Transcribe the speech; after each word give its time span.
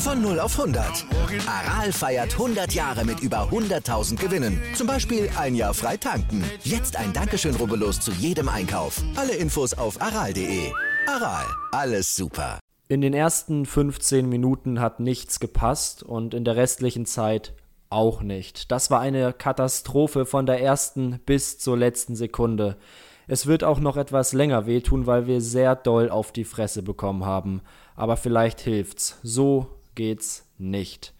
Von 0.00 0.22
0 0.22 0.40
auf 0.40 0.58
100. 0.58 1.04
Aral 1.46 1.92
feiert 1.92 2.32
100 2.32 2.72
Jahre 2.72 3.04
mit 3.04 3.20
über 3.20 3.50
100.000 3.50 4.16
Gewinnen. 4.16 4.58
Zum 4.74 4.86
Beispiel 4.86 5.28
ein 5.36 5.54
Jahr 5.54 5.74
frei 5.74 5.98
tanken. 5.98 6.42
Jetzt 6.64 6.96
ein 6.96 7.12
Dankeschön, 7.12 7.54
rubbellos 7.54 8.00
zu 8.00 8.10
jedem 8.12 8.48
Einkauf. 8.48 9.02
Alle 9.16 9.34
Infos 9.34 9.74
auf 9.74 10.00
aral.de. 10.00 10.72
Aral, 11.06 11.44
alles 11.72 12.16
super. 12.16 12.58
In 12.88 13.02
den 13.02 13.12
ersten 13.12 13.66
15 13.66 14.26
Minuten 14.26 14.80
hat 14.80 15.00
nichts 15.00 15.38
gepasst 15.38 16.02
und 16.02 16.32
in 16.32 16.46
der 16.46 16.56
restlichen 16.56 17.04
Zeit 17.04 17.52
auch 17.90 18.22
nicht. 18.22 18.72
Das 18.72 18.90
war 18.90 19.00
eine 19.00 19.34
Katastrophe 19.34 20.24
von 20.24 20.46
der 20.46 20.62
ersten 20.62 21.20
bis 21.26 21.58
zur 21.58 21.76
letzten 21.76 22.16
Sekunde. 22.16 22.78
Es 23.28 23.46
wird 23.46 23.64
auch 23.64 23.80
noch 23.80 23.98
etwas 23.98 24.32
länger 24.32 24.64
wehtun, 24.64 25.06
weil 25.06 25.26
wir 25.26 25.42
sehr 25.42 25.76
doll 25.76 26.08
auf 26.08 26.32
die 26.32 26.44
Fresse 26.44 26.82
bekommen 26.82 27.26
haben. 27.26 27.60
Aber 27.96 28.16
vielleicht 28.16 28.60
hilft's. 28.62 29.18
So 29.22 29.79
geht's 29.94 30.46
nicht. 30.58 31.14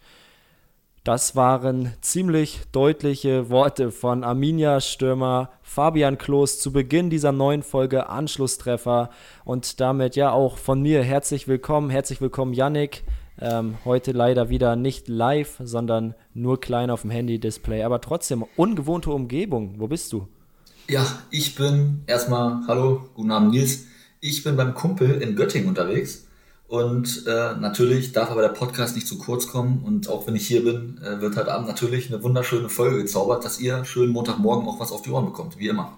Das 1.03 1.35
waren 1.35 1.93
ziemlich 2.01 2.59
deutliche 2.71 3.49
Worte 3.49 3.89
von 3.89 4.23
Arminia-Stürmer 4.23 5.49
Fabian 5.63 6.19
Klos 6.19 6.59
zu 6.59 6.71
Beginn 6.71 7.09
dieser 7.09 7.31
neuen 7.31 7.63
Folge 7.63 8.07
Anschlusstreffer 8.07 9.09
und 9.43 9.79
damit 9.79 10.15
ja 10.15 10.31
auch 10.31 10.59
von 10.59 10.79
mir 10.79 11.01
herzlich 11.01 11.47
willkommen, 11.47 11.89
herzlich 11.89 12.21
willkommen 12.21 12.53
Yannick. 12.53 13.03
Ähm, 13.39 13.79
heute 13.83 14.11
leider 14.11 14.49
wieder 14.49 14.75
nicht 14.75 15.07
live, 15.07 15.59
sondern 15.63 16.13
nur 16.35 16.61
klein 16.61 16.91
auf 16.91 17.01
dem 17.01 17.09
Handy-Display, 17.09 17.81
aber 17.81 17.99
trotzdem 17.99 18.45
ungewohnte 18.55 19.09
Umgebung. 19.09 19.79
Wo 19.79 19.87
bist 19.87 20.13
du? 20.13 20.27
Ja, 20.87 21.03
ich 21.31 21.55
bin 21.55 22.03
erstmal, 22.05 22.61
hallo, 22.67 23.09
guten 23.15 23.31
Abend 23.31 23.53
Nils. 23.53 23.87
Ich 24.19 24.43
bin 24.43 24.55
beim 24.55 24.75
Kumpel 24.75 25.19
in 25.19 25.35
Göttingen 25.35 25.67
unterwegs 25.67 26.27
und 26.71 27.27
äh, 27.27 27.53
natürlich 27.57 28.13
darf 28.13 28.31
aber 28.31 28.43
der 28.43 28.47
Podcast 28.47 28.95
nicht 28.95 29.05
zu 29.05 29.17
kurz 29.17 29.47
kommen. 29.47 29.83
Und 29.83 30.07
auch 30.07 30.25
wenn 30.25 30.37
ich 30.37 30.47
hier 30.47 30.63
bin, 30.63 31.01
äh, 31.03 31.19
wird 31.19 31.35
heute 31.35 31.53
Abend 31.53 31.67
natürlich 31.67 32.07
eine 32.07 32.23
wunderschöne 32.23 32.69
Folge 32.69 32.99
gezaubert, 32.99 33.43
dass 33.43 33.59
ihr 33.59 33.83
schön 33.83 34.09
Montagmorgen 34.09 34.65
auch 34.69 34.79
was 34.79 34.93
auf 34.93 35.01
die 35.01 35.09
Ohren 35.09 35.25
bekommt, 35.25 35.59
wie 35.59 35.67
immer. 35.67 35.97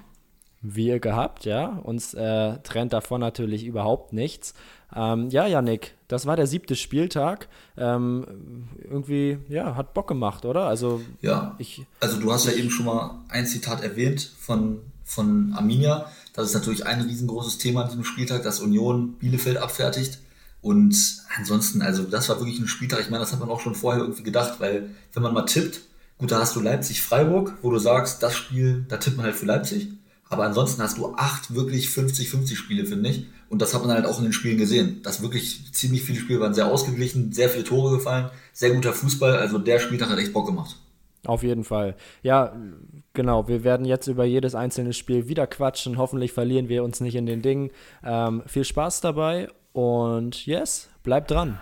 Wie 0.63 0.88
ihr 0.88 0.99
gehabt, 0.99 1.45
ja. 1.45 1.79
Uns 1.83 2.16
äh, 2.16 2.57
trennt 2.63 2.91
davon 2.91 3.21
natürlich 3.21 3.66
überhaupt 3.66 4.13
nichts. 4.13 4.55
Ähm, 4.95 5.29
ja, 5.29 5.45
Janik, 5.45 5.94
das 6.07 6.25
war 6.25 6.38
der 6.38 6.47
siebte 6.47 6.75
Spieltag. 6.75 7.49
Ähm, 7.77 8.67
irgendwie, 8.83 9.38
ja, 9.49 9.75
hat 9.75 9.94
Bock 9.94 10.07
gemacht, 10.07 10.44
oder? 10.44 10.63
Also, 10.63 11.01
ja. 11.21 11.53
Ich, 11.59 11.85
also, 11.99 12.19
du 12.19 12.31
hast 12.31 12.47
ja 12.47 12.53
eben 12.53 12.71
schon 12.71 12.88
mal 12.88 13.21
ein 13.29 13.45
Zitat 13.45 13.83
erwähnt 13.83 14.27
von, 14.39 14.79
von 15.03 15.53
Arminia. 15.53 16.07
Das 16.33 16.47
ist 16.47 16.55
natürlich 16.55 16.88
ein 16.88 17.01
riesengroßes 17.01 17.59
Thema 17.59 17.83
an 17.83 17.89
diesem 17.89 18.05
Spieltag, 18.05 18.41
dass 18.41 18.59
Union 18.59 19.13
Bielefeld 19.19 19.57
abfertigt. 19.57 20.17
Und 20.64 20.95
ansonsten, 21.38 21.81
also 21.81 22.03
das 22.03 22.30
war 22.30 22.39
wirklich 22.39 22.58
ein 22.58 22.69
Spieltag, 22.69 23.02
ich 23.02 23.09
meine, 23.09 23.19
das 23.19 23.33
hat 23.33 23.42
man 23.42 23.50
auch 23.50 23.59
schon 23.59 23.75
vorher 23.75 24.02
irgendwie 24.02 24.23
gedacht, 24.23 24.61
weil 24.61 24.89
wenn 25.11 25.22
man 25.22 25.33
mal 25.33 25.44
tippt, 25.44 25.81
gut, 26.17 26.31
da 26.31 26.39
hast 26.39 26.56
du 26.56 26.61
Leipzig-Freiburg, 26.61 27.56
wo 27.61 27.69
du 27.69 27.80
sagst, 27.80 28.23
das 28.23 28.33
Spiel, 28.33 28.86
da 28.88 28.95
tippt 28.95 29.17
man 29.17 29.25
halt 29.25 29.36
für 29.36 29.45
Leipzig. 29.45 29.89
Aber 30.30 30.45
ansonsten 30.45 30.81
hast 30.81 30.97
du 30.97 31.14
acht 31.16 31.53
wirklich 31.53 31.88
50-50 31.88 32.56
Spiele, 32.56 32.85
finde 32.85 33.09
ich. 33.09 33.25
Und 33.50 33.62
das 33.62 33.74
hat 33.74 33.81
man 33.85 33.91
halt 33.91 34.06
auch 34.06 34.19
in 34.19 34.24
den 34.24 34.34
Spielen 34.34 34.57
gesehen. 34.57 35.01
Dass 35.03 35.22
wirklich 35.22 35.74
ziemlich 35.74 36.01
viele 36.01 36.19
Spiele 36.19 36.40
waren 36.40 36.53
sehr 36.53 36.68
ausgeglichen, 36.68 37.34
sehr 37.34 37.50
viele 37.50 37.66
Tore 37.66 37.97
gefallen, 37.97 38.30
sehr 38.53 38.74
guter 38.74 38.94
Fußball. 38.94 39.35
Also 39.35 39.59
der 39.59 39.80
Spieltag 39.80 40.09
hat 40.09 40.18
echt 40.18 40.31
Bock 40.31 40.47
gemacht. 40.47 40.78
Auf 41.25 41.44
jeden 41.44 41.66
Fall. 41.66 41.95
Ja, 42.22 42.56
genau. 43.12 43.50
Wir 43.50 43.66
werden 43.66 43.85
jetzt 43.85 44.07
über 44.07 44.24
jedes 44.24 44.56
einzelne 44.56 44.94
Spiel 44.94 45.28
wieder 45.28 45.45
quatschen. 45.45 45.97
Hoffentlich 45.97 46.31
verlieren 46.31 46.69
wir 46.69 46.85
uns 46.85 47.01
nicht 47.01 47.16
in 47.16 47.25
den 47.25 47.41
Dingen. 47.41 47.69
Ähm, 48.03 48.44
viel 48.47 48.63
Spaß 48.63 49.01
dabei 49.01 49.50
und 49.73 50.45
yes, 50.45 50.88
bleibt 51.03 51.31
dran. 51.31 51.59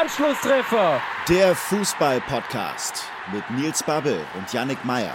Anschlusstreffer. 0.00 1.00
Der 1.28 1.54
Fußball-Podcast 1.54 3.04
mit 3.32 3.48
Nils 3.50 3.82
Babbel 3.84 4.18
und 4.36 4.52
Yannick 4.52 4.84
Meyer. 4.84 5.14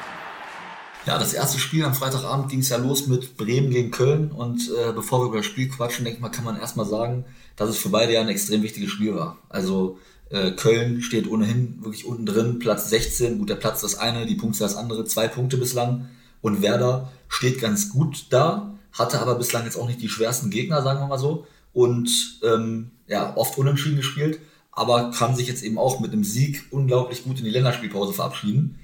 Ja, 1.06 1.18
das 1.18 1.34
erste 1.34 1.59
Spiel 1.59 1.84
am 1.84 1.94
Freitagabend 1.94 2.50
ging 2.50 2.59
es 2.59 2.69
ja 2.69 2.78
los 2.78 3.07
mit 3.07 3.38
Bremen 3.38 3.69
gegen 3.69 3.91
Köln. 3.91 4.31
Und 4.31 4.69
äh, 4.69 4.94
bevor 4.94 5.22
wir 5.22 5.28
über 5.28 5.38
das 5.38 5.46
Spiel 5.46 5.68
quatschen, 5.69 6.06
denke 6.06 6.18
ich 6.18 6.22
mal, 6.22 6.30
kann 6.30 6.46
man 6.46 6.59
erstmal 6.59 6.86
sagen, 6.86 7.25
dass 7.56 7.69
es 7.69 7.78
für 7.78 7.90
beide 7.90 8.13
ja 8.13 8.22
ein 8.22 8.30
extrem 8.30 8.62
wichtiges 8.62 8.91
Spiel 8.91 9.16
war. 9.16 9.38
Also 9.50 10.00
äh, 10.30 10.52
Köln 10.52 11.02
steht 11.02 11.30
ohnehin 11.30 11.80
wirklich 11.81 12.06
unten 12.06 12.25
drin, 12.25 12.59
Platz 12.59 12.90
16. 12.90 13.40
Gut, 13.40 13.50
der 13.50 13.56
Platz 13.56 13.81
das 13.81 13.97
eine, 13.97 14.25
die 14.25 14.36
Punkte 14.36 14.59
das 14.59 14.75
andere, 14.75 15.06
zwei 15.06 15.28
Punkte 15.28 15.57
bislang. 15.57 16.09
Und 16.41 16.62
Werder 16.62 17.12
steht 17.30 17.59
ganz 17.59 17.90
gut 17.90 18.28
da 18.30 18.77
hatte 18.97 19.19
aber 19.19 19.35
bislang 19.35 19.66
jetzt 19.66 19.78
auch 19.78 19.88
nicht 19.88 20.02
die 20.02 20.09
schwersten 20.09 20.50
Gegner, 20.50 20.81
sagen 20.81 21.00
wir 21.00 21.08
mal 21.08 21.19
so. 21.19 21.46
Und 21.74 22.40
ähm, 22.44 22.91
ja, 23.08 23.35
oft 23.35 23.58
unentschieden 23.58 23.97
gespielt, 23.97 24.40
aber 24.72 25.12
kann 25.12 25.35
sich 25.35 25.47
jetzt 25.47 25.63
eben 25.63 25.78
auch 25.78 26.00
mit 26.00 26.12
einem 26.12 26.24
Sieg 26.24 26.66
unglaublich 26.72 27.24
gut 27.24 27.40
in 27.40 27.46
die 27.46 27.52
Länderspielpause 27.52 28.13
verabschieden. 28.13 28.80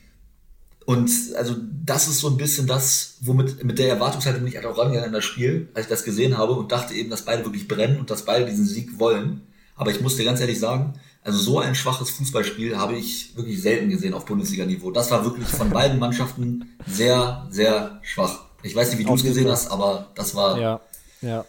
Und 0.85 1.09
also 1.37 1.55
das 1.85 2.07
ist 2.07 2.19
so 2.19 2.29
ein 2.29 2.37
bisschen 2.37 2.67
das, 2.67 3.17
womit 3.21 3.63
mit 3.63 3.79
der 3.79 3.89
Erwartungshaltung 3.89 4.41
bin 4.41 4.49
ich 4.49 4.57
halt 4.57 4.65
auch 4.65 4.77
rangegangen 4.77 5.07
in 5.07 5.13
das 5.13 5.23
Spiel, 5.23 5.69
als 5.73 5.85
ich 5.85 5.89
das 5.89 6.03
gesehen 6.03 6.37
habe 6.37 6.53
und 6.53 6.71
dachte 6.71 6.93
eben, 6.93 7.09
dass 7.09 7.23
beide 7.23 7.45
wirklich 7.45 7.67
brennen 7.67 7.99
und 7.99 8.09
dass 8.09 8.25
beide 8.25 8.45
diesen 8.45 8.65
Sieg 8.65 8.99
wollen. 8.99 9.41
Aber 9.75 9.91
ich 9.91 10.01
muss 10.01 10.17
dir 10.17 10.25
ganz 10.25 10.41
ehrlich 10.41 10.59
sagen, 10.59 10.93
also 11.23 11.39
so 11.39 11.59
ein 11.59 11.73
schwaches 11.73 12.09
Fußballspiel 12.11 12.77
habe 12.77 12.95
ich 12.95 13.35
wirklich 13.37 13.61
selten 13.61 13.89
gesehen 13.89 14.13
auf 14.13 14.25
Bundesliga-Niveau. 14.25 14.91
Das 14.91 15.09
war 15.09 15.23
wirklich 15.23 15.47
von 15.47 15.69
beiden 15.69 15.99
Mannschaften 15.99 16.75
sehr, 16.85 17.47
sehr 17.49 17.99
schwach. 18.03 18.45
Ich 18.63 18.75
weiß 18.75 18.91
nicht, 18.91 18.99
wie 18.99 19.03
du 19.03 19.13
es 19.13 19.23
gesehen 19.23 19.49
hast, 19.49 19.69
aber 19.69 20.07
das 20.15 20.33
war. 20.35 20.59
Ja, 20.59 20.79
ja. 21.21 21.45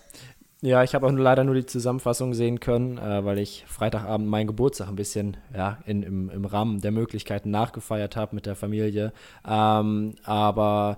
Ja, 0.61 0.83
ich 0.83 0.95
habe 0.95 1.07
auch 1.07 1.13
leider 1.13 1.45
nur 1.45 1.55
die 1.55 1.67
Zusammenfassung 1.67 2.33
sehen 2.33 2.59
können, 2.59 2.97
äh, 2.97 3.23
weil 3.23 3.39
ich 3.39 3.67
Freitagabend 3.69 4.27
meinen 4.27 4.47
Geburtstag 4.47 4.89
ein 4.89 4.97
bisschen 4.97 5.37
ja, 5.55 5.77
in, 5.85 6.03
im, 6.03 6.31
im 6.31 6.47
Rahmen 6.47 6.81
der 6.81 6.91
Möglichkeiten 6.91 7.51
nachgefeiert 7.51 8.17
habe 8.17 8.35
mit 8.35 8.47
der 8.47 8.57
Familie. 8.57 9.13
Ähm, 9.47 10.15
aber 10.25 10.97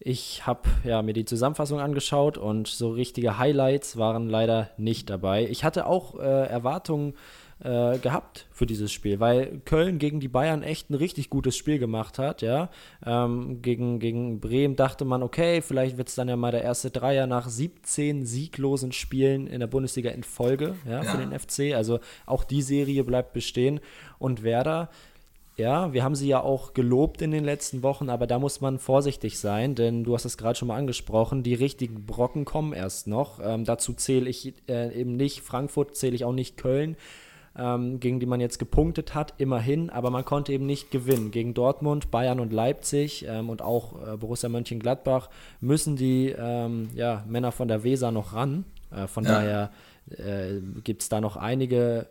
ich 0.00 0.46
habe 0.46 0.68
ja, 0.84 1.00
mir 1.00 1.14
die 1.14 1.24
Zusammenfassung 1.24 1.80
angeschaut 1.80 2.36
und 2.36 2.68
so 2.68 2.90
richtige 2.90 3.38
Highlights 3.38 3.96
waren 3.96 4.28
leider 4.28 4.68
nicht 4.76 5.08
dabei. 5.08 5.46
Ich 5.46 5.64
hatte 5.64 5.86
auch 5.86 6.18
äh, 6.18 6.46
Erwartungen 6.46 7.14
äh, 7.62 7.98
gehabt 7.98 8.46
für 8.50 8.66
dieses 8.66 8.90
Spiel, 8.90 9.20
weil 9.20 9.60
Köln 9.64 9.98
gegen 9.98 10.20
die 10.20 10.28
Bayern 10.28 10.62
echt 10.62 10.90
ein 10.90 10.94
richtig 10.94 11.28
gutes 11.30 11.56
Spiel 11.56 11.78
gemacht 11.78 12.18
hat, 12.18 12.42
ja. 12.42 12.70
Ähm, 13.04 13.60
gegen, 13.62 13.98
gegen 13.98 14.40
Bremen 14.40 14.76
dachte 14.76 15.04
man, 15.04 15.22
okay, 15.22 15.60
vielleicht 15.60 15.98
wird 15.98 16.08
es 16.08 16.14
dann 16.14 16.28
ja 16.28 16.36
mal 16.36 16.52
der 16.52 16.62
erste 16.62 16.90
Dreier 16.90 17.26
nach 17.26 17.48
17 17.48 18.24
sieglosen 18.24 18.92
Spielen 18.92 19.46
in 19.46 19.60
der 19.60 19.66
Bundesliga 19.66 20.10
in 20.10 20.22
Folge, 20.22 20.76
ja, 20.86 21.02
ja. 21.02 21.02
für 21.02 21.18
den 21.18 21.38
FC. 21.38 21.74
Also 21.74 22.00
auch 22.24 22.44
die 22.44 22.62
Serie 22.62 23.04
bleibt 23.04 23.32
bestehen. 23.34 23.80
Und 24.18 24.42
Werder, 24.42 24.88
ja, 25.56 25.92
wir 25.92 26.02
haben 26.02 26.14
sie 26.14 26.28
ja 26.28 26.40
auch 26.40 26.72
gelobt 26.72 27.20
in 27.20 27.30
den 27.30 27.44
letzten 27.44 27.82
Wochen, 27.82 28.08
aber 28.08 28.26
da 28.26 28.38
muss 28.38 28.62
man 28.62 28.78
vorsichtig 28.78 29.38
sein, 29.38 29.74
denn 29.74 30.04
du 30.04 30.14
hast 30.14 30.24
es 30.24 30.38
gerade 30.38 30.58
schon 30.58 30.68
mal 30.68 30.78
angesprochen, 30.78 31.42
die 31.42 31.54
richtigen 31.54 32.06
Brocken 32.06 32.46
kommen 32.46 32.72
erst 32.72 33.06
noch. 33.06 33.38
Ähm, 33.42 33.66
dazu 33.66 33.92
zähle 33.92 34.30
ich 34.30 34.54
äh, 34.68 34.98
eben 34.98 35.16
nicht 35.16 35.42
Frankfurt, 35.42 35.96
zähle 35.96 36.14
ich 36.14 36.24
auch 36.24 36.32
nicht 36.32 36.56
Köln 36.56 36.96
ähm, 37.60 38.00
gegen 38.00 38.20
die 38.20 38.26
man 38.26 38.40
jetzt 38.40 38.58
gepunktet 38.58 39.14
hat, 39.14 39.34
immerhin, 39.38 39.90
aber 39.90 40.10
man 40.10 40.24
konnte 40.24 40.52
eben 40.52 40.66
nicht 40.66 40.90
gewinnen. 40.90 41.30
Gegen 41.30 41.54
Dortmund, 41.54 42.10
Bayern 42.10 42.40
und 42.40 42.52
Leipzig 42.52 43.26
ähm, 43.28 43.50
und 43.50 43.60
auch 43.60 44.14
äh, 44.14 44.16
Borussia 44.16 44.48
Mönchengladbach 44.48 45.28
müssen 45.60 45.96
die 45.96 46.34
ähm, 46.36 46.88
ja, 46.94 47.24
Männer 47.28 47.52
von 47.52 47.68
der 47.68 47.84
Weser 47.84 48.10
noch 48.10 48.32
ran. 48.32 48.64
Äh, 48.90 49.06
von 49.06 49.24
ja. 49.24 49.30
daher 49.30 49.70
äh, 50.10 50.60
gibt 50.82 51.02
es 51.02 51.08
da 51.08 51.20
noch 51.20 51.36
einige 51.36 52.08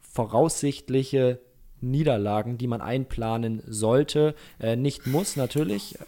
voraussichtliche 0.00 1.38
Niederlagen, 1.80 2.58
die 2.58 2.66
man 2.66 2.80
einplanen 2.80 3.62
sollte. 3.66 4.34
Äh, 4.58 4.76
nicht 4.76 5.06
muss 5.06 5.36
natürlich. 5.36 5.98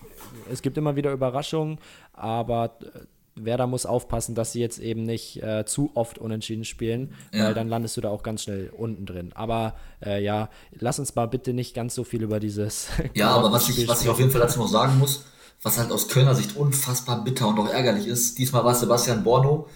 Es 0.50 0.62
gibt 0.62 0.78
immer 0.78 0.96
wieder 0.96 1.12
Überraschungen, 1.12 1.78
aber 2.12 2.78
äh, 2.82 3.00
Werder 3.36 3.66
muss 3.66 3.86
aufpassen, 3.86 4.34
dass 4.34 4.52
sie 4.52 4.60
jetzt 4.60 4.78
eben 4.78 5.02
nicht 5.02 5.42
äh, 5.42 5.64
zu 5.66 5.90
oft 5.94 6.18
unentschieden 6.18 6.64
spielen, 6.64 7.14
ja. 7.32 7.44
weil 7.44 7.54
dann 7.54 7.68
landest 7.68 7.96
du 7.96 8.00
da 8.00 8.08
auch 8.08 8.22
ganz 8.22 8.42
schnell 8.42 8.72
unten 8.76 9.06
drin. 9.06 9.32
Aber 9.34 9.74
äh, 10.04 10.22
ja, 10.22 10.48
lass 10.72 10.98
uns 10.98 11.14
mal 11.14 11.26
bitte 11.26 11.52
nicht 11.52 11.74
ganz 11.74 11.94
so 11.94 12.04
viel 12.04 12.22
über 12.22 12.40
dieses. 12.40 12.88
Ja, 13.14 13.30
aber 13.30 13.52
was 13.52 13.68
ich, 13.68 13.88
was 13.88 14.02
ich 14.02 14.08
auf 14.08 14.18
jeden 14.18 14.30
Fall 14.30 14.40
dazu 14.40 14.58
noch 14.58 14.68
sagen 14.68 14.98
muss, 14.98 15.24
was 15.62 15.78
halt 15.78 15.90
aus 15.90 16.08
Kölner 16.08 16.34
Sicht 16.34 16.56
unfassbar 16.56 17.24
bitter 17.24 17.48
und 17.48 17.58
auch 17.58 17.68
ärgerlich 17.68 18.06
ist, 18.06 18.38
diesmal 18.38 18.64
war 18.64 18.74
Sebastian 18.74 19.24
Borno, 19.24 19.68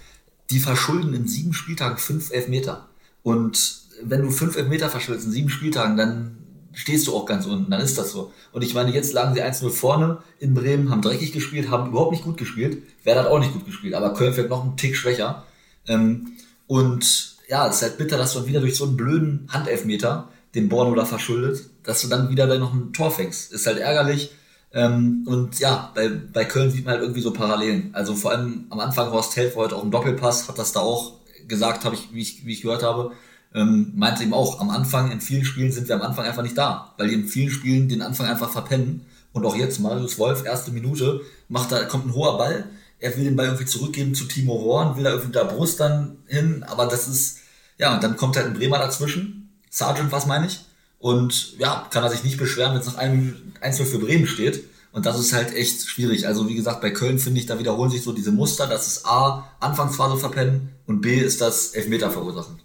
die 0.50 0.58
verschulden 0.58 1.14
in 1.14 1.26
sieben 1.26 1.52
Spieltagen 1.52 1.96
fünf 1.98 2.32
Elfmeter. 2.32 2.88
Und 3.22 3.80
wenn 4.02 4.22
du 4.22 4.30
fünf 4.30 4.56
Meter 4.68 4.88
verschwitzt 4.88 5.26
in 5.26 5.32
sieben 5.32 5.48
Spieltagen, 5.48 5.96
dann 5.96 6.38
stehst 6.72 7.06
du 7.06 7.16
auch 7.16 7.26
ganz 7.26 7.46
unten, 7.46 7.70
dann 7.70 7.80
ist 7.80 7.98
das 7.98 8.12
so. 8.12 8.32
Und 8.52 8.62
ich 8.62 8.74
meine, 8.74 8.92
jetzt 8.92 9.12
lagen 9.12 9.34
sie 9.34 9.42
1-0 9.42 9.70
vorne 9.70 10.18
in 10.38 10.54
Bremen, 10.54 10.90
haben 10.90 11.02
dreckig 11.02 11.32
gespielt, 11.32 11.70
haben 11.70 11.90
überhaupt 11.90 12.12
nicht 12.12 12.24
gut 12.24 12.36
gespielt. 12.36 12.82
Werder 13.04 13.24
hat 13.24 13.30
auch 13.30 13.38
nicht 13.38 13.52
gut 13.52 13.66
gespielt, 13.66 13.94
aber 13.94 14.14
Köln 14.14 14.36
wird 14.36 14.50
noch 14.50 14.64
einen 14.64 14.76
Tick 14.76 14.96
schwächer. 14.96 15.44
Ähm, 15.86 16.32
und 16.66 17.36
ja, 17.48 17.68
es 17.68 17.76
ist 17.76 17.82
halt 17.82 17.98
bitter, 17.98 18.16
dass 18.16 18.34
du 18.34 18.46
wieder 18.46 18.60
durch 18.60 18.76
so 18.76 18.84
einen 18.84 18.96
blöden 18.96 19.48
Handelfmeter 19.50 20.28
den 20.54 20.68
Borno 20.68 20.94
da 20.94 21.04
verschuldet, 21.04 21.64
dass 21.82 22.02
du 22.02 22.08
dann 22.08 22.30
wieder 22.30 22.46
da 22.46 22.58
noch 22.58 22.72
ein 22.72 22.92
Tor 22.92 23.10
fängst. 23.10 23.52
Ist 23.52 23.66
halt 23.66 23.78
ärgerlich. 23.78 24.30
Ähm, 24.72 25.24
und 25.26 25.58
ja, 25.58 25.90
bei, 25.94 26.08
bei 26.08 26.44
Köln 26.44 26.70
sieht 26.70 26.84
man 26.84 26.94
halt 26.94 27.02
irgendwie 27.02 27.22
so 27.22 27.32
Parallelen. 27.32 27.90
Also 27.92 28.14
vor 28.14 28.30
allem 28.30 28.66
am 28.70 28.78
Anfang 28.78 29.10
Horst 29.10 29.34
Held 29.36 29.56
war 29.56 29.64
heute 29.64 29.76
auch 29.76 29.82
ein 29.82 29.90
Doppelpass, 29.90 30.48
hat 30.48 30.58
das 30.58 30.72
da 30.72 30.80
auch 30.80 31.14
gesagt, 31.48 31.84
habe 31.84 31.96
ich, 31.96 32.12
wie 32.12 32.22
ich, 32.22 32.46
wie 32.46 32.52
ich 32.52 32.62
gehört 32.62 32.84
habe 32.84 33.12
ähm, 33.54 33.92
meinte 33.96 34.22
eben 34.22 34.34
auch, 34.34 34.60
am 34.60 34.70
Anfang, 34.70 35.10
in 35.10 35.20
vielen 35.20 35.44
Spielen 35.44 35.72
sind 35.72 35.88
wir 35.88 35.96
am 35.96 36.02
Anfang 36.02 36.24
einfach 36.24 36.42
nicht 36.42 36.56
da, 36.56 36.94
weil 36.98 37.08
die 37.08 37.14
in 37.14 37.28
vielen 37.28 37.50
Spielen 37.50 37.88
den 37.88 38.02
Anfang 38.02 38.26
einfach 38.26 38.50
verpennen. 38.50 39.06
Und 39.32 39.44
auch 39.44 39.56
jetzt, 39.56 39.80
Marius 39.80 40.18
Wolf, 40.18 40.44
erste 40.44 40.70
Minute, 40.72 41.20
macht 41.48 41.72
da, 41.72 41.84
kommt 41.84 42.06
ein 42.06 42.14
hoher 42.14 42.36
Ball, 42.38 42.64
er 42.98 43.16
will 43.16 43.24
den 43.24 43.36
Ball 43.36 43.46
irgendwie 43.46 43.64
zurückgeben 43.64 44.14
zu 44.14 44.24
Timo 44.24 44.60
Horn, 44.60 44.96
will 44.96 45.04
da 45.04 45.10
irgendwie 45.10 45.32
da 45.32 45.44
Brust 45.44 45.80
dann 45.80 46.18
hin, 46.26 46.64
aber 46.64 46.86
das 46.86 47.08
ist, 47.08 47.38
ja, 47.78 47.94
und 47.94 48.02
dann 48.02 48.16
kommt 48.16 48.36
halt 48.36 48.46
ein 48.46 48.54
Bremer 48.54 48.78
dazwischen, 48.78 49.50
Sergeant, 49.70 50.12
was 50.12 50.26
meine 50.26 50.46
ich, 50.46 50.60
und 50.98 51.58
ja, 51.58 51.86
kann 51.90 52.04
er 52.04 52.10
sich 52.10 52.24
nicht 52.24 52.36
beschweren, 52.36 52.74
wenn 52.74 52.80
es 52.80 52.86
nach 52.86 52.98
einem 52.98 53.54
1 53.60 53.78
für 53.78 53.98
Bremen 53.98 54.26
steht. 54.26 54.64
Und 54.92 55.06
das 55.06 55.18
ist 55.18 55.32
halt 55.32 55.54
echt 55.54 55.88
schwierig. 55.88 56.26
Also 56.26 56.48
wie 56.48 56.54
gesagt, 56.54 56.82
bei 56.82 56.90
Köln 56.90 57.18
finde 57.18 57.40
ich, 57.40 57.46
da 57.46 57.58
wiederholen 57.58 57.90
sich 57.90 58.02
so 58.02 58.12
diese 58.12 58.32
Muster. 58.32 58.66
Das 58.66 58.86
ist 58.86 59.06
A, 59.06 59.48
Anfangsphase 59.60 60.18
verpennen 60.18 60.70
und 60.86 61.00
B 61.00 61.14
ist 61.18 61.40
das 61.40 61.70
Elfmeter 61.70 62.10
verursachen. 62.10 62.60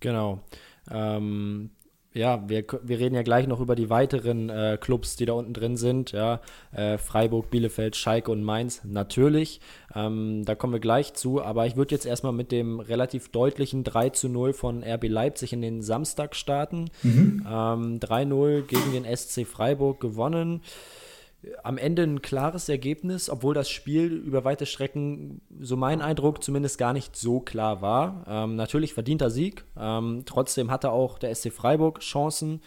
Genau. 0.00 0.40
Ähm, 0.90 1.70
ja, 2.14 2.48
wir, 2.48 2.64
wir 2.82 2.98
reden 2.98 3.14
ja 3.14 3.22
gleich 3.22 3.46
noch 3.46 3.60
über 3.60 3.76
die 3.76 3.90
weiteren 3.90 4.48
äh, 4.48 4.78
Clubs, 4.80 5.16
die 5.16 5.26
da 5.26 5.34
unten 5.34 5.52
drin 5.52 5.76
sind. 5.76 6.12
Ja, 6.12 6.40
äh, 6.72 6.98
Freiburg, 6.98 7.50
Bielefeld, 7.50 7.96
Schalke 7.96 8.32
und 8.32 8.42
Mainz 8.42 8.82
natürlich. 8.84 9.60
Ähm, 9.94 10.42
da 10.44 10.54
kommen 10.54 10.72
wir 10.72 10.80
gleich 10.80 11.14
zu. 11.14 11.42
Aber 11.42 11.66
ich 11.66 11.76
würde 11.76 11.94
jetzt 11.94 12.06
erstmal 12.06 12.32
mit 12.32 12.50
dem 12.50 12.80
relativ 12.80 13.28
deutlichen 13.28 13.84
3 13.84 14.10
zu 14.10 14.28
0 14.28 14.52
von 14.52 14.82
RB 14.82 15.06
Leipzig 15.06 15.52
in 15.52 15.60
den 15.60 15.82
Samstag 15.82 16.34
starten. 16.34 16.90
Mhm. 17.02 17.46
Ähm, 17.46 18.00
3-0 18.00 18.62
gegen 18.62 18.92
den 18.92 19.16
SC 19.16 19.46
Freiburg 19.46 20.00
gewonnen 20.00 20.62
am 21.62 21.78
Ende 21.78 22.02
ein 22.02 22.20
klares 22.20 22.68
Ergebnis, 22.68 23.30
obwohl 23.30 23.54
das 23.54 23.70
Spiel 23.70 24.12
über 24.12 24.44
weite 24.44 24.66
Strecken, 24.66 25.40
so 25.60 25.76
mein 25.76 26.00
Eindruck, 26.02 26.42
zumindest 26.42 26.78
gar 26.78 26.92
nicht 26.92 27.14
so 27.16 27.40
klar 27.40 27.80
war. 27.80 28.24
Ähm, 28.26 28.56
natürlich 28.56 28.92
verdienter 28.92 29.30
Sieg. 29.30 29.64
Ähm, 29.78 30.22
trotzdem 30.26 30.70
hatte 30.70 30.90
auch 30.90 31.18
der 31.18 31.34
SC 31.34 31.52
Freiburg 31.52 32.00
Chancen. 32.00 32.60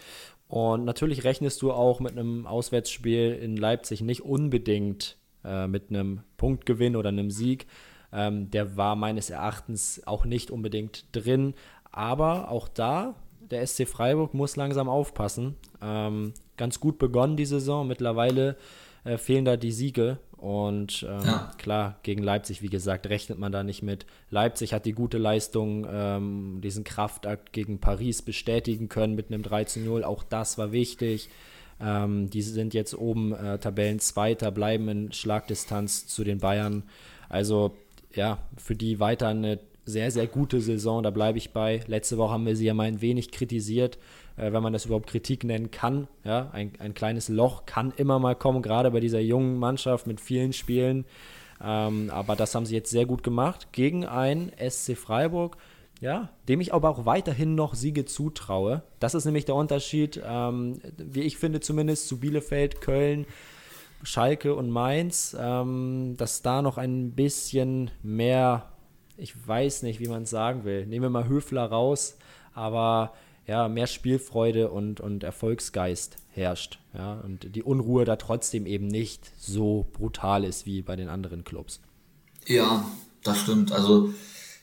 Und 0.47 0.85
natürlich 0.85 1.23
rechnest 1.23 1.61
du 1.61 1.71
auch 1.71 1.99
mit 1.99 2.11
einem 2.11 2.45
Auswärtsspiel 2.47 3.33
in 3.33 3.57
Leipzig 3.57 4.01
nicht 4.01 4.21
unbedingt 4.21 5.17
äh, 5.43 5.67
mit 5.67 5.89
einem 5.89 6.21
Punktgewinn 6.37 6.95
oder 6.95 7.09
einem 7.09 7.31
Sieg. 7.31 7.67
Ähm, 8.13 8.51
der 8.51 8.77
war 8.77 8.95
meines 8.95 9.29
Erachtens 9.29 10.01
auch 10.05 10.25
nicht 10.25 10.51
unbedingt 10.51 11.05
drin. 11.13 11.53
Aber 11.91 12.49
auch 12.49 12.67
da, 12.69 13.15
der 13.39 13.65
SC 13.67 13.87
Freiburg 13.87 14.33
muss 14.33 14.55
langsam 14.55 14.87
aufpassen. 14.87 15.55
Ähm, 15.81 16.33
ganz 16.61 16.79
gut 16.79 16.99
begonnen 16.99 17.37
die 17.37 17.47
Saison. 17.47 17.87
Mittlerweile 17.87 18.55
äh, 19.03 19.17
fehlen 19.17 19.45
da 19.45 19.57
die 19.57 19.71
Siege. 19.71 20.19
Und 20.37 21.03
ähm, 21.09 21.25
ja. 21.25 21.51
klar, 21.57 21.97
gegen 22.03 22.21
Leipzig, 22.21 22.61
wie 22.61 22.69
gesagt, 22.69 23.09
rechnet 23.09 23.39
man 23.39 23.51
da 23.51 23.63
nicht 23.63 23.81
mit. 23.81 24.05
Leipzig 24.29 24.71
hat 24.71 24.85
die 24.85 24.91
gute 24.93 25.17
Leistung, 25.17 25.87
ähm, 25.91 26.59
diesen 26.63 26.83
Kraftakt 26.83 27.51
gegen 27.51 27.79
Paris 27.79 28.21
bestätigen 28.21 28.89
können 28.89 29.15
mit 29.15 29.31
einem 29.31 29.41
13-0. 29.41 30.03
Auch 30.03 30.21
das 30.21 30.59
war 30.59 30.71
wichtig. 30.71 31.29
Ähm, 31.79 32.29
die 32.29 32.43
sind 32.43 32.75
jetzt 32.75 32.93
oben 32.93 33.33
äh, 33.33 33.57
Tabellenzweiter, 33.57 34.51
bleiben 34.51 34.87
in 34.87 35.11
Schlagdistanz 35.11 36.05
zu 36.05 36.23
den 36.23 36.37
Bayern. 36.37 36.83
Also 37.27 37.75
ja, 38.13 38.37
für 38.55 38.75
die 38.75 38.99
weiter 38.99 39.29
eine 39.29 39.57
sehr, 39.85 40.11
sehr 40.11 40.27
gute 40.27 40.61
Saison, 40.61 41.01
da 41.01 41.09
bleibe 41.09 41.39
ich 41.39 41.53
bei. 41.53 41.81
Letzte 41.87 42.17
Woche 42.17 42.33
haben 42.33 42.45
wir 42.45 42.55
sie 42.55 42.65
ja 42.65 42.75
mal 42.75 42.83
ein 42.83 43.01
wenig 43.01 43.31
kritisiert 43.31 43.97
äh, 44.41 44.51
wenn 44.51 44.63
man 44.63 44.73
das 44.73 44.85
überhaupt 44.85 45.07
Kritik 45.07 45.43
nennen 45.43 45.71
kann. 45.71 46.07
Ja, 46.23 46.49
ein, 46.51 46.73
ein 46.79 46.93
kleines 46.93 47.29
Loch 47.29 47.65
kann 47.65 47.93
immer 47.95 48.19
mal 48.19 48.35
kommen, 48.35 48.61
gerade 48.61 48.91
bei 48.91 48.99
dieser 48.99 49.19
jungen 49.19 49.57
Mannschaft 49.57 50.07
mit 50.07 50.19
vielen 50.19 50.51
Spielen. 50.51 51.05
Ähm, 51.63 52.09
aber 52.11 52.35
das 52.35 52.55
haben 52.55 52.65
sie 52.65 52.73
jetzt 52.73 52.89
sehr 52.89 53.05
gut 53.05 53.23
gemacht 53.23 53.67
gegen 53.71 54.05
ein 54.05 54.51
SC 54.57 54.97
Freiburg, 54.97 55.57
ja, 55.99 56.29
dem 56.49 56.59
ich 56.59 56.73
aber 56.73 56.89
auch 56.89 57.05
weiterhin 57.05 57.53
noch 57.53 57.75
Siege 57.75 58.05
zutraue. 58.05 58.81
Das 58.99 59.13
ist 59.13 59.25
nämlich 59.25 59.45
der 59.45 59.53
Unterschied, 59.53 60.19
ähm, 60.25 60.81
wie 60.97 61.21
ich 61.21 61.37
finde 61.37 61.59
zumindest 61.59 62.07
zu 62.07 62.19
Bielefeld, 62.19 62.81
Köln, 62.81 63.27
Schalke 64.01 64.55
und 64.55 64.71
Mainz, 64.71 65.37
ähm, 65.39 66.15
dass 66.17 66.41
da 66.41 66.63
noch 66.63 66.79
ein 66.79 67.11
bisschen 67.11 67.91
mehr, 68.01 68.71
ich 69.17 69.35
weiß 69.47 69.83
nicht, 69.83 69.99
wie 69.99 70.07
man 70.07 70.23
es 70.23 70.31
sagen 70.31 70.63
will. 70.63 70.87
Nehmen 70.87 71.03
wir 71.03 71.09
mal 71.11 71.27
Höfler 71.27 71.65
raus, 71.65 72.17
aber 72.55 73.13
ja, 73.51 73.67
mehr 73.67 73.87
Spielfreude 73.87 74.71
und, 74.71 75.01
und 75.01 75.25
Erfolgsgeist 75.25 76.15
herrscht. 76.29 76.79
Ja, 76.93 77.15
und 77.15 77.53
die 77.53 77.63
Unruhe 77.63 78.05
da 78.05 78.15
trotzdem 78.15 78.65
eben 78.65 78.87
nicht 78.87 79.29
so 79.37 79.87
brutal 79.91 80.45
ist 80.45 80.65
wie 80.65 80.81
bei 80.81 80.95
den 80.95 81.09
anderen 81.09 81.43
Clubs. 81.43 81.81
Ja, 82.47 82.85
das 83.25 83.39
stimmt. 83.39 83.73
Also 83.73 84.13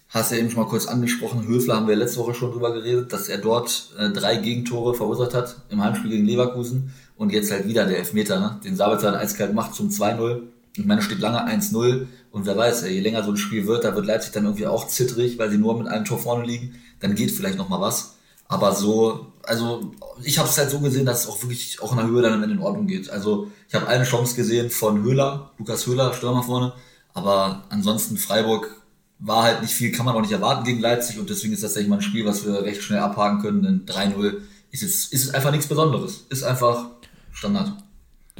hast 0.08 0.32
ja 0.32 0.38
eben 0.38 0.48
schon 0.50 0.62
mal 0.62 0.70
kurz 0.70 0.86
angesprochen, 0.86 1.46
Höfler 1.46 1.76
haben 1.76 1.86
wir 1.86 1.96
letzte 1.96 2.20
Woche 2.20 2.32
schon 2.32 2.50
drüber 2.50 2.72
geredet, 2.72 3.12
dass 3.12 3.28
er 3.28 3.36
dort 3.36 3.90
äh, 3.98 4.08
drei 4.08 4.36
Gegentore 4.36 4.94
verursacht 4.94 5.34
hat 5.34 5.56
im 5.68 5.84
Heimspiel 5.84 6.10
gegen 6.10 6.24
Leverkusen 6.24 6.94
und 7.18 7.30
jetzt 7.30 7.50
halt 7.50 7.68
wieder 7.68 7.84
der 7.84 7.98
Elfmeter, 7.98 8.40
ne? 8.40 8.58
den 8.64 8.74
Sabitzer 8.74 9.12
dann 9.12 9.20
eiskalt 9.20 9.52
macht 9.52 9.74
zum 9.74 9.90
2-0. 9.90 10.44
Ich 10.78 10.86
meine, 10.86 11.02
steht 11.02 11.20
lange 11.20 11.46
1-0 11.46 12.06
und 12.30 12.46
wer 12.46 12.56
weiß, 12.56 12.88
je 12.88 13.00
länger 13.00 13.22
so 13.22 13.32
ein 13.32 13.36
Spiel 13.36 13.66
wird, 13.66 13.84
da 13.84 13.94
wird 13.94 14.06
Leipzig 14.06 14.32
dann 14.32 14.44
irgendwie 14.44 14.66
auch 14.66 14.88
zittrig, 14.88 15.38
weil 15.38 15.50
sie 15.50 15.58
nur 15.58 15.76
mit 15.76 15.88
einem 15.88 16.06
Tor 16.06 16.18
vorne 16.18 16.46
liegen, 16.46 16.76
dann 17.00 17.14
geht 17.14 17.30
vielleicht 17.30 17.58
noch 17.58 17.68
mal 17.68 17.82
was. 17.82 18.14
Aber 18.48 18.74
so, 18.74 19.26
also 19.42 19.92
ich 20.22 20.38
habe 20.38 20.48
es 20.48 20.56
halt 20.56 20.70
so 20.70 20.80
gesehen, 20.80 21.04
dass 21.04 21.24
es 21.24 21.28
auch 21.28 21.42
wirklich 21.42 21.80
auch 21.82 21.92
in 21.92 21.98
der 21.98 22.06
Höhe 22.06 22.22
dann 22.22 22.32
am 22.32 22.42
Ende 22.42 22.56
in 22.56 22.62
Ordnung 22.62 22.86
geht. 22.86 23.10
Also 23.10 23.50
ich 23.68 23.74
habe 23.74 23.86
eine 23.86 24.04
Chance 24.04 24.34
gesehen 24.34 24.70
von 24.70 25.02
Höhler, 25.02 25.50
Lukas 25.58 25.86
Höhler, 25.86 26.14
Stürmer 26.14 26.42
vorne. 26.42 26.72
Aber 27.12 27.64
ansonsten 27.68 28.16
Freiburg 28.16 28.74
war 29.18 29.42
halt 29.42 29.62
nicht 29.62 29.74
viel, 29.74 29.92
kann 29.92 30.06
man 30.06 30.14
auch 30.14 30.22
nicht 30.22 30.32
erwarten 30.32 30.64
gegen 30.64 30.80
Leipzig 30.80 31.18
und 31.18 31.28
deswegen 31.28 31.52
ist 31.52 31.62
das 31.62 31.70
tatsächlich 31.70 31.90
mal 31.90 31.96
ein 31.96 32.02
Spiel, 32.02 32.24
was 32.24 32.46
wir 32.46 32.62
recht 32.62 32.82
schnell 32.82 33.00
abhaken 33.00 33.40
können. 33.40 33.62
Denn 33.62 33.86
3-0 33.86 34.38
ist 34.70 34.82
jetzt 34.82 35.12
ist 35.12 35.34
einfach 35.34 35.50
nichts 35.50 35.66
Besonderes. 35.66 36.26
Ist 36.30 36.42
einfach 36.42 36.86
Standard. 37.32 37.72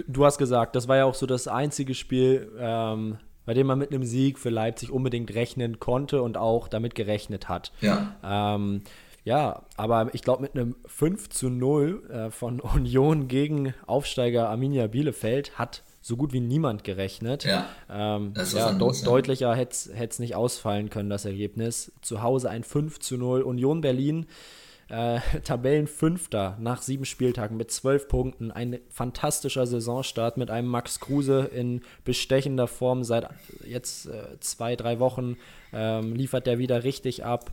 Du 0.07 0.25
hast 0.25 0.39
gesagt, 0.39 0.77
das 0.77 0.89
war 0.89 0.97
ja 0.97 1.05
auch 1.05 1.15
so 1.15 1.27
das 1.27 1.49
einzige 1.49 1.95
Spiel, 1.95 2.51
ähm, 2.59 3.19
bei 3.45 3.55
dem 3.55 3.67
man 3.67 3.79
mit 3.79 3.93
einem 3.93 4.05
Sieg 4.05 4.39
für 4.39 4.51
Leipzig 4.51 4.91
unbedingt 4.91 5.35
rechnen 5.35 5.81
konnte 5.81 6.23
und 6.23 6.37
auch 6.37 6.69
damit 6.69 6.95
gerechnet 6.95 7.49
hat. 7.49 7.73
Ja. 7.81 8.15
Ähm, 8.23 8.83
ja, 9.29 9.61
aber 9.77 10.09
ich 10.15 10.23
glaube, 10.23 10.41
mit 10.41 10.55
einem 10.55 10.75
5 10.87 11.29
zu 11.29 11.51
0 11.51 12.11
äh, 12.11 12.31
von 12.31 12.61
Union 12.75 13.29
gegen 13.29 13.75
Aufsteiger 13.87 14.49
Arminia 14.49 14.87
Bielefeld 14.87 15.59
hat 15.59 15.83
so 16.01 16.17
gut 16.17 16.33
wie 16.33 16.41
niemand 16.41 16.83
gerechnet. 16.83 17.45
Ja, 17.45 17.67
ähm, 17.91 18.33
ja 18.35 18.73
de 18.73 18.89
ja. 18.89 19.05
deutlicher 19.05 19.55
hätte 19.55 19.93
es 19.93 20.19
nicht 20.19 20.35
ausfallen 20.35 20.89
können, 20.89 21.11
das 21.11 21.27
Ergebnis. 21.27 21.93
Zu 22.01 22.23
Hause 22.23 22.49
ein 22.49 22.65
5 22.65 23.01
zu 23.01 23.19
0. 23.19 23.43
Union 23.43 23.83
Berlin, 23.83 24.25
äh, 24.89 25.21
Tabellenfünfter 25.45 26.57
nach 26.59 26.81
sieben 26.81 27.05
Spieltagen 27.05 27.59
mit 27.59 27.71
zwölf 27.71 28.09
Punkten. 28.09 28.51
Ein 28.51 28.79
fantastischer 28.89 29.67
Saisonstart 29.67 30.39
mit 30.39 30.51
einem 30.51 30.69
Max 30.69 31.01
Kruse 31.01 31.51
in 31.55 31.83
bestechender 32.03 32.67
Form 32.67 33.05
seit 33.05 33.29
jetzt 33.67 34.07
äh, 34.07 34.41
zwei, 34.41 34.75
drei 34.75 35.01
Wochen. 35.01 35.37
Ähm, 35.75 36.15
liefert 36.15 36.47
der 36.47 36.59
wieder 36.59 36.83
richtig 36.83 37.27
ab 37.27 37.53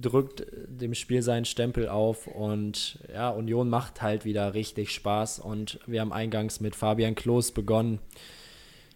drückt 0.00 0.46
dem 0.66 0.94
Spiel 0.94 1.22
seinen 1.22 1.44
Stempel 1.44 1.88
auf 1.88 2.26
und 2.26 2.98
ja, 3.12 3.30
Union 3.30 3.68
macht 3.68 4.02
halt 4.02 4.24
wieder 4.24 4.54
richtig 4.54 4.90
Spaß 4.92 5.38
und 5.38 5.78
wir 5.86 6.00
haben 6.00 6.12
eingangs 6.12 6.60
mit 6.60 6.74
Fabian 6.74 7.14
Klos 7.14 7.52
begonnen. 7.52 7.98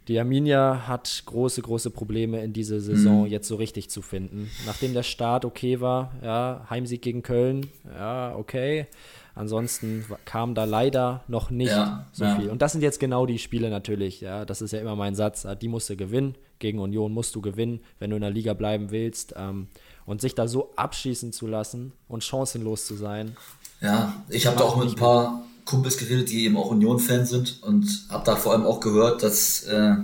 Die 0.09 0.19
Arminia 0.19 0.88
hat 0.88 1.23
große, 1.26 1.61
große 1.61 1.90
Probleme 1.90 2.43
in 2.43 2.55
dieser 2.55 2.81
Saison 2.81 3.25
mhm. 3.25 3.31
jetzt 3.31 3.47
so 3.47 3.57
richtig 3.57 3.90
zu 3.90 4.00
finden. 4.00 4.50
Nachdem 4.64 4.95
der 4.95 5.02
Start 5.02 5.45
okay 5.45 5.81
war, 5.81 6.12
ja, 6.23 6.67
Heimsieg 6.71 7.02
gegen 7.02 7.23
Köln, 7.23 7.67
ja, 7.95 8.35
okay. 8.35 8.87
Ansonsten 9.35 10.05
kam 10.25 10.55
da 10.55 10.64
leider 10.64 11.23
noch 11.28 11.50
nicht 11.50 11.71
ja, 11.71 12.09
so 12.11 12.25
ja. 12.25 12.37
viel. 12.37 12.49
Und 12.49 12.62
das 12.62 12.73
sind 12.73 12.81
jetzt 12.81 12.99
genau 12.99 13.26
die 13.26 13.38
Spiele 13.38 13.71
natürlich, 13.71 14.21
ja, 14.21 14.45
das 14.45 14.62
ist 14.62 14.73
ja 14.73 14.81
immer 14.81 14.97
mein 14.97 15.14
Satz, 15.14 15.47
die 15.61 15.69
musst 15.69 15.90
du 15.90 15.97
gewinnen. 15.97 16.35
Gegen 16.59 16.81
Union 16.81 17.12
musst 17.12 17.37
du 17.37 17.40
gewinnen, 17.40 17.81
wenn 18.00 18.11
du 18.11 18.17
in 18.17 18.23
der 18.23 18.33
Liga 18.33 18.55
bleiben 18.55 18.90
willst. 18.90 19.35
Ähm, 19.37 19.69
und 20.09 20.23
sich 20.23 20.35
da 20.35 20.49
so 20.49 20.73
abschießen 20.75 21.35
zu 21.35 21.47
lassen 21.47 21.93
und 22.09 22.25
chancenlos 22.25 22.87
zu 22.87 22.97
sein. 22.97 23.37
Ja, 23.83 24.15
ich 24.31 24.47
habe 24.47 24.57
da 24.57 24.65
auch 24.65 24.77
mit 24.77 24.88
ein 24.88 24.95
paar 24.95 25.45
Kumpels 25.67 25.99
geredet, 25.99 26.31
die 26.31 26.47
eben 26.47 26.57
auch 26.57 26.71
Union-Fans 26.71 27.29
sind 27.29 27.62
und 27.62 28.07
habe 28.09 28.25
da 28.25 28.35
vor 28.35 28.53
allem 28.53 28.65
auch 28.65 28.81
gehört, 28.81 29.23
dass 29.23 29.65
äh, 29.65 29.97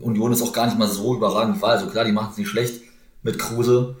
Union 0.00 0.32
ist 0.32 0.42
auch 0.42 0.52
gar 0.52 0.66
nicht 0.66 0.78
mal 0.78 0.86
so 0.86 1.14
überragend 1.16 1.62
war. 1.62 1.70
Also 1.70 1.86
klar, 1.86 2.04
die 2.04 2.12
machen 2.12 2.28
es 2.32 2.36
nicht 2.36 2.48
schlecht 2.48 2.82
mit 3.22 3.38
Kruse. 3.38 3.96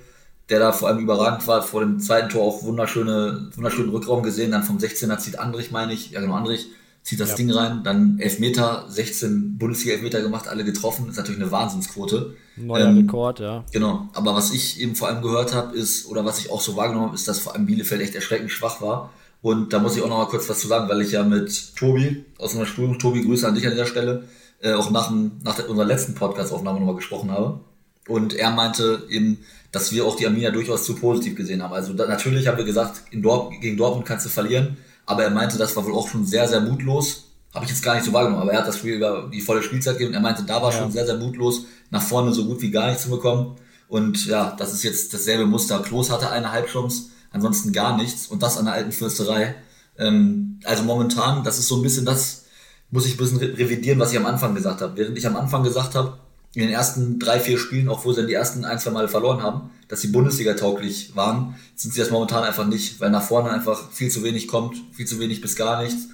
der 0.50 0.58
da 0.58 0.72
vor 0.72 0.88
allem 0.88 0.98
überragend 0.98 1.46
war, 1.46 1.62
vor 1.62 1.80
dem 1.80 1.98
zweiten 1.98 2.28
Tor 2.28 2.42
auch 2.44 2.62
wunderschöne, 2.62 3.48
wunderschönen 3.54 3.88
Rückraum 3.88 4.22
gesehen, 4.22 4.50
dann 4.50 4.64
vom 4.64 4.76
16er 4.76 5.16
zieht 5.16 5.38
Andrich, 5.38 5.70
meine 5.70 5.94
ich, 5.94 6.10
ja 6.10 6.20
genau, 6.20 6.34
Andrich, 6.34 6.66
zieht 7.02 7.20
das 7.20 7.30
ja. 7.30 7.36
Ding 7.36 7.50
rein, 7.50 7.82
dann 7.82 8.18
Elfmeter, 8.18 8.84
16 8.88 9.58
Bundesliga-Elfmeter 9.58 10.22
gemacht, 10.22 10.48
alle 10.48 10.64
getroffen, 10.64 11.08
ist 11.08 11.16
natürlich 11.16 11.40
eine 11.40 11.50
Wahnsinnsquote. 11.50 12.36
Neuer 12.56 12.88
ähm, 12.88 12.96
Rekord, 12.96 13.40
ja. 13.40 13.64
Genau, 13.72 14.08
aber 14.14 14.34
was 14.34 14.52
ich 14.52 14.80
eben 14.80 14.94
vor 14.94 15.08
allem 15.08 15.22
gehört 15.22 15.54
habe, 15.54 15.76
ist, 15.76 16.06
oder 16.06 16.24
was 16.24 16.38
ich 16.38 16.50
auch 16.50 16.60
so 16.60 16.76
wahrgenommen 16.76 17.06
habe, 17.06 17.16
ist, 17.16 17.26
dass 17.26 17.40
vor 17.40 17.54
allem 17.54 17.66
Bielefeld 17.66 18.00
echt 18.00 18.14
erschreckend 18.14 18.50
schwach 18.50 18.80
war. 18.80 19.10
Und 19.40 19.72
da 19.72 19.80
muss 19.80 19.96
ich 19.96 20.02
auch 20.02 20.08
noch 20.08 20.18
mal 20.18 20.28
kurz 20.28 20.48
was 20.48 20.60
zu 20.60 20.68
sagen, 20.68 20.88
weil 20.88 21.00
ich 21.00 21.10
ja 21.10 21.24
mit 21.24 21.74
Tobi 21.74 22.24
aus 22.38 22.54
einer 22.54 22.66
Stuhlung, 22.66 23.00
Tobi, 23.00 23.22
Grüße 23.22 23.46
an 23.46 23.56
dich 23.56 23.66
an 23.66 23.72
dieser 23.72 23.86
Stelle, 23.86 24.28
äh, 24.60 24.74
auch 24.74 24.90
nach, 24.92 25.10
nach 25.42 25.56
der, 25.56 25.68
unserer 25.68 25.86
letzten 25.86 26.14
Podcast-Aufnahme 26.14 26.78
nochmal 26.78 26.94
gesprochen 26.94 27.32
habe. 27.32 27.60
Und 28.06 28.34
er 28.34 28.50
meinte 28.50 29.06
eben, 29.08 29.38
dass 29.72 29.90
wir 29.90 30.04
auch 30.04 30.14
die 30.14 30.26
Arminia 30.26 30.52
durchaus 30.52 30.84
zu 30.84 30.94
positiv 30.94 31.34
gesehen 31.34 31.62
haben. 31.62 31.72
Also 31.72 31.92
da, 31.94 32.06
natürlich 32.06 32.46
haben 32.46 32.58
wir 32.58 32.64
gesagt, 32.64 33.02
Dortmund, 33.12 33.60
gegen 33.60 33.76
Dortmund 33.76 34.06
kannst 34.06 34.26
du 34.26 34.30
verlieren, 34.30 34.76
aber 35.06 35.24
er 35.24 35.30
meinte, 35.30 35.58
das 35.58 35.76
war 35.76 35.84
wohl 35.84 35.94
auch 35.94 36.08
schon 36.08 36.24
sehr, 36.24 36.48
sehr 36.48 36.60
mutlos. 36.60 37.28
Habe 37.54 37.64
ich 37.64 37.70
jetzt 37.70 37.82
gar 37.82 37.94
nicht 37.94 38.04
so 38.04 38.12
wahrgenommen, 38.12 38.42
aber 38.42 38.52
er 38.52 38.60
hat 38.60 38.68
das 38.68 38.78
Spiel 38.78 38.94
über 38.94 39.28
die 39.32 39.40
volle 39.40 39.62
Spielzeit 39.62 39.98
gegeben. 39.98 40.14
Er 40.14 40.20
meinte, 40.20 40.42
da 40.44 40.62
war 40.62 40.72
ja. 40.72 40.78
schon 40.78 40.90
sehr, 40.90 41.04
sehr 41.04 41.16
mutlos, 41.16 41.66
nach 41.90 42.02
vorne 42.02 42.32
so 42.32 42.46
gut 42.46 42.62
wie 42.62 42.70
gar 42.70 42.88
nichts 42.88 43.02
zu 43.02 43.10
bekommen. 43.10 43.56
Und 43.88 44.26
ja, 44.26 44.56
das 44.56 44.72
ist 44.72 44.84
jetzt 44.84 45.12
dasselbe 45.12 45.44
Muster. 45.44 45.80
Klos 45.80 46.10
hatte 46.10 46.30
eine 46.30 46.50
Halbchance, 46.50 47.10
ansonsten 47.30 47.72
gar 47.72 47.96
nichts. 47.96 48.26
Und 48.26 48.42
das 48.42 48.56
an 48.56 48.64
der 48.64 48.74
alten 48.74 48.92
Fürsterei. 48.92 49.54
Ähm, 49.98 50.60
also 50.64 50.82
momentan, 50.84 51.44
das 51.44 51.58
ist 51.58 51.68
so 51.68 51.76
ein 51.76 51.82
bisschen 51.82 52.06
das, 52.06 52.46
muss 52.90 53.04
ich 53.04 53.14
ein 53.14 53.18
bisschen 53.18 53.38
revidieren, 53.38 53.98
was 53.98 54.12
ich 54.12 54.18
am 54.18 54.24
Anfang 54.24 54.54
gesagt 54.54 54.80
habe. 54.80 54.96
Während 54.96 55.18
ich 55.18 55.26
am 55.26 55.36
Anfang 55.36 55.62
gesagt 55.62 55.94
habe, 55.94 56.18
in 56.54 56.62
den 56.62 56.70
ersten 56.70 57.18
drei, 57.18 57.40
vier 57.40 57.58
Spielen, 57.58 57.88
auch 57.88 58.04
wo 58.04 58.12
sie 58.12 58.20
dann 58.20 58.28
die 58.28 58.34
ersten 58.34 58.64
ein, 58.64 58.78
zwei 58.78 58.90
Mal 58.90 59.08
verloren 59.08 59.42
haben, 59.42 59.70
dass 59.88 60.00
sie 60.00 60.08
Bundesliga 60.08 60.54
tauglich 60.54 61.16
waren, 61.16 61.54
sind 61.76 61.94
sie 61.94 62.00
das 62.00 62.10
momentan 62.10 62.44
einfach 62.44 62.66
nicht, 62.66 63.00
weil 63.00 63.10
nach 63.10 63.22
vorne 63.22 63.50
einfach 63.50 63.90
viel 63.90 64.10
zu 64.10 64.22
wenig 64.22 64.48
kommt, 64.48 64.76
viel 64.92 65.06
zu 65.06 65.18
wenig 65.18 65.40
bis 65.40 65.56
gar 65.56 65.82
nichts. 65.82 66.08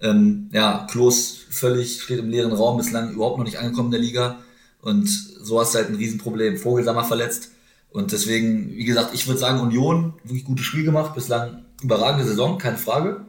Ähm, 0.00 0.48
ja, 0.52 0.86
Klos 0.90 1.38
völlig 1.48 2.02
steht 2.02 2.18
im 2.18 2.28
leeren 2.28 2.52
Raum, 2.52 2.76
bislang 2.76 3.12
überhaupt 3.12 3.38
noch 3.38 3.44
nicht 3.44 3.58
angekommen 3.58 3.88
in 3.88 3.92
der 3.92 4.00
Liga. 4.00 4.38
Und 4.82 5.08
so 5.08 5.60
hast 5.60 5.74
du 5.74 5.78
halt 5.78 5.88
ein 5.88 5.94
Riesenproblem. 5.94 6.58
Vogelsammer 6.58 7.04
verletzt. 7.04 7.52
Und 7.90 8.12
deswegen, 8.12 8.70
wie 8.70 8.84
gesagt, 8.84 9.14
ich 9.14 9.26
würde 9.26 9.40
sagen, 9.40 9.60
Union, 9.60 10.14
wirklich 10.24 10.44
gutes 10.44 10.66
Spiel 10.66 10.84
gemacht, 10.84 11.14
bislang 11.14 11.64
überragende 11.80 12.26
Saison, 12.26 12.58
keine 12.58 12.76
Frage. 12.76 13.24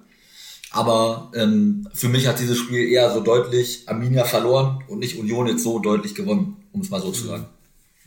Aber 0.71 1.31
ähm, 1.35 1.87
für 1.93 2.09
mich 2.09 2.27
hat 2.27 2.39
dieses 2.39 2.57
Spiel 2.57 2.87
eher 2.89 3.13
so 3.13 3.21
deutlich 3.21 3.83
Arminia 3.87 4.25
verloren 4.25 4.83
und 4.87 4.99
nicht 4.99 5.17
Union 5.17 5.47
jetzt 5.47 5.63
so 5.63 5.79
deutlich 5.79 6.15
gewonnen, 6.15 6.57
um 6.71 6.81
es 6.81 6.89
mal 6.89 7.01
so 7.01 7.11
zu 7.11 7.27
sagen. 7.27 7.45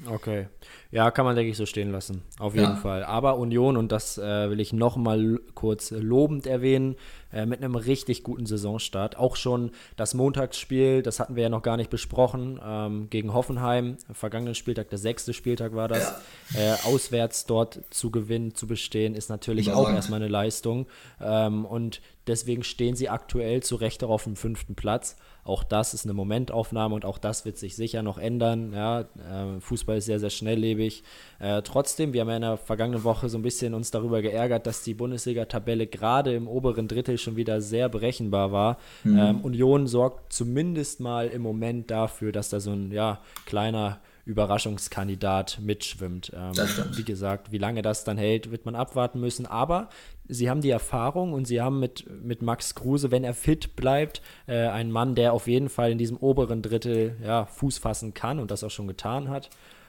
Okay. 0.07 0.47
Ja, 0.91 1.11
kann 1.11 1.27
man, 1.27 1.37
denke 1.37 1.51
ich, 1.51 1.57
so 1.57 1.67
stehen 1.67 1.93
lassen. 1.93 2.23
Auf 2.39 2.55
jeden 2.55 2.71
ja. 2.71 2.77
Fall. 2.77 3.05
Aber 3.05 3.37
Union, 3.37 3.77
und 3.77 3.93
das 3.93 4.17
äh, 4.17 4.49
will 4.49 4.59
ich 4.59 4.73
nochmal 4.73 5.39
kurz 5.55 5.91
lobend 5.91 6.47
erwähnen, 6.47 6.97
äh, 7.31 7.45
mit 7.45 7.63
einem 7.63 7.75
richtig 7.75 8.23
guten 8.23 8.47
Saisonstart. 8.47 9.19
Auch 9.19 9.37
schon 9.37 9.73
das 9.97 10.15
Montagsspiel, 10.15 11.03
das 11.03 11.21
hatten 11.21 11.37
wir 11.37 11.43
ja 11.43 11.49
noch 11.51 11.61
gar 11.63 11.77
nicht 11.77 11.91
besprochen, 11.91 12.59
ähm, 12.65 13.11
gegen 13.11 13.35
Hoffenheim. 13.35 13.99
Vergangenen 14.13 14.55
Spieltag, 14.55 14.89
der 14.89 14.99
sechste 14.99 15.35
Spieltag 15.35 15.75
war 15.75 15.89
das. 15.89 16.15
Ja. 16.55 16.75
Äh, 16.75 16.77
auswärts 16.85 17.45
dort 17.45 17.81
zu 17.91 18.11
gewinnen, 18.11 18.55
zu 18.55 18.67
bestehen, 18.67 19.15
ist 19.15 19.29
natürlich 19.29 19.73
auch 19.73 19.91
erstmal 19.91 20.23
eine 20.23 20.29
Leistung. 20.29 20.87
Ähm, 21.21 21.67
und 21.67 22.01
deswegen 22.29 22.63
stehen 22.63 22.95
sie 22.95 23.09
aktuell 23.09 23.63
zu 23.63 23.77
Recht 23.77 24.05
auf 24.05 24.25
dem 24.25 24.37
fünften 24.37 24.75
Platz. 24.75 25.17
Auch 25.45 25.65
das 25.65 25.95
ist 25.95 26.05
eine 26.05 26.13
Momentaufnahme 26.13 26.95
und 26.95 27.05
auch 27.05 27.19
das 27.19 27.45
wird 27.45 27.57
sich 27.57 27.75
sicher 27.75 28.03
noch 28.03 28.19
ändern. 28.19 28.73
Ja, 28.73 29.01
äh, 29.01 29.61
Fußball 29.61 29.99
ist 29.99 30.05
sehr, 30.05 30.21
sehr 30.21 30.31
schnelllebig. 30.31 31.03
Äh, 31.39 31.63
trotzdem, 31.63 32.13
wir 32.13 32.21
haben 32.21 32.29
ja 32.29 32.37
in 32.37 32.43
der 32.43 32.57
vergangenen 32.59 33.03
Woche 33.03 33.29
so 33.29 33.39
ein 33.39 33.43
bisschen 33.43 33.75
uns 33.75 33.91
darüber 33.91 34.21
geärgert, 34.21 34.67
dass 34.67 34.83
die 34.83 34.95
Bundesliga-Tabelle 34.95 35.87
gerade 35.87 36.35
im 36.35 36.49
oberen 36.49 36.87
Drittel 36.87 37.19
schon 37.19 37.37
wieder 37.37 37.61
sehr 37.61 37.89
berechenbar 37.89 38.53
war. 38.53 38.79
Mhm. 39.05 39.19
Ähm, 39.19 39.41
Union 39.41 39.87
sorgt 39.87 40.33
zumindest 40.33 41.01
mal 41.01 41.29
im 41.29 41.43
Moment 41.43 41.91
dafür, 41.91 42.31
dass 42.31 42.51
da 42.51 42.61
so 42.61 42.73
ein 42.73 42.93
ja, 42.93 43.21
kleiner 43.47 44.01
Überraschungskandidat 44.29 45.59
mitschwimmt. 45.63 46.33
Ähm, 46.37 46.53
wie 46.97 47.03
gesagt, 47.03 47.51
wie 47.51 47.57
lange 47.57 47.81
das 47.81 48.05
dann 48.05 48.19
hält, 48.19 48.51
wird 48.51 48.67
man 48.67 48.75
abwarten 48.75 49.21
müssen. 49.21 49.47
Aber 49.47 49.89
sie 50.29 50.51
haben 50.51 50.61
die 50.61 50.69
Erfahrung 50.69 51.33
und 51.33 51.47
sie 51.47 51.63
haben 51.63 51.81
mit, 51.81 52.05
mit 52.23 52.43
Max 52.43 52.75
Kruse, 52.75 53.11
wenn 53.11 53.25
er 53.25 53.33
fit 53.33 53.75
bleibt, 53.75 54.21
äh, 54.47 54.67
einen 54.69 54.93
Mann, 54.93 55.15
der 55.15 55.33
auf 55.33 55.47
jeden 55.47 55.71
Fall 55.71 55.91
in 55.91 55.97
diesem 55.97 56.19
oberen 56.19 56.61
Drittel 56.61 57.17
ja, 57.25 57.47
Fuß 57.47 57.79
fassen 57.79 58.13
kann 58.13 58.39
und 58.39 58.51
das 58.51 58.63
auch 58.63 58.71
schon 58.71 58.87
getan 58.87 59.31
hat. 59.31 59.49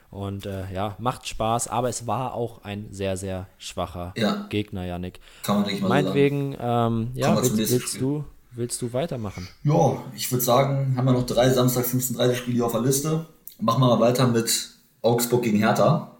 Und 0.10 0.46
äh, 0.46 0.72
ja, 0.74 0.96
macht 1.00 1.28
Spaß, 1.28 1.68
aber 1.68 1.90
es 1.90 2.08
war 2.08 2.34
auch 2.34 2.64
ein 2.64 2.88
sehr, 2.92 3.18
sehr 3.18 3.48
schwacher 3.58 4.14
ja. 4.16 4.48
Gegner, 4.50 4.86
Janik. 4.86 5.20
Kann 5.44 5.58
man 5.62 5.70
nicht 5.70 5.82
mal 5.82 5.90
Meinetwegen, 5.90 6.56
ähm, 6.60 7.12
ja, 7.14 7.36
willst, 7.36 7.58
willst 7.58 8.00
du, 8.00 8.24
willst 8.52 8.82
du 8.82 8.94
weitermachen? 8.94 9.50
Ja, 9.64 10.02
ich 10.16 10.32
würde 10.32 10.44
sagen, 10.46 10.96
haben 10.96 11.06
wir 11.06 11.12
noch 11.12 11.26
drei 11.26 11.50
Samstag 11.50 11.84
15.30 11.84 12.36
Spiele 12.36 12.66
auf 12.66 12.72
der 12.72 12.82
Liste. 12.82 13.26
Machen 13.60 13.82
wir 13.82 13.88
mal 13.88 14.00
weiter 14.00 14.28
mit 14.28 14.70
Augsburg 15.02 15.44
gegen 15.44 15.58
Hertha. 15.58 16.18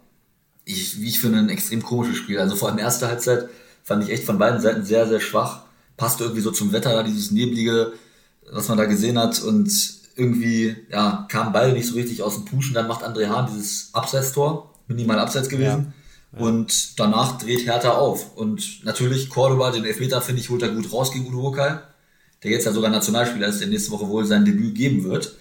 Ich, 0.64 1.00
wie 1.00 1.08
ich 1.08 1.20
finde, 1.20 1.38
ein 1.38 1.48
extrem 1.48 1.82
komisches 1.82 2.16
Spiel. 2.16 2.38
Also 2.38 2.54
vor 2.56 2.68
allem 2.68 2.78
erste 2.78 3.08
Halbzeit 3.08 3.48
fand 3.82 4.04
ich 4.04 4.10
echt 4.10 4.24
von 4.24 4.38
beiden 4.38 4.60
Seiten 4.60 4.84
sehr, 4.84 5.08
sehr 5.08 5.20
schwach. 5.20 5.62
Passte 5.96 6.24
irgendwie 6.24 6.42
so 6.42 6.50
zum 6.50 6.72
Wetter, 6.72 6.92
da 6.92 7.02
dieses 7.02 7.30
neblige, 7.30 7.92
was 8.50 8.68
man 8.68 8.78
da 8.78 8.84
gesehen 8.84 9.18
hat. 9.18 9.42
Und 9.42 9.70
irgendwie, 10.16 10.76
ja, 10.90 11.26
kamen 11.30 11.52
beide 11.52 11.72
nicht 11.72 11.88
so 11.88 11.94
richtig 11.94 12.22
aus 12.22 12.34
dem 12.34 12.44
Puschen. 12.44 12.74
Dann 12.74 12.88
macht 12.88 13.04
André 13.04 13.28
Hahn 13.28 13.48
dieses 13.52 13.90
Abseitstor, 13.92 14.74
minimal 14.86 15.18
Abseits 15.18 15.48
gewesen. 15.48 15.92
Ja. 16.32 16.38
Ja. 16.38 16.46
Und 16.46 16.98
danach 17.00 17.38
dreht 17.38 17.66
Hertha 17.66 17.92
auf. 17.92 18.36
Und 18.36 18.84
natürlich, 18.84 19.30
Cordoba, 19.30 19.70
den 19.70 19.84
Elfmeter, 19.84 20.20
finde 20.20 20.40
ich, 20.40 20.50
holt 20.50 20.62
er 20.62 20.68
gut 20.68 20.92
raus 20.92 21.10
gegen 21.12 21.26
Udo 21.26 21.42
Vokal, 21.42 21.82
der 22.42 22.50
jetzt 22.50 22.66
ja 22.66 22.72
sogar 22.72 22.90
Nationalspieler 22.90 23.48
ist, 23.48 23.60
der 23.60 23.68
nächste 23.68 23.90
Woche 23.90 24.08
wohl 24.08 24.24
sein 24.24 24.44
Debüt 24.44 24.74
geben 24.74 25.04
wird. 25.04 25.36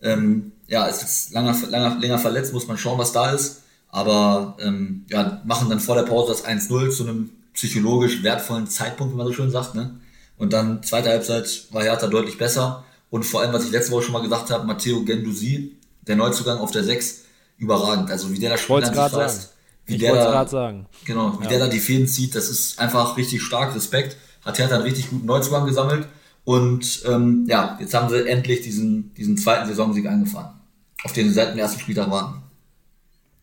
Ähm, 0.00 0.52
ja, 0.72 0.86
ist 0.86 1.02
jetzt 1.02 1.32
langer, 1.34 1.54
langer, 1.68 1.98
länger 2.00 2.18
verletzt, 2.18 2.54
muss 2.54 2.66
man 2.66 2.78
schauen, 2.78 2.98
was 2.98 3.12
da 3.12 3.30
ist. 3.30 3.60
Aber 3.90 4.56
ähm, 4.58 5.04
ja, 5.10 5.42
machen 5.44 5.68
dann 5.68 5.80
vor 5.80 5.96
der 5.96 6.04
Pause 6.04 6.32
das 6.32 6.46
1-0 6.46 6.90
zu 6.90 7.02
einem 7.02 7.28
psychologisch 7.52 8.22
wertvollen 8.22 8.66
Zeitpunkt, 8.66 9.12
wie 9.12 9.18
man 9.18 9.26
so 9.26 9.34
schön 9.34 9.50
sagt. 9.50 9.74
Ne? 9.74 10.00
Und 10.38 10.54
dann 10.54 10.82
zweite 10.82 11.10
Halbzeit 11.10 11.66
war 11.72 11.82
Hertha 11.82 12.06
deutlich 12.06 12.38
besser. 12.38 12.84
Und 13.10 13.24
vor 13.24 13.42
allem, 13.42 13.52
was 13.52 13.66
ich 13.66 13.70
letzte 13.70 13.92
Woche 13.92 14.04
schon 14.04 14.14
mal 14.14 14.22
gesagt 14.22 14.50
habe, 14.50 14.64
Matteo 14.64 15.02
Gendusi, 15.04 15.76
der 16.08 16.16
Neuzugang 16.16 16.56
auf 16.56 16.70
der 16.70 16.84
6, 16.84 17.24
überragend. 17.58 18.10
Also 18.10 18.32
wie 18.32 18.38
der 18.38 18.52
das 18.52 18.60
Spiel 18.62 18.76
an 18.76 18.94
sich 18.94 18.96
reißt. 18.96 19.52
Wie 19.84 19.94
ich 19.96 20.00
der 20.00 20.14
da, 20.14 20.48
sagen. 20.48 20.86
Genau, 21.04 21.38
wie 21.38 21.44
ja. 21.44 21.50
der 21.50 21.58
da 21.58 21.68
die 21.68 21.80
Fäden 21.80 22.08
zieht, 22.08 22.34
das 22.34 22.48
ist 22.48 22.78
einfach 22.78 23.18
richtig 23.18 23.42
stark, 23.42 23.74
Respekt. 23.74 24.16
Hat 24.42 24.58
Hertha 24.58 24.76
einen 24.76 24.84
richtig 24.84 25.10
guten 25.10 25.26
Neuzugang 25.26 25.66
gesammelt. 25.66 26.08
Und 26.44 27.02
ähm, 27.04 27.44
ja, 27.46 27.76
jetzt 27.78 27.92
haben 27.92 28.08
sie 28.08 28.26
endlich 28.26 28.62
diesen, 28.62 29.12
diesen 29.12 29.36
zweiten 29.36 29.68
Saisonsieg 29.68 30.06
eingefahren 30.06 30.61
auf 31.04 31.12
den 31.12 31.28
sie 31.28 31.34
seit 31.34 31.52
dem 31.52 31.58
ersten 31.58 31.80
Spieltag 31.80 32.10
waren. 32.10 32.42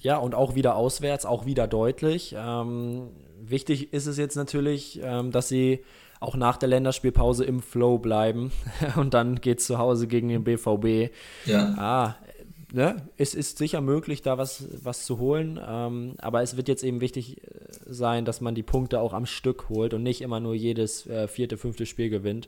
Ja, 0.02 0.18
und 0.18 0.34
auch 0.34 0.56
wieder 0.56 0.76
auswärts, 0.76 1.26
auch 1.26 1.46
wieder 1.46 1.68
deutlich. 1.68 2.34
Ähm, 2.38 3.10
wichtig 3.42 3.94
ist 3.94 4.06
es 4.06 4.18
jetzt 4.18 4.36
natürlich, 4.36 5.00
ähm, 5.04 5.32
dass 5.32 5.50
sie 5.50 5.84
auch 6.22 6.36
nach 6.36 6.58
der 6.58 6.70
Länderspielpause 6.70 7.44
im 7.44 7.62
Flow 7.62 7.98
bleiben. 7.98 8.52
und 8.96 9.14
dann 9.14 9.42
geht 9.42 9.60
es 9.60 9.66
zu 9.66 9.78
Hause 9.78 10.08
gegen 10.08 10.30
den 10.30 10.44
BVB. 10.44 11.12
Ja. 11.46 11.76
Ah, 11.78 12.16
ne? 12.72 12.96
Es 13.18 13.34
ist 13.34 13.58
sicher 13.58 13.82
möglich, 13.82 14.22
da 14.22 14.38
was, 14.38 14.68
was 14.84 15.06
zu 15.06 15.20
holen. 15.20 15.60
Ähm, 15.66 16.14
aber 16.20 16.42
es 16.42 16.56
wird 16.56 16.70
jetzt 16.70 16.84
eben 16.84 17.02
wichtig 17.02 17.44
äh, 17.44 17.50
sein, 17.86 18.24
dass 18.24 18.40
man 18.40 18.56
die 18.56 18.64
Punkte 18.64 19.02
auch 19.02 19.14
am 19.14 19.26
Stück 19.26 19.68
holt 19.68 19.94
und 19.94 20.04
nicht 20.04 20.22
immer 20.22 20.40
nur 20.40 20.56
jedes 20.56 21.08
äh, 21.08 21.28
vierte, 21.28 21.58
fünfte 21.58 21.86
Spiel 21.86 22.10
gewinnt 22.10 22.48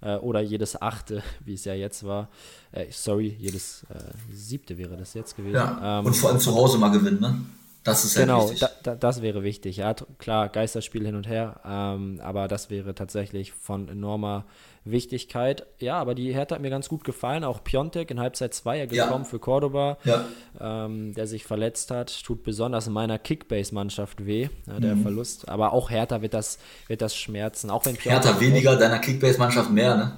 äh, 0.00 0.16
oder 0.16 0.40
jedes 0.40 0.80
achte, 0.80 1.22
wie 1.44 1.54
es 1.54 1.64
ja 1.64 1.74
jetzt 1.74 2.04
war. 2.04 2.28
Äh, 2.72 2.86
sorry, 2.90 3.36
jedes 3.38 3.84
äh, 3.90 4.12
siebte 4.32 4.78
wäre 4.78 4.96
das 4.96 5.14
jetzt 5.14 5.36
gewesen. 5.36 5.54
Ja, 5.54 6.00
ähm, 6.00 6.06
und 6.06 6.14
vor 6.14 6.30
allem 6.30 6.40
zu 6.40 6.54
Hause 6.54 6.78
mal 6.78 6.90
gewinnen, 6.90 7.20
ne? 7.20 7.40
Das 7.86 8.04
ist 8.04 8.16
halt 8.16 8.26
genau, 8.26 8.50
da, 8.58 8.70
da, 8.82 8.94
das 8.96 9.22
wäre 9.22 9.44
wichtig. 9.44 9.76
Ja, 9.76 9.94
klar, 10.18 10.48
Geisterspiel 10.48 11.06
hin 11.06 11.14
und 11.14 11.28
her, 11.28 11.60
ähm, 11.64 12.20
aber 12.22 12.48
das 12.48 12.68
wäre 12.68 12.94
tatsächlich 12.94 13.52
von 13.52 13.88
enormer 13.88 14.44
Wichtigkeit. 14.84 15.66
Ja, 15.78 15.98
aber 15.98 16.16
die 16.16 16.34
Hertha 16.34 16.56
hat 16.56 16.62
mir 16.62 16.70
ganz 16.70 16.88
gut 16.88 17.04
gefallen. 17.04 17.44
Auch 17.44 17.62
Piontek 17.62 18.10
in 18.10 18.18
Halbzeit 18.18 18.54
2 18.54 18.86
gekommen 18.86 19.24
ja. 19.24 19.24
für 19.24 19.38
Cordoba, 19.38 19.98
ja. 20.04 20.24
ähm, 20.60 21.14
der 21.14 21.28
sich 21.28 21.44
verletzt 21.44 21.92
hat. 21.92 22.24
Tut 22.24 22.42
besonders 22.42 22.88
in 22.88 22.92
meiner 22.92 23.18
Kickbase-Mannschaft 23.18 24.26
weh, 24.26 24.48
ja, 24.66 24.80
der 24.80 24.96
mhm. 24.96 25.02
Verlust. 25.02 25.48
Aber 25.48 25.72
auch 25.72 25.90
Hertha 25.90 26.22
wird 26.22 26.34
das, 26.34 26.58
wird 26.88 27.02
das 27.02 27.16
schmerzen. 27.16 27.70
Auch 27.70 27.86
wenn 27.86 27.96
Piontek 27.96 28.24
Hertha 28.24 28.40
weniger, 28.40 28.76
deiner 28.76 28.98
Kickbase-Mannschaft 28.98 29.70
mehr, 29.70 29.96
ne? 29.96 30.12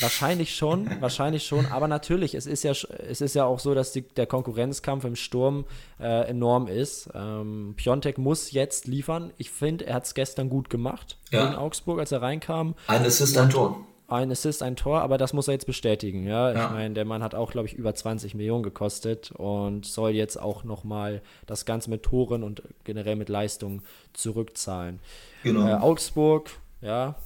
Wahrscheinlich 0.00 0.54
schon, 0.54 0.88
wahrscheinlich 1.00 1.46
schon, 1.46 1.66
aber 1.66 1.88
natürlich, 1.88 2.34
es 2.34 2.46
ist 2.46 2.62
ja, 2.62 2.72
es 2.72 3.20
ist 3.20 3.34
ja 3.34 3.44
auch 3.44 3.58
so, 3.58 3.74
dass 3.74 3.92
die, 3.92 4.02
der 4.02 4.26
Konkurrenzkampf 4.26 5.04
im 5.04 5.16
Sturm 5.16 5.64
äh, 6.00 6.28
enorm 6.28 6.68
ist. 6.68 7.08
Ähm, 7.14 7.74
Piontek 7.76 8.18
muss 8.18 8.52
jetzt 8.52 8.86
liefern. 8.86 9.32
Ich 9.38 9.50
finde, 9.50 9.86
er 9.86 9.94
hat 9.96 10.04
es 10.04 10.14
gestern 10.14 10.48
gut 10.50 10.70
gemacht 10.70 11.16
ja. 11.30 11.44
gegen 11.44 11.56
Augsburg, 11.56 11.98
als 11.98 12.12
er 12.12 12.22
reinkam. 12.22 12.74
Ein 12.86 13.04
Assist, 13.04 13.36
ein 13.36 13.50
Tor. 13.50 13.80
ein 14.06 14.30
Assist, 14.30 14.62
ein 14.62 14.76
Tor, 14.76 15.02
aber 15.02 15.18
das 15.18 15.32
muss 15.32 15.48
er 15.48 15.54
jetzt 15.54 15.66
bestätigen. 15.66 16.26
Ja, 16.26 16.52
Ja. 16.52 16.66
ich 16.66 16.72
meine, 16.72 16.94
der 16.94 17.04
Mann 17.04 17.22
hat 17.22 17.34
auch, 17.34 17.50
glaube 17.50 17.66
ich, 17.66 17.74
über 17.74 17.94
20 17.94 18.34
Millionen 18.34 18.62
gekostet 18.62 19.32
und 19.32 19.84
soll 19.84 20.10
jetzt 20.12 20.40
auch 20.40 20.64
nochmal 20.64 21.20
das 21.46 21.64
Ganze 21.64 21.90
mit 21.90 22.04
Toren 22.04 22.42
und 22.42 22.62
generell 22.84 23.16
mit 23.16 23.28
Leistung 23.28 23.82
zurückzahlen. 24.12 25.00
Genau. 25.42 25.66
Äh, 25.66 25.74
Augsburg, 25.74 26.50
ja, 26.80 27.16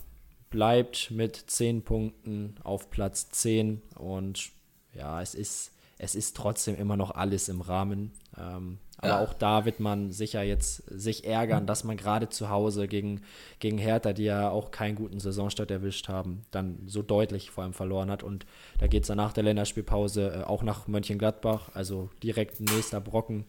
bleibt 0.53 1.11
mit 1.11 1.37
10 1.37 1.83
Punkten 1.83 2.55
auf 2.63 2.91
Platz 2.91 3.29
10 3.31 3.83
und 3.97 4.51
ja, 4.95 5.21
es 5.21 5.35
ist, 5.35 5.73
es 5.99 6.15
ist 6.15 6.37
trotzdem 6.37 6.77
immer 6.77 6.97
noch 6.97 7.11
alles 7.13 7.49
im 7.49 7.61
Rahmen. 7.61 8.13
Ähm, 8.39 8.79
aber 8.99 9.09
Ja. 9.09 9.21
auch 9.21 9.35
da 9.35 9.65
wird 9.65 9.81
man 9.81 10.13
sicher 10.13 10.43
jetzt 10.43 10.85
sich 10.87 11.25
ärgern, 11.25 11.67
dass 11.67 11.83
man 11.83 11.97
gerade 11.97 12.29
zu 12.29 12.51
Hause 12.51 12.87
gegen, 12.87 13.23
gegen 13.59 13.79
Hertha, 13.79 14.13
die 14.13 14.25
ja 14.25 14.51
auch 14.51 14.71
keinen 14.71 14.95
guten 14.95 15.19
Saisonstart 15.19 15.73
erwischt 15.73 16.09
haben, 16.09 16.43
dann 16.53 16.79
so 16.87 17.03
deutlich 17.03 17.51
vor 17.51 17.65
allem 17.65 17.73
verloren 17.73 18.11
hat. 18.11 18.23
Und 18.23 18.47
da 18.79 18.87
geht 18.87 19.03
es 19.03 19.09
dann 19.09 19.17
nach 19.17 19.33
der 19.33 19.43
Länderspielpause 19.43 20.43
äh, 20.43 20.45
auch 20.45 20.63
nach 20.63 20.87
Mönchengladbach, 20.87 21.71
also 21.75 22.11
direkt 22.23 22.61
nächster 22.61 23.01
Brocken. 23.01 23.45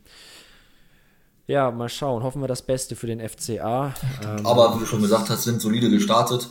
Ja, 1.45 1.69
mal 1.71 1.89
schauen. 1.89 2.23
Hoffen 2.23 2.41
wir 2.41 2.47
das 2.47 2.61
Beste 2.61 2.95
für 2.95 3.07
den 3.07 3.19
FCA. 3.19 3.93
Ähm, 4.23 4.45
Aber 4.45 4.75
wie 4.75 4.79
du 4.79 4.85
schon 4.85 5.01
gesagt 5.01 5.29
hast, 5.29 5.43
sind 5.43 5.61
solide 5.61 5.89
gestartet. 5.89 6.49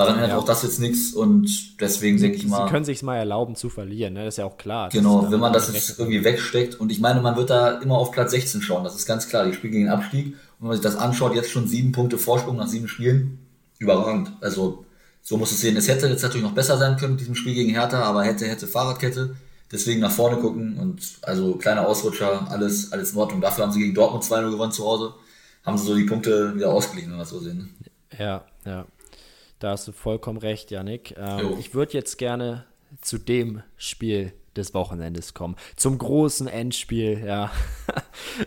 Daran 0.00 0.14
ändert 0.14 0.30
Ja. 0.30 0.38
auch 0.38 0.44
das 0.44 0.62
jetzt 0.62 0.80
nichts 0.80 1.12
und 1.12 1.78
deswegen 1.80 2.18
denke 2.18 2.36
ich 2.36 2.42
Sie 2.44 2.48
mal, 2.48 2.68
können 2.70 2.84
sich 2.86 3.02
mal 3.02 3.16
erlauben 3.16 3.54
zu 3.54 3.68
verlieren, 3.68 4.14
ne? 4.14 4.24
das 4.24 4.34
ist 4.34 4.38
ja 4.38 4.46
auch 4.46 4.56
klar. 4.56 4.88
Genau, 4.88 5.30
wenn 5.30 5.40
man 5.40 5.52
das 5.52 5.70
jetzt 5.72 5.98
irgendwie 5.98 6.24
wegsteckt 6.24 6.80
und 6.80 6.90
ich 6.90 7.00
meine, 7.00 7.20
man 7.20 7.36
wird 7.36 7.50
da 7.50 7.78
immer 7.80 7.98
auf 7.98 8.10
Platz 8.10 8.30
16 8.30 8.62
schauen, 8.62 8.82
das 8.84 8.94
ist 8.94 9.04
ganz 9.04 9.28
klar, 9.28 9.44
die 9.44 9.52
spielen 9.52 9.72
gegen 9.74 9.84
den 9.84 9.92
Abstieg 9.92 10.26
und 10.28 10.34
wenn 10.60 10.68
man 10.68 10.76
sich 10.76 10.82
das 10.84 10.96
anschaut, 10.96 11.34
jetzt 11.34 11.50
schon 11.50 11.66
sieben 11.68 11.92
Punkte 11.92 12.16
Vorsprung 12.16 12.56
nach 12.56 12.66
sieben 12.66 12.88
Spielen, 12.88 13.38
überragend. 13.78 14.32
Also 14.40 14.84
so 15.22 15.36
muss 15.36 15.52
es 15.52 15.60
sehen. 15.60 15.76
Es 15.76 15.86
hätte 15.86 16.06
jetzt 16.08 16.22
natürlich 16.22 16.46
noch 16.46 16.54
besser 16.54 16.78
sein 16.78 16.96
können 16.96 17.12
mit 17.12 17.20
diesem 17.20 17.34
Spiel 17.34 17.54
gegen 17.54 17.70
Hertha, 17.70 18.02
aber 18.02 18.24
hätte, 18.24 18.46
hätte 18.46 18.66
Fahrradkette, 18.66 19.36
deswegen 19.70 20.00
nach 20.00 20.10
vorne 20.10 20.38
gucken 20.38 20.78
und 20.78 21.02
also 21.22 21.56
kleiner 21.56 21.86
Ausrutscher, 21.86 22.50
alles, 22.50 22.90
alles 22.92 23.12
in 23.12 23.18
Ordnung. 23.18 23.42
Dafür 23.42 23.64
haben 23.64 23.72
sie 23.72 23.80
gegen 23.80 23.94
Dortmund 23.94 24.24
2-0 24.24 24.50
gewonnen 24.50 24.72
zu 24.72 24.84
Hause, 24.86 25.12
haben 25.62 25.76
sie 25.76 25.84
so 25.84 25.94
die 25.94 26.04
Punkte 26.04 26.54
wieder 26.56 26.70
ausgeglichen, 26.72 27.10
wenn 27.10 27.18
wir 27.18 27.22
das 27.24 27.30
so 27.30 27.38
sehen. 27.40 27.58
ne? 27.58 28.18
Ja, 28.18 28.44
ja. 28.64 28.86
Da 29.60 29.70
hast 29.70 29.86
du 29.86 29.92
vollkommen 29.92 30.38
recht, 30.38 30.70
Janik. 30.70 31.14
Ähm, 31.18 31.54
ich 31.58 31.74
würde 31.74 31.92
jetzt 31.92 32.16
gerne 32.18 32.64
zu 33.02 33.18
dem 33.18 33.62
Spiel 33.76 34.32
des 34.56 34.74
Wochenendes 34.74 35.32
kommen. 35.34 35.54
Zum 35.76 35.96
großen 35.98 36.48
Endspiel, 36.48 37.22
ja. 37.24 37.52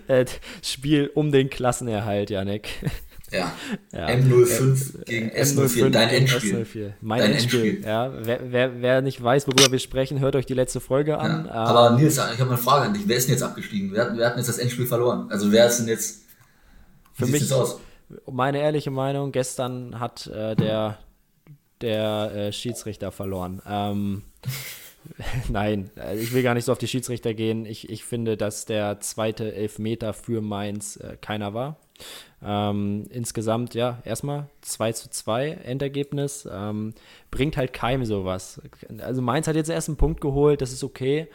Äh, 0.08 0.26
Spiel 0.62 1.10
um 1.14 1.32
den 1.32 1.50
Klassenerhalt, 1.50 2.30
Janik. 2.30 2.68
Ja. 3.32 3.52
Ja. 3.92 4.08
M05 4.08 5.06
gegen 5.06 5.30
S04, 5.32 5.90
dein 5.90 6.10
gegen 6.10 6.22
Endspiel. 6.26 6.56
S04. 6.64 6.92
Mein 7.02 7.20
Dein 7.22 7.32
Endspiel. 7.34 7.66
Endspiel. 7.66 7.88
Ja, 7.88 8.14
wer, 8.26 8.52
wer, 8.52 8.82
wer 8.82 9.02
nicht 9.02 9.24
weiß, 9.24 9.48
worüber 9.48 9.72
wir 9.72 9.80
sprechen, 9.80 10.20
hört 10.20 10.36
euch 10.36 10.46
die 10.46 10.54
letzte 10.54 10.80
Folge 10.80 11.18
an. 11.18 11.46
Ja. 11.46 11.52
Ähm, 11.52 11.56
Aber 11.78 11.98
Nils, 11.98 12.14
ich 12.18 12.20
habe 12.40 12.50
eine 12.50 12.58
Frage 12.58 12.86
an 12.88 12.94
dich. 12.94 13.04
Wer 13.08 13.18
ist 13.18 13.28
denn 13.28 13.34
jetzt 13.34 13.42
abgestiegen? 13.44 13.92
Wer, 13.94 14.06
hat- 14.06 14.18
wer 14.18 14.26
hat 14.28 14.34
denn 14.34 14.40
jetzt 14.40 14.50
das 14.50 14.58
Endspiel 14.60 14.86
verloren? 14.86 15.28
Also 15.32 15.52
wer 15.52 15.66
ist 15.68 15.78
denn 15.80 15.88
jetzt. 15.88 16.22
Wie 17.18 17.26
Für 17.26 17.32
mich- 17.32 17.52
aus? 17.54 17.80
Meine 18.30 18.60
ehrliche 18.60 18.92
Meinung, 18.92 19.32
gestern 19.32 20.00
hat 20.00 20.28
äh, 20.28 20.56
der, 20.56 21.00
der 21.82 22.32
äh, 22.34 22.52
Schiedsrichter 22.52 23.12
verloren. 23.12 23.62
Ähm, 23.68 24.24
nein, 25.50 25.90
äh, 25.98 26.18
ich 26.18 26.34
will 26.34 26.44
gar 26.44 26.54
nicht 26.54 26.66
so 26.66 26.72
auf 26.72 26.78
die 26.78 26.88
Schiedsrichter 26.88 27.34
gehen. 27.34 27.66
Ich, 27.66 27.90
ich 27.90 28.04
finde, 28.04 28.38
dass 28.38 28.66
der 28.66 29.00
zweite 29.00 29.54
Elfmeter 29.54 30.14
für 30.14 30.42
Mainz 30.42 30.98
äh, 30.98 31.18
keiner 31.20 31.54
war. 31.54 31.78
Ähm, 32.44 33.06
insgesamt, 33.10 33.74
ja, 33.74 34.02
erstmal 34.04 34.50
2 34.62 34.92
zu 34.94 35.10
2 35.10 35.50
Endergebnis. 35.50 36.48
Ähm, 36.52 36.94
bringt 37.32 37.58
halt 37.58 37.74
keinem 37.74 38.06
sowas. 38.06 38.62
Also 39.00 39.22
Mainz 39.22 39.48
hat 39.48 39.56
jetzt 39.56 39.70
erst 39.70 39.90
einen 39.90 39.98
Punkt 39.98 40.22
geholt, 40.22 40.62
das 40.62 40.74
ist 40.74 40.84
okay. 40.84 41.28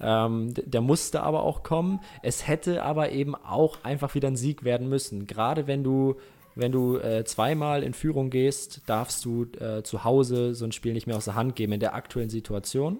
Ähm, 0.00 0.52
der 0.54 0.80
musste 0.80 1.22
aber 1.22 1.42
auch 1.42 1.62
kommen. 1.62 2.00
Es 2.22 2.46
hätte 2.46 2.82
aber 2.82 3.12
eben 3.12 3.34
auch 3.34 3.84
einfach 3.84 4.14
wieder 4.14 4.28
ein 4.28 4.36
Sieg 4.36 4.64
werden 4.64 4.88
müssen. 4.88 5.26
Gerade 5.26 5.66
wenn 5.66 5.82
du, 5.82 6.16
wenn 6.54 6.72
du 6.72 6.98
äh, 6.98 7.24
zweimal 7.24 7.82
in 7.82 7.94
Führung 7.94 8.30
gehst, 8.30 8.82
darfst 8.86 9.24
du 9.24 9.44
äh, 9.58 9.82
zu 9.82 10.04
Hause 10.04 10.54
so 10.54 10.64
ein 10.64 10.72
Spiel 10.72 10.92
nicht 10.92 11.06
mehr 11.06 11.16
aus 11.16 11.26
der 11.26 11.34
Hand 11.34 11.56
geben 11.56 11.72
in 11.72 11.80
der 11.80 11.94
aktuellen 11.94 12.30
Situation. 12.30 12.98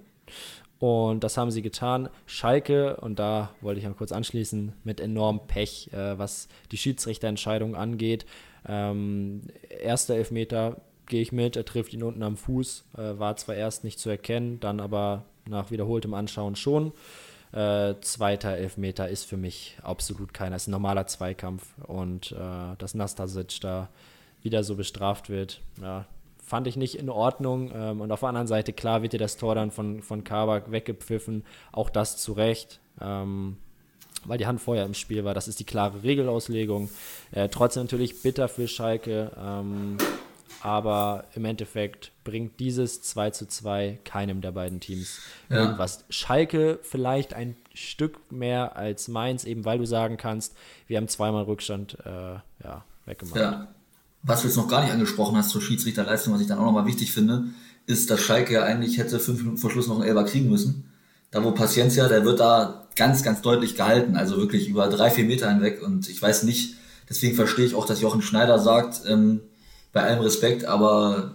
Und 0.78 1.24
das 1.24 1.36
haben 1.36 1.50
sie 1.50 1.62
getan. 1.62 2.10
Schalke, 2.26 2.98
und 2.98 3.18
da 3.18 3.50
wollte 3.60 3.80
ich 3.80 3.86
mal 3.86 3.94
kurz 3.94 4.12
anschließen, 4.12 4.72
mit 4.84 5.00
enormem 5.00 5.46
Pech, 5.46 5.90
äh, 5.92 6.18
was 6.18 6.48
die 6.70 6.76
Schiedsrichterentscheidung 6.76 7.74
angeht. 7.74 8.26
Ähm, 8.68 9.42
erster 9.70 10.16
Elfmeter 10.16 10.80
gehe 11.06 11.22
ich 11.22 11.32
mit, 11.32 11.56
er 11.56 11.64
trifft 11.64 11.94
ihn 11.94 12.02
unten 12.02 12.22
am 12.22 12.36
Fuß, 12.36 12.84
äh, 12.98 13.18
war 13.18 13.36
zwar 13.36 13.54
erst 13.54 13.84
nicht 13.84 13.98
zu 13.98 14.10
erkennen, 14.10 14.60
dann 14.60 14.80
aber 14.80 15.24
nach 15.48 15.70
wiederholtem 15.70 16.14
Anschauen 16.14 16.56
schon. 16.56 16.92
Äh, 17.52 17.94
zweiter 18.00 18.56
Elfmeter 18.56 19.08
ist 19.08 19.24
für 19.24 19.36
mich 19.36 19.78
absolut 19.82 20.34
keiner, 20.34 20.56
ist 20.56 20.66
ein 20.66 20.72
normaler 20.72 21.06
Zweikampf 21.06 21.62
und 21.86 22.32
äh, 22.32 22.76
dass 22.78 22.94
Nastasic 22.94 23.60
da 23.60 23.88
wieder 24.42 24.62
so 24.62 24.74
bestraft 24.74 25.28
wird, 25.28 25.60
ja, 25.80 26.06
fand 26.46 26.66
ich 26.66 26.76
nicht 26.76 26.94
in 26.96 27.10
Ordnung. 27.10 27.72
Ähm, 27.74 28.00
und 28.00 28.12
auf 28.12 28.20
der 28.20 28.28
anderen 28.28 28.46
Seite, 28.46 28.72
klar, 28.72 29.02
wird 29.02 29.12
dir 29.12 29.18
das 29.18 29.36
Tor 29.36 29.54
dann 29.54 29.70
von, 29.70 30.02
von 30.02 30.24
Kabak 30.24 30.70
weggepfiffen, 30.70 31.44
auch 31.72 31.90
das 31.90 32.16
zu 32.16 32.32
Recht. 32.32 32.80
Ähm, 33.00 33.56
weil 34.24 34.38
die 34.38 34.46
Hand 34.46 34.60
vorher 34.60 34.84
im 34.84 34.94
Spiel 34.94 35.24
war. 35.24 35.34
Das 35.34 35.48
ist 35.48 35.60
die 35.60 35.64
klare 35.64 36.02
Regelauslegung. 36.02 36.88
Äh, 37.32 37.48
trotzdem 37.48 37.84
natürlich 37.84 38.22
bitter 38.22 38.48
für 38.48 38.66
Schalke. 38.66 39.30
Ähm, 39.38 39.98
aber 40.62 41.24
im 41.34 41.44
Endeffekt 41.44 42.12
bringt 42.24 42.58
dieses 42.60 43.02
2 43.02 43.30
zu 43.30 43.46
2 43.46 43.98
keinem 44.04 44.40
der 44.40 44.52
beiden 44.52 44.80
Teams 44.80 45.18
Ja. 45.48 45.58
irgendwas. 45.58 46.04
Schalke 46.08 46.78
vielleicht 46.82 47.34
ein 47.34 47.56
Stück 47.74 48.32
mehr 48.32 48.76
als 48.76 49.08
Mainz, 49.08 49.44
eben 49.44 49.64
weil 49.64 49.78
du 49.78 49.86
sagen 49.86 50.16
kannst, 50.16 50.54
wir 50.86 50.96
haben 50.96 51.08
zweimal 51.08 51.44
Rückstand 51.44 51.98
äh, 52.04 52.34
ja, 52.64 52.84
weggemacht. 53.04 53.36
Ja. 53.40 53.68
Was 54.22 54.42
du 54.42 54.48
jetzt 54.48 54.56
noch 54.56 54.68
gar 54.68 54.82
nicht 54.82 54.92
angesprochen 54.92 55.36
hast 55.36 55.50
zur 55.50 55.62
Schiedsrichterleistung, 55.62 56.34
was 56.34 56.40
ich 56.40 56.48
dann 56.48 56.58
auch 56.58 56.64
nochmal 56.64 56.86
wichtig 56.86 57.12
finde, 57.12 57.44
ist, 57.86 58.10
dass 58.10 58.20
Schalke 58.20 58.54
ja 58.54 58.64
eigentlich 58.64 58.98
hätte 58.98 59.20
fünf 59.20 59.38
Minuten 59.38 59.58
vor 59.58 59.70
Schluss 59.70 59.86
noch 59.86 59.96
einen 59.96 60.08
Elber 60.08 60.24
kriegen 60.24 60.50
müssen. 60.50 60.90
Da 61.30 61.44
wo 61.44 61.52
Paciencia, 61.52 62.08
der 62.08 62.24
wird 62.24 62.40
da 62.40 62.86
ganz, 62.96 63.22
ganz 63.22 63.42
deutlich 63.42 63.76
gehalten, 63.76 64.16
also 64.16 64.36
wirklich 64.38 64.68
über 64.68 64.88
drei, 64.88 65.10
vier 65.10 65.24
Meter 65.24 65.48
hinweg. 65.50 65.82
Und 65.82 66.08
ich 66.08 66.20
weiß 66.20 66.42
nicht, 66.44 66.74
deswegen 67.08 67.36
verstehe 67.36 67.66
ich 67.66 67.74
auch, 67.74 67.86
dass 67.86 68.00
Jochen 68.00 68.22
Schneider 68.22 68.58
sagt, 68.58 69.02
ähm, 69.06 69.42
bei 69.96 70.02
allem 70.02 70.20
Respekt, 70.20 70.66
aber 70.66 71.32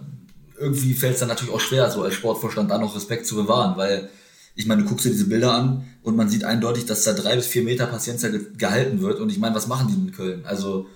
irgendwie 0.56 0.94
fällt 0.94 1.14
es 1.14 1.18
dann 1.18 1.28
natürlich 1.28 1.52
auch 1.52 1.60
schwer, 1.60 1.90
so 1.90 2.04
als 2.04 2.14
Sportvorstand 2.14 2.70
da 2.70 2.78
noch 2.78 2.94
Respekt 2.94 3.26
zu 3.26 3.34
bewahren, 3.34 3.76
weil 3.76 4.08
ich 4.54 4.66
meine, 4.66 4.84
du 4.84 4.88
guckst 4.88 5.04
dir 5.04 5.10
diese 5.10 5.26
Bilder 5.26 5.52
an 5.52 5.84
und 6.04 6.14
man 6.14 6.28
sieht 6.28 6.44
eindeutig, 6.44 6.86
dass 6.86 7.02
da 7.02 7.12
drei 7.12 7.34
bis 7.34 7.48
vier 7.48 7.64
Meter 7.64 7.86
Paciencia 7.86 8.28
ge 8.28 8.46
gehalten 8.56 9.00
wird. 9.00 9.18
Und 9.18 9.30
ich 9.30 9.38
meine, 9.38 9.56
was 9.56 9.66
machen 9.66 9.88
die 9.88 9.94
in 9.94 10.12
Köln? 10.12 10.44
Also 10.44 10.86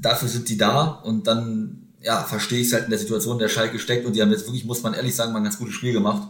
dafür 0.00 0.28
sind 0.28 0.48
die 0.48 0.56
da 0.56 0.86
und 0.86 1.26
dann 1.26 1.88
ja, 2.00 2.22
verstehe 2.22 2.60
ich 2.60 2.68
es 2.68 2.72
halt 2.72 2.84
in 2.84 2.90
der 2.90 2.98
Situation, 2.98 3.34
in 3.34 3.40
der 3.40 3.50
Schalke 3.50 3.78
steckt 3.78 4.06
und 4.06 4.16
die 4.16 4.22
haben 4.22 4.30
jetzt 4.30 4.46
wirklich, 4.46 4.64
muss 4.64 4.82
man 4.82 4.94
ehrlich 4.94 5.14
sagen, 5.14 5.32
mal 5.32 5.40
ein 5.40 5.44
ganz 5.44 5.58
gutes 5.58 5.74
Spiel 5.74 5.92
gemacht. 5.92 6.26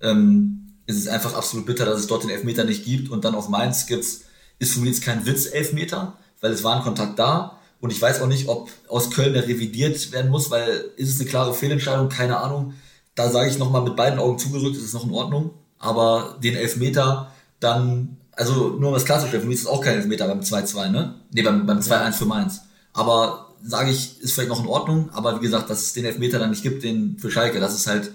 Ähm, 0.00 0.72
es 0.86 0.96
ist 0.96 1.06
einfach 1.06 1.34
absolut 1.34 1.66
bitter, 1.66 1.84
dass 1.84 2.00
es 2.00 2.08
dort 2.08 2.24
den 2.24 2.30
Elfmeter 2.30 2.64
nicht 2.64 2.84
gibt 2.84 3.12
und 3.12 3.24
dann 3.24 3.36
auf 3.36 3.48
Mainz 3.48 3.86
gibt's, 3.86 4.22
ist 4.58 4.72
für 4.72 4.80
mich 4.80 4.88
jetzt 4.88 5.04
kein 5.04 5.24
Witz 5.24 5.46
Elfmeter, 5.46 6.18
weil 6.40 6.50
es 6.50 6.64
war 6.64 6.78
ein 6.78 6.82
Kontakt 6.82 7.16
da 7.16 7.59
und 7.80 7.90
ich 7.90 8.00
weiß 8.00 8.20
auch 8.20 8.26
nicht, 8.26 8.48
ob 8.48 8.70
aus 8.88 9.10
Köln 9.10 9.32
der 9.32 9.48
revidiert 9.48 10.12
werden 10.12 10.30
muss, 10.30 10.50
weil 10.50 10.90
ist 10.96 11.14
es 11.14 11.20
eine 11.20 11.28
klare 11.28 11.54
Fehlentscheidung, 11.54 12.08
keine 12.08 12.38
Ahnung. 12.38 12.74
Da 13.14 13.30
sage 13.30 13.50
ich 13.50 13.58
nochmal 13.58 13.82
mit 13.82 13.96
beiden 13.96 14.18
Augen 14.18 14.38
zugerückt, 14.38 14.76
ist 14.76 14.84
es 14.84 14.92
noch 14.92 15.06
in 15.06 15.12
Ordnung, 15.12 15.50
aber 15.78 16.38
den 16.42 16.56
Elfmeter 16.56 17.32
dann, 17.58 18.18
also 18.32 18.70
nur 18.70 18.88
um 18.88 18.94
das 18.94 19.04
klarzustellen, 19.04 19.42
für 19.42 19.48
mich 19.48 19.56
ist 19.56 19.62
es 19.62 19.68
auch 19.68 19.82
kein 19.82 19.96
Elfmeter 19.96 20.28
beim 20.28 20.40
2-2, 20.40 20.88
ne? 20.88 21.14
Nee, 21.32 21.42
beim, 21.42 21.66
beim 21.66 21.80
2-1 21.80 22.12
für 22.12 22.26
Mainz. 22.26 22.60
Aber 22.92 23.54
sage 23.62 23.90
ich, 23.90 24.20
ist 24.20 24.32
vielleicht 24.32 24.48
noch 24.48 24.62
in 24.62 24.68
Ordnung, 24.68 25.10
aber 25.12 25.36
wie 25.36 25.44
gesagt, 25.44 25.70
dass 25.70 25.82
es 25.82 25.92
den 25.92 26.04
Elfmeter 26.04 26.38
dann 26.38 26.50
nicht 26.50 26.62
gibt, 26.62 26.82
den 26.82 27.18
für 27.18 27.30
Schalke, 27.30 27.60
das 27.60 27.74
ist 27.74 27.86
halt, 27.86 28.12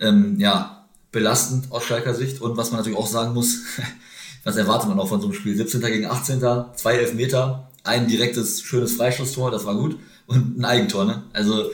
ähm, 0.00 0.38
ja, 0.38 0.84
belastend 1.14 1.70
aus 1.70 1.84
Schalker 1.84 2.14
Sicht. 2.14 2.42
Und 2.42 2.56
was 2.56 2.70
man 2.70 2.80
natürlich 2.80 2.98
auch 2.98 3.06
sagen 3.06 3.32
muss, 3.32 3.60
was 4.44 4.56
erwartet 4.56 4.88
man 4.88 4.98
auch 4.98 5.08
von 5.08 5.20
so 5.20 5.28
einem 5.28 5.34
Spiel? 5.34 5.56
17. 5.56 5.80
gegen 5.80 6.06
18. 6.06 6.40
Zwei 6.74 6.96
Elfmeter, 6.96 7.70
ein 7.84 8.08
direktes, 8.08 8.62
schönes 8.62 8.96
Freistoßtor, 8.96 9.50
das 9.50 9.64
war 9.66 9.74
gut, 9.76 9.98
und 10.26 10.58
ein 10.58 10.64
Eigentor, 10.64 11.04
ne? 11.04 11.22
Also, 11.32 11.70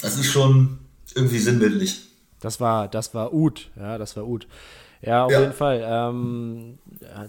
das 0.00 0.16
ist 0.18 0.26
schon 0.26 0.78
irgendwie 1.14 1.38
sinnbildlich. 1.38 2.02
Das 2.40 2.60
war, 2.60 2.88
das 2.88 3.14
war 3.14 3.32
Ut, 3.32 3.70
ja, 3.76 3.98
das 3.98 4.16
war 4.16 4.26
Ut. 4.28 4.46
Ja, 5.00 5.24
auf 5.24 5.32
Ja. 5.32 5.40
jeden 5.40 5.52
Fall. 5.52 5.82
Ähm, 5.84 6.78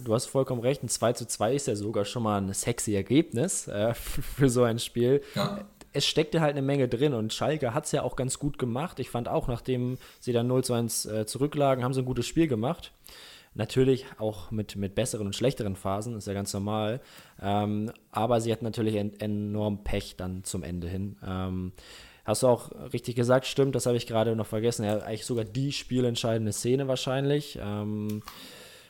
du 0.04 0.14
hast 0.14 0.28
vollkommen 0.28 0.62
recht, 0.62 0.84
ein 0.84 0.90
2 0.90 1.14
zu 1.14 1.26
2 1.28 1.56
ist 1.56 1.68
ja 1.68 1.76
sogar 1.76 2.06
schon 2.06 2.22
mal 2.24 2.40
ein 2.40 2.54
sexy 2.54 2.94
Ergebnis 2.94 3.68
äh, 3.68 3.94
für 3.96 4.50
so 4.50 4.64
ein 4.64 4.78
Spiel. 4.80 5.22
Ja. 5.36 5.66
Es 5.92 6.06
steckte 6.06 6.42
halt 6.42 6.52
eine 6.52 6.62
Menge 6.64 6.88
drin 6.88 7.14
und 7.14 7.34
Schalke 7.34 7.74
hat 7.76 7.86
es 7.86 7.92
ja 7.92 8.02
auch 8.02 8.16
ganz 8.16 8.40
gut 8.40 8.58
gemacht. 8.58 9.00
Ich 9.00 9.10
fand 9.12 9.28
auch, 9.28 9.48
nachdem 9.48 9.98
sie 10.20 10.34
dann 10.34 10.48
0 10.48 10.64
zu 10.64 10.74
1 10.74 11.06
äh, 11.06 11.26
zurücklagen, 11.28 11.84
haben 11.84 11.94
sie 11.94 12.02
ein 12.02 12.06
gutes 12.06 12.26
Spiel 12.28 12.48
gemacht. 12.48 12.92
Natürlich 13.56 14.06
auch 14.18 14.50
mit, 14.52 14.76
mit 14.76 14.96
besseren 14.96 15.28
und 15.28 15.36
schlechteren 15.36 15.76
Phasen, 15.76 16.16
ist 16.16 16.28
ja 16.28 16.34
ganz 16.34 16.54
normal. 16.54 17.02
Ähm, 17.42 17.92
aber 18.12 18.42
sie 18.42 18.52
hatten 18.52 18.66
natürlich 18.66 18.96
en 18.96 19.20
enorm 19.20 19.84
Pech 19.84 20.16
dann 20.18 20.44
zum 20.44 20.64
Ende 20.64 20.88
hin. 20.88 21.18
Ähm, 21.26 21.72
hast 22.26 22.44
du 22.44 22.48
auch 22.48 22.72
richtig 22.94 23.16
gesagt, 23.16 23.46
stimmt, 23.46 23.76
das 23.76 23.86
habe 23.86 23.98
ich 23.98 24.08
gerade 24.08 24.36
noch 24.36 24.48
vergessen. 24.48 24.86
Ja, 24.86 24.98
eigentlich 25.00 25.26
sogar 25.26 25.46
die 25.46 25.72
spielentscheidende 25.72 26.52
Szene 26.52 26.88
wahrscheinlich. 26.88 27.60
Ähm, 27.62 28.24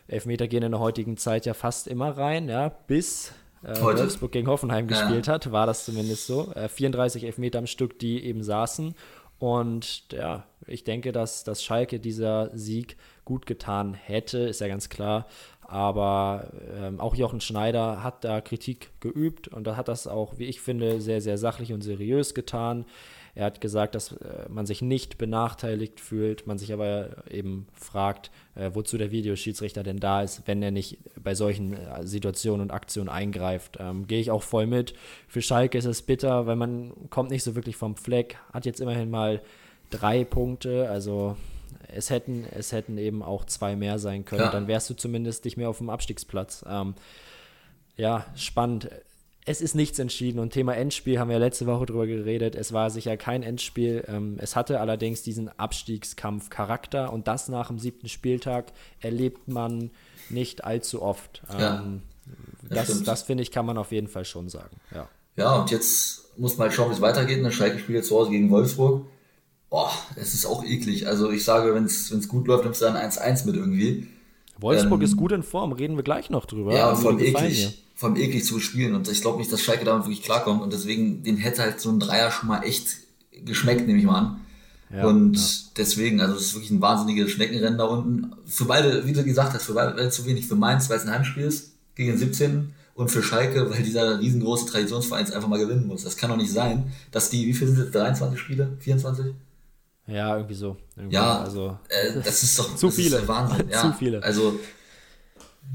Elfmeter 0.08 0.48
gehen 0.48 0.64
in 0.64 0.72
der 0.72 0.80
heutigen 0.80 1.18
Zeit 1.18 1.46
ja 1.46 1.54
fast 1.54 1.88
immer 1.88 2.18
rein, 2.18 2.48
ja, 2.48 2.70
bis 2.70 3.34
äh, 3.64 3.80
Wolfsburg 3.82 4.32
gegen 4.32 4.48
Hoffenheim 4.48 4.88
ja. 4.90 5.00
gespielt 5.00 5.28
hat, 5.28 5.52
war 5.52 5.66
das 5.66 5.86
zumindest 5.86 6.28
so. 6.28 6.52
Äh, 6.54 6.68
34 6.68 7.24
Elfmeter 7.24 7.60
am 7.60 7.68
Stück, 7.68 8.00
die 8.00 8.24
eben 8.24 8.44
saßen. 8.44 8.96
Und 9.44 10.06
ja, 10.14 10.46
ich 10.68 10.86
denke, 10.86 11.12
dass, 11.12 11.44
dass 11.44 11.62
Schalke 11.62 12.00
dieser 12.00 12.50
Sieg 12.58 12.96
gut 13.26 13.46
getan 13.46 13.94
hätte, 13.94 14.38
ist 14.38 14.62
ja 14.62 14.70
ganz 14.70 14.88
klar. 14.88 15.28
Aber 15.60 16.50
ähm, 16.78 17.02
auch 17.02 17.14
Jochen 17.14 17.42
Schneider 17.42 18.04
hat 18.04 18.24
da 18.24 18.40
Kritik 18.40 18.92
geübt 19.02 19.50
und 19.50 19.68
da 19.68 19.76
hat 19.76 19.90
das 19.90 20.08
auch, 20.08 20.38
wie 20.38 20.46
ich 20.46 20.62
finde, 20.62 21.02
sehr, 21.02 21.20
sehr 21.20 21.38
sachlich 21.38 21.74
und 21.74 21.82
seriös 21.82 22.34
getan. 22.34 22.86
Er 23.36 23.46
hat 23.46 23.62
gesagt, 23.62 23.96
dass 23.96 24.12
äh, 24.12 24.48
man 24.48 24.66
sich 24.66 24.82
nicht 24.82 25.18
benachteiligt 25.18 26.00
fühlt, 26.00 26.46
man 26.46 26.60
sich 26.60 26.72
aber 26.72 27.24
eben 27.32 27.68
fragt, 27.74 28.30
äh, 28.56 28.72
wozu 28.74 28.98
der 28.98 29.12
Videoschiedsrichter 29.12 29.82
denn 29.82 29.98
da 29.98 30.22
ist, 30.22 30.44
wenn 30.46 30.62
er 30.62 30.72
nicht 30.72 31.00
bei 31.22 31.34
solchen 31.34 31.74
äh, 31.74 32.06
Situationen 32.06 32.62
und 32.62 32.72
Aktionen 32.72 33.10
eingreift. 33.10 33.78
Ähm, 33.80 34.06
Gehe 34.06 34.20
ich 34.20 34.30
auch 34.30 34.44
voll 34.44 34.68
mit. 34.68 34.94
Für 35.28 35.42
Schalke 35.42 35.80
ist 35.80 35.86
es 35.86 36.04
bitter, 36.04 36.46
weil 36.46 36.56
man 36.56 36.94
kommt 37.10 37.32
nicht 37.32 37.44
so 37.44 37.56
wirklich 37.56 37.76
vom 37.76 37.96
Fleck, 37.96 38.38
hat 38.54 38.66
jetzt 38.66 38.80
immerhin 38.80 39.10
mal 39.10 39.42
drei 39.90 40.24
Punkte, 40.24 40.90
also 40.90 41.36
es 41.88 42.10
hätten, 42.10 42.46
es 42.52 42.72
hätten 42.72 42.98
eben 42.98 43.24
auch 43.24 43.46
zwei 43.46 43.76
mehr 43.76 43.98
sein 43.98 44.26
können. 44.26 44.42
Ja. 44.42 44.52
Dann 44.52 44.68
wärst 44.68 44.90
du 44.90 44.94
zumindest 44.94 45.46
nicht 45.46 45.58
mehr 45.58 45.70
auf 45.70 45.80
dem 45.80 45.90
Abstiegsplatz. 45.90 46.64
Ähm, 46.68 46.94
ja, 47.96 48.26
spannend 48.36 48.90
es 49.46 49.62
ist 49.62 49.76
nichts 49.76 50.00
entschieden 50.00 50.40
und 50.40 50.52
Thema 50.52 50.76
Endspiel 50.76 51.20
haben 51.20 51.30
wir 51.30 51.40
letzte 51.40 51.66
Woche 51.66 51.86
drüber 51.86 52.08
geredet. 52.08 52.56
Es 52.56 52.72
war 52.72 52.90
sicher 52.90 53.18
kein 53.18 53.44
Endspiel. 53.44 54.06
Ähm, 54.08 54.38
es 54.40 54.56
hatte 54.56 54.80
allerdings 54.80 55.22
diesen 55.22 55.50
Abstiegskampf-Charakter 55.60 57.12
und 57.12 57.28
das 57.28 57.50
nach 57.50 57.68
dem 57.68 57.78
siebten 57.78 58.08
Spieltag 58.08 58.72
erlebt 59.02 59.48
man 59.50 59.92
nicht 60.30 60.64
allzu 60.64 61.02
oft. 61.02 61.44
Ja, 61.60 61.82
ähm, 61.82 62.04
das, 62.70 62.88
das, 62.88 63.04
das 63.04 63.24
finde 63.24 63.44
ich, 63.44 63.52
kann 63.52 63.66
man 63.66 63.78
auf 63.78 63.92
jeden 63.92 64.08
Fall 64.08 64.24
schon 64.24 64.48
sagen. 64.48 64.78
Ja, 64.96 65.10
ja 65.36 65.56
und 65.56 65.72
jetzt 65.72 66.38
muss 66.38 66.58
man 66.58 66.68
halt 66.68 66.76
schauen, 66.76 66.90
wie 66.90 66.96
es 66.96 67.02
weitergeht. 67.02 67.44
Dann 67.44 67.52
Schalke 67.52 67.80
spielt 67.80 67.98
jetzt 67.98 68.08
zu 68.08 68.18
Hause 68.18 68.32
gegen 68.32 68.50
Wolfsburg. 68.50 69.06
Boah, 69.70 69.92
es 70.16 70.34
ist 70.34 70.46
auch 70.46 70.64
eklig. 70.64 71.08
Also 71.08 71.32
ich 71.32 71.44
sage, 71.44 71.76
wenn 71.76 71.84
es 71.84 72.30
gut 72.30 72.48
läuft, 72.48 72.64
nimmst 72.64 72.82
du 72.82 72.86
dann 72.86 72.96
1-1 72.96 73.46
mit 73.46 73.56
irgendwie. 73.56 74.08
Wolfsburg 74.60 75.02
ähm, 75.02 75.06
ist 75.06 75.18
gut 75.18 75.34
in 75.34 75.44
Form, 75.44 75.74
reden 75.74 75.98
wir 75.98 76.04
gleich 76.04 76.30
noch 76.30 76.46
drüber. 76.46 76.74
Ja, 76.74 76.96
voll 76.96 77.22
eklig 77.22 77.83
vor 77.96 78.10
allem 78.10 78.18
eklig 78.18 78.46
zu 78.46 78.60
spielen. 78.60 78.96
Und 78.96 79.08
ich 79.08 79.22
glaube 79.22 79.38
nicht, 79.38 79.52
dass 79.52 79.62
Schalke 79.62 79.86
damit 79.86 80.06
wirklich 80.06 80.24
klarkommt. 80.24 80.62
Und 80.62 80.74
deswegen, 80.74 81.24
den 81.24 81.38
hätte 81.38 81.62
halt 81.62 81.80
so 81.80 81.90
ein 81.90 82.00
Dreier 82.00 82.32
schon 82.32 82.50
mal 82.50 82.64
echt 82.64 82.98
geschmeckt, 83.46 83.88
nehme 83.88 84.00
ich 84.00 84.06
mal 84.06 84.20
an. 84.20 84.40
Ja, 84.94 85.06
und 85.06 85.36
ja. 85.36 85.70
deswegen, 85.78 86.22
also 86.22 86.36
es 86.36 86.42
ist 86.44 86.54
wirklich 86.54 86.72
ein 86.72 86.82
wahnsinniges 86.82 87.32
Schneckenrennen 87.32 87.78
da 87.78 87.86
unten. 87.86 88.32
Für 88.46 88.66
beide, 88.66 89.06
wie 89.06 89.14
du 89.14 89.24
gesagt 89.24 89.54
hast, 89.54 89.64
für 89.64 89.74
beide 89.74 90.10
zu 90.10 90.26
wenig. 90.26 90.48
Für 90.48 90.56
Mainz, 90.56 90.90
weil 90.90 90.98
es 90.98 91.04
ein 91.04 91.12
Heimspiel 91.12 91.44
ist, 91.44 91.74
gegen 91.96 92.10
den 92.10 92.18
17. 92.18 92.74
Und 92.96 93.10
für 93.10 93.24
Schalke, 93.24 93.72
weil 93.72 93.82
dieser 93.82 94.20
riesengroße 94.20 94.68
Traditionsverein 94.68 95.26
einfach 95.34 95.48
mal 95.48 95.58
gewinnen 95.58 95.88
muss. 95.88 96.04
Das 96.04 96.16
kann 96.16 96.30
doch 96.30 96.38
nicht 96.38 96.52
sein, 96.52 96.92
dass 97.12 97.32
die, 97.32 97.48
wie 97.48 97.54
viele 97.54 97.72
sind 97.72 97.86
es, 97.88 97.92
23 97.92 98.40
Spiele? 98.40 98.78
24? 98.80 99.34
Ja, 100.06 100.36
irgendwie 100.36 100.54
so. 100.54 100.78
Irgendwie 100.96 101.16
ja, 101.16 101.40
also 101.40 101.78
äh, 101.90 102.22
das 102.24 102.44
ist 102.44 102.60
doch 102.60 102.76
zu 102.76 102.92
viele. 102.92 103.28
Wahnsinn. 103.28 103.68
Ja, 103.72 103.82
zu 103.82 103.94
viele. 103.94 104.22
Also, 104.22 104.60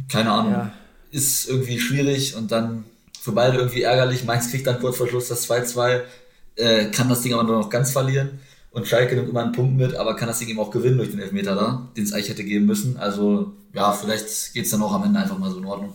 keine 0.08 0.30
Ahnung. 0.30 0.52
Ja 0.52 0.72
ist 1.10 1.48
irgendwie 1.48 1.78
schwierig 1.78 2.36
und 2.36 2.52
dann 2.52 2.84
für 3.20 3.32
beide 3.32 3.58
irgendwie 3.58 3.82
ärgerlich. 3.82 4.24
Mainz 4.24 4.50
kriegt 4.50 4.66
dann 4.66 4.80
kurz 4.80 4.96
vor 4.96 5.08
Schluss 5.08 5.28
das 5.28 5.48
2-2, 5.48 6.02
äh, 6.56 6.90
kann 6.90 7.08
das 7.08 7.22
Ding 7.22 7.34
aber 7.34 7.44
nur 7.44 7.58
noch 7.58 7.70
ganz 7.70 7.92
verlieren. 7.92 8.40
Und 8.70 8.86
Schalke 8.86 9.16
nimmt 9.16 9.30
immer 9.30 9.42
einen 9.42 9.52
Punkt 9.52 9.76
mit, 9.76 9.94
aber 9.94 10.14
kann 10.14 10.28
das 10.28 10.38
Ding 10.38 10.48
eben 10.48 10.60
auch 10.60 10.70
gewinnen 10.70 10.98
durch 10.98 11.10
den 11.10 11.20
Elfmeter 11.20 11.54
da, 11.54 11.88
den 11.96 12.04
es 12.04 12.12
eigentlich 12.12 12.28
hätte 12.28 12.44
geben 12.44 12.66
müssen. 12.66 12.96
Also 12.96 13.52
ja, 13.74 13.92
vielleicht 13.92 14.52
geht 14.52 14.66
es 14.66 14.70
dann 14.70 14.82
auch 14.82 14.92
am 14.92 15.04
Ende 15.04 15.18
einfach 15.18 15.38
mal 15.38 15.50
so 15.50 15.58
in 15.58 15.64
Ordnung. 15.64 15.94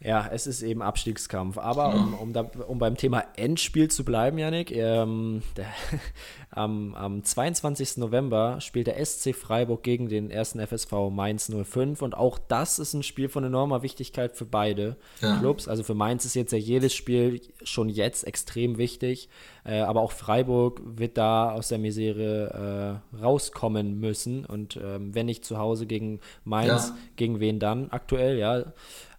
Ja, 0.00 0.28
es 0.32 0.46
ist 0.46 0.62
eben 0.62 0.80
Abstiegskampf. 0.80 1.58
Aber 1.58 1.92
um, 1.92 2.14
um, 2.14 2.32
da, 2.32 2.42
um 2.68 2.78
beim 2.78 2.96
Thema 2.96 3.24
Endspiel 3.34 3.90
zu 3.90 4.04
bleiben, 4.04 4.38
Janik, 4.38 4.70
ähm, 4.70 5.42
der, 5.56 5.66
am, 6.50 6.94
am 6.94 7.24
22. 7.24 7.96
November 7.96 8.60
spielt 8.60 8.86
der 8.86 9.04
SC 9.04 9.34
Freiburg 9.34 9.82
gegen 9.82 10.08
den 10.08 10.30
ersten 10.30 10.64
FSV 10.64 11.10
Mainz 11.10 11.50
05 11.50 12.00
und 12.02 12.16
auch 12.16 12.38
das 12.38 12.78
ist 12.78 12.94
ein 12.94 13.02
Spiel 13.02 13.28
von 13.28 13.42
enormer 13.42 13.82
Wichtigkeit 13.82 14.36
für 14.36 14.44
beide 14.44 14.96
ja. 15.20 15.36
Clubs. 15.40 15.66
Also 15.66 15.82
für 15.82 15.94
Mainz 15.94 16.24
ist 16.24 16.34
jetzt 16.34 16.52
ja 16.52 16.58
jedes 16.58 16.94
Spiel 16.94 17.40
schon 17.64 17.88
jetzt 17.88 18.24
extrem 18.24 18.78
wichtig, 18.78 19.28
äh, 19.64 19.80
aber 19.80 20.00
auch 20.00 20.12
Freiburg 20.12 20.80
wird 20.84 21.18
da 21.18 21.50
aus 21.50 21.68
der 21.68 21.78
Misere 21.78 23.02
äh, 23.12 23.16
rauskommen 23.16 23.98
müssen 23.98 24.44
und 24.44 24.78
ähm, 24.80 25.12
wenn 25.12 25.26
nicht 25.26 25.44
zu 25.44 25.58
Hause 25.58 25.86
gegen 25.86 26.20
Mainz, 26.44 26.88
ja. 26.90 26.96
gegen 27.16 27.40
wen 27.40 27.58
dann 27.58 27.90
aktuell, 27.90 28.38
ja. 28.38 28.64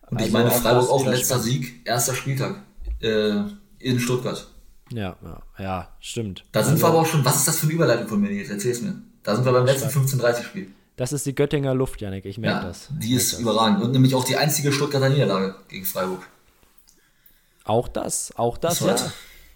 Und 0.09 0.19
ich 0.19 0.25
also 0.25 0.37
meine, 0.37 0.51
Freiburg 0.51 0.89
auch 0.89 1.05
letzter 1.05 1.39
Sieg, 1.39 1.81
erster 1.85 2.15
Spieltag 2.15 2.61
äh, 3.01 3.43
in 3.79 3.99
Stuttgart. 3.99 4.47
Ja, 4.91 5.15
ja, 5.23 5.41
ja, 5.59 5.87
stimmt. 5.99 6.45
Da 6.51 6.63
sind 6.63 6.73
also, 6.73 6.83
wir 6.83 6.89
aber 6.89 6.99
auch 7.01 7.05
schon, 7.05 7.23
was 7.23 7.37
ist 7.37 7.47
das 7.47 7.59
für 7.59 7.67
eine 7.67 7.73
Überleitung 7.73 8.07
von 8.07 8.19
mir 8.19 8.31
jetzt? 8.31 8.49
Erzähl's 8.49 8.81
mir. 8.81 8.95
Da 9.23 9.35
sind 9.35 9.45
wir 9.45 9.51
beim 9.51 9.65
letzten 9.65 9.89
15-30-Spiel. 9.89 10.71
Das 10.95 11.13
ist 11.13 11.25
die 11.25 11.35
Göttinger 11.35 11.73
Luft, 11.75 12.01
Janik, 12.01 12.25
ich 12.25 12.37
merke 12.37 12.61
ja, 12.61 12.67
das. 12.67 12.89
Die 12.91 13.13
ist 13.13 13.33
das. 13.33 13.39
überragend. 13.39 13.81
Und 13.83 13.91
nämlich 13.91 14.15
auch 14.15 14.23
die 14.23 14.35
einzige 14.35 14.71
Stuttgarter 14.71 15.09
Niederlage 15.09 15.55
gegen 15.69 15.85
Freiburg. 15.85 16.27
Auch 17.63 17.87
das, 17.87 18.33
auch 18.35 18.57
das, 18.57 18.79
das 18.79 19.11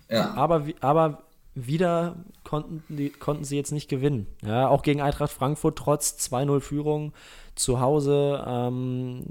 ja. 0.08 0.18
ja. 0.18 0.34
Aber, 0.36 0.68
aber 0.80 1.24
wieder 1.56 2.16
konnten, 2.54 2.84
die, 2.88 3.10
konnten 3.10 3.44
sie 3.44 3.58
jetzt 3.58 3.72
nicht 3.72 3.90
gewinnen. 3.90 4.28
Ja, 4.46 4.68
auch 4.68 4.84
gegen 4.84 5.02
Eintracht 5.02 5.32
Frankfurt 5.32 5.76
trotz 5.76 6.12
2-0 6.32 6.60
Führung 6.60 7.12
zu 7.56 7.80
Hause. 7.80 8.44
Ähm, 8.46 9.24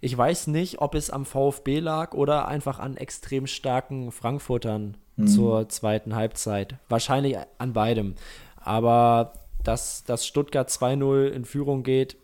ich 0.00 0.18
weiß 0.18 0.48
nicht, 0.48 0.80
ob 0.80 0.96
es 0.96 1.10
am 1.10 1.26
VfB 1.26 1.78
lag 1.78 2.12
oder 2.12 2.48
einfach 2.48 2.80
an 2.80 2.96
extrem 2.96 3.46
starken 3.46 4.10
Frankfurtern 4.10 4.96
mhm. 5.14 5.28
zur 5.28 5.68
zweiten 5.68 6.16
Halbzeit. 6.16 6.74
Wahrscheinlich 6.88 7.36
an 7.58 7.72
beidem. 7.72 8.16
Aber 8.56 9.34
dass, 9.62 10.02
dass 10.02 10.26
Stuttgart 10.26 10.68
2-0 10.68 11.28
in 11.28 11.44
Führung 11.44 11.84
geht, 11.84 12.16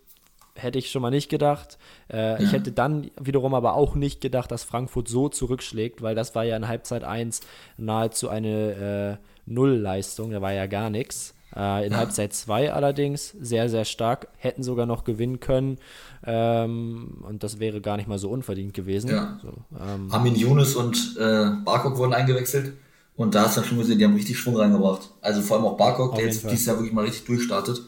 hätte 0.56 0.80
ich 0.80 0.90
schon 0.90 1.02
mal 1.02 1.10
nicht 1.10 1.28
gedacht. 1.28 1.78
Äh, 2.12 2.16
ja. 2.16 2.40
Ich 2.40 2.50
hätte 2.50 2.72
dann 2.72 3.12
wiederum 3.20 3.54
aber 3.54 3.74
auch 3.74 3.94
nicht 3.94 4.20
gedacht, 4.20 4.50
dass 4.50 4.64
Frankfurt 4.64 5.06
so 5.06 5.28
zurückschlägt, 5.28 6.02
weil 6.02 6.16
das 6.16 6.34
war 6.34 6.42
ja 6.42 6.56
in 6.56 6.66
Halbzeit 6.66 7.04
1 7.04 7.42
nahezu 7.76 8.28
eine 8.28 9.18
äh, 9.20 9.31
Nullleistung, 9.46 10.30
da 10.30 10.40
war 10.40 10.52
ja 10.52 10.66
gar 10.66 10.90
nichts. 10.90 11.34
Äh, 11.54 11.86
in. 11.86 11.96
Halbzeit 11.96 12.32
2 12.32 12.72
allerdings 12.72 13.34
sehr, 13.40 13.68
sehr 13.68 13.84
stark, 13.84 14.28
hätten 14.38 14.62
sogar 14.62 14.86
noch 14.86 15.04
gewinnen 15.04 15.38
können 15.38 15.78
ähm, 16.24 17.18
und 17.28 17.42
das 17.42 17.58
wäre 17.58 17.82
gar 17.82 17.98
nicht 17.98 18.08
mal 18.08 18.18
so 18.18 18.30
unverdient 18.30 18.72
gewesen. 18.72 19.10
Ja. 19.10 19.38
So, 19.42 19.52
ähm, 19.78 20.10
Armin 20.10 20.34
Younes 20.34 20.76
und 20.76 21.16
äh, 21.18 21.50
Barkok 21.62 21.98
wurden 21.98 22.14
eingewechselt 22.14 22.72
und 23.16 23.34
da 23.34 23.42
hast 23.42 23.56
du 23.56 23.60
dann 23.60 23.68
schon 23.68 23.78
gesehen, 23.78 23.98
die 23.98 24.04
haben 24.04 24.14
richtig 24.14 24.38
Schwung 24.38 24.56
reingebracht. 24.56 25.10
Also 25.20 25.42
vor 25.42 25.58
allem 25.58 25.66
auch 25.66 25.76
Barkok, 25.76 26.14
der 26.14 26.24
jetzt 26.24 26.44
dieses 26.50 26.66
Jahr 26.66 26.76
wirklich 26.76 26.94
mal 26.94 27.04
richtig 27.04 27.24
durchstartet. 27.26 27.82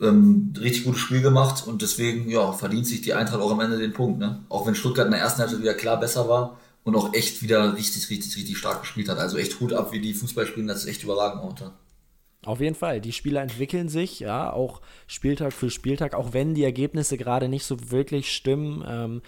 Ähm, 0.00 0.52
richtig 0.58 0.84
gutes 0.84 1.00
Spiel 1.00 1.22
gemacht 1.22 1.66
und 1.66 1.80
deswegen 1.80 2.28
ja, 2.28 2.52
verdient 2.52 2.86
sich 2.86 3.02
die 3.02 3.14
Eintracht 3.14 3.40
auch 3.40 3.52
am 3.52 3.60
Ende 3.60 3.78
den 3.78 3.92
Punkt. 3.92 4.18
Ne? 4.18 4.40
Auch 4.48 4.66
wenn 4.66 4.74
Stuttgart 4.74 5.06
in 5.06 5.12
der 5.12 5.20
ersten 5.20 5.40
Halbzeit 5.40 5.60
wieder 5.60 5.74
klar 5.74 6.00
besser 6.00 6.28
war, 6.28 6.58
und 6.84 6.94
auch 6.94 7.14
echt 7.14 7.42
wieder 7.42 7.76
richtig, 7.76 8.08
richtig, 8.10 8.36
richtig 8.36 8.58
stark 8.58 8.82
gespielt 8.82 9.08
hat. 9.08 9.18
Also 9.18 9.38
echt 9.38 9.58
Hut 9.58 9.72
ab, 9.72 9.92
wie 9.92 10.00
die 10.00 10.14
Fußball 10.14 10.46
spielen, 10.46 10.66
das 10.66 10.84
ist 10.84 10.90
echt 10.90 11.02
überragend 11.02 11.42
momentan. 11.42 11.72
Auf 12.44 12.60
jeden 12.60 12.74
Fall. 12.74 13.00
Die 13.00 13.12
Spieler 13.12 13.40
entwickeln 13.40 13.88
sich, 13.88 14.20
ja, 14.20 14.52
auch 14.52 14.82
Spieltag 15.06 15.54
für 15.54 15.70
Spieltag, 15.70 16.14
auch 16.14 16.34
wenn 16.34 16.54
die 16.54 16.64
Ergebnisse 16.64 17.16
gerade 17.16 17.48
nicht 17.48 17.64
so 17.64 17.90
wirklich 17.90 18.34
stimmen. 18.34 18.84
Ähm, 18.86 19.22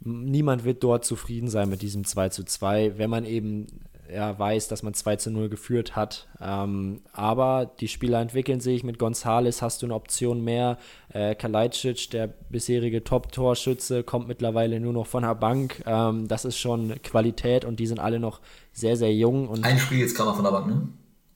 niemand 0.00 0.64
wird 0.64 0.82
dort 0.82 1.04
zufrieden 1.04 1.48
sein 1.48 1.68
mit 1.68 1.82
diesem 1.82 2.04
2 2.04 2.30
zu 2.30 2.44
2, 2.44 2.96
wenn 2.96 3.10
man 3.10 3.26
eben 3.26 3.66
ja, 4.12 4.38
weiß, 4.38 4.68
dass 4.68 4.82
man 4.82 4.94
2 4.94 5.16
zu 5.16 5.30
0 5.30 5.48
geführt 5.48 5.96
hat. 5.96 6.28
Ähm, 6.40 7.00
aber 7.12 7.70
die 7.80 7.88
Spieler 7.88 8.20
entwickeln 8.20 8.60
sich. 8.60 8.84
Mit 8.84 8.98
Gonzales 8.98 9.62
hast 9.62 9.82
du 9.82 9.86
eine 9.86 9.94
Option 9.94 10.42
mehr. 10.42 10.78
Äh, 11.08 11.34
Kalajdzic, 11.34 12.10
der 12.10 12.26
bisherige 12.26 13.04
Top-Torschütze, 13.04 14.02
kommt 14.02 14.28
mittlerweile 14.28 14.80
nur 14.80 14.92
noch 14.92 15.06
von 15.06 15.22
der 15.22 15.34
Bank. 15.34 15.82
Ähm, 15.86 16.28
das 16.28 16.44
ist 16.44 16.58
schon 16.58 17.00
Qualität 17.02 17.64
und 17.64 17.80
die 17.80 17.86
sind 17.86 18.00
alle 18.00 18.18
noch 18.18 18.40
sehr, 18.72 18.96
sehr 18.96 19.14
jung. 19.14 19.48
Und 19.48 19.64
Ein 19.64 19.78
Spiel 19.78 20.00
jetzt 20.00 20.16
kam 20.16 20.28
er 20.28 20.34
von 20.34 20.44
der 20.44 20.52
Bank, 20.52 20.66
ne? 20.66 20.88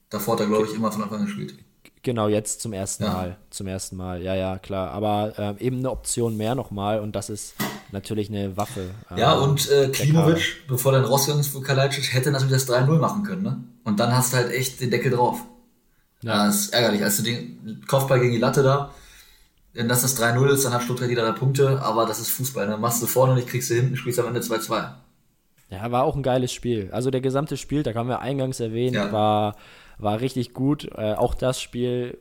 Davor 0.09 0.33
hat 0.33 0.41
er, 0.41 0.47
glaube 0.47 0.65
ich, 0.65 0.75
immer 0.75 0.91
von 0.91 1.03
Anfang 1.03 1.19
an 1.19 1.25
gespielt. 1.25 1.55
Genau, 2.03 2.27
jetzt 2.27 2.61
zum 2.61 2.73
ersten 2.73 3.03
ja. 3.03 3.13
Mal. 3.13 3.37
Zum 3.51 3.67
ersten 3.67 3.95
Mal, 3.95 4.21
ja, 4.21 4.33
ja, 4.35 4.57
klar. 4.57 4.91
Aber 4.91 5.33
äh, 5.37 5.63
eben 5.63 5.77
eine 5.77 5.91
Option 5.91 6.35
mehr 6.35 6.55
nochmal 6.55 6.99
und 6.99 7.15
das 7.15 7.29
ist 7.29 7.53
natürlich 7.91 8.29
eine 8.29 8.57
Waffe. 8.57 8.89
Äh, 9.11 9.19
ja, 9.19 9.33
und 9.33 9.69
äh, 9.69 9.89
Klimovic, 9.89 10.67
bevor 10.67 10.93
dann 10.93 11.05
rausgegangen 11.05 11.41
ist 11.41 11.51
für 11.51 11.61
Kalajdzic, 11.61 12.13
hätte 12.13 12.31
natürlich 12.31 12.63
das 12.65 12.69
3-0 12.69 12.97
machen 12.97 13.23
können, 13.23 13.43
ne? 13.43 13.63
Und 13.83 13.99
dann 13.99 14.15
hast 14.15 14.33
du 14.33 14.37
halt 14.37 14.51
echt 14.51 14.81
den 14.81 14.89
Deckel 14.89 15.11
drauf. 15.11 15.41
Ja. 16.23 16.45
Das 16.45 16.55
ist 16.55 16.73
ärgerlich. 16.73 17.03
Als 17.03 17.17
du 17.17 17.23
den 17.23 17.83
Kopfball 17.87 18.19
gegen 18.19 18.33
die 18.33 18.39
Latte 18.39 18.63
da, 18.63 18.91
wenn 19.73 19.87
das 19.87 20.01
das 20.01 20.19
3-0 20.19 20.47
ist, 20.49 20.65
dann 20.65 20.73
hat 20.73 20.83
Stuttgart 20.83 21.09
wieder 21.09 21.23
drei 21.23 21.37
Punkte, 21.37 21.81
aber 21.81 22.05
das 22.05 22.19
ist 22.19 22.29
Fußball. 22.29 22.65
Dann 22.65 22.75
ne? 22.75 22.81
machst 22.81 23.01
du 23.01 23.07
vorne 23.07 23.35
nicht, 23.35 23.47
kriegst 23.47 23.69
du 23.69 23.75
hinten, 23.75 23.95
spielst 23.95 24.19
am 24.19 24.27
Ende 24.27 24.41
2-2. 24.41 24.91
Ja, 25.71 25.89
war 25.91 26.03
auch 26.03 26.15
ein 26.15 26.23
geiles 26.23 26.51
Spiel. 26.51 26.89
Also 26.91 27.11
der 27.11 27.21
gesamte 27.21 27.55
Spiel, 27.55 27.81
da 27.81 27.93
haben 27.93 28.09
wir 28.09 28.19
eingangs 28.19 28.59
erwähnt, 28.59 28.95
ja. 28.95 29.11
war, 29.11 29.55
war 29.97 30.19
richtig 30.19 30.53
gut. 30.53 30.89
Äh, 30.95 31.13
auch 31.13 31.33
das 31.33 31.61
Spiel 31.61 32.17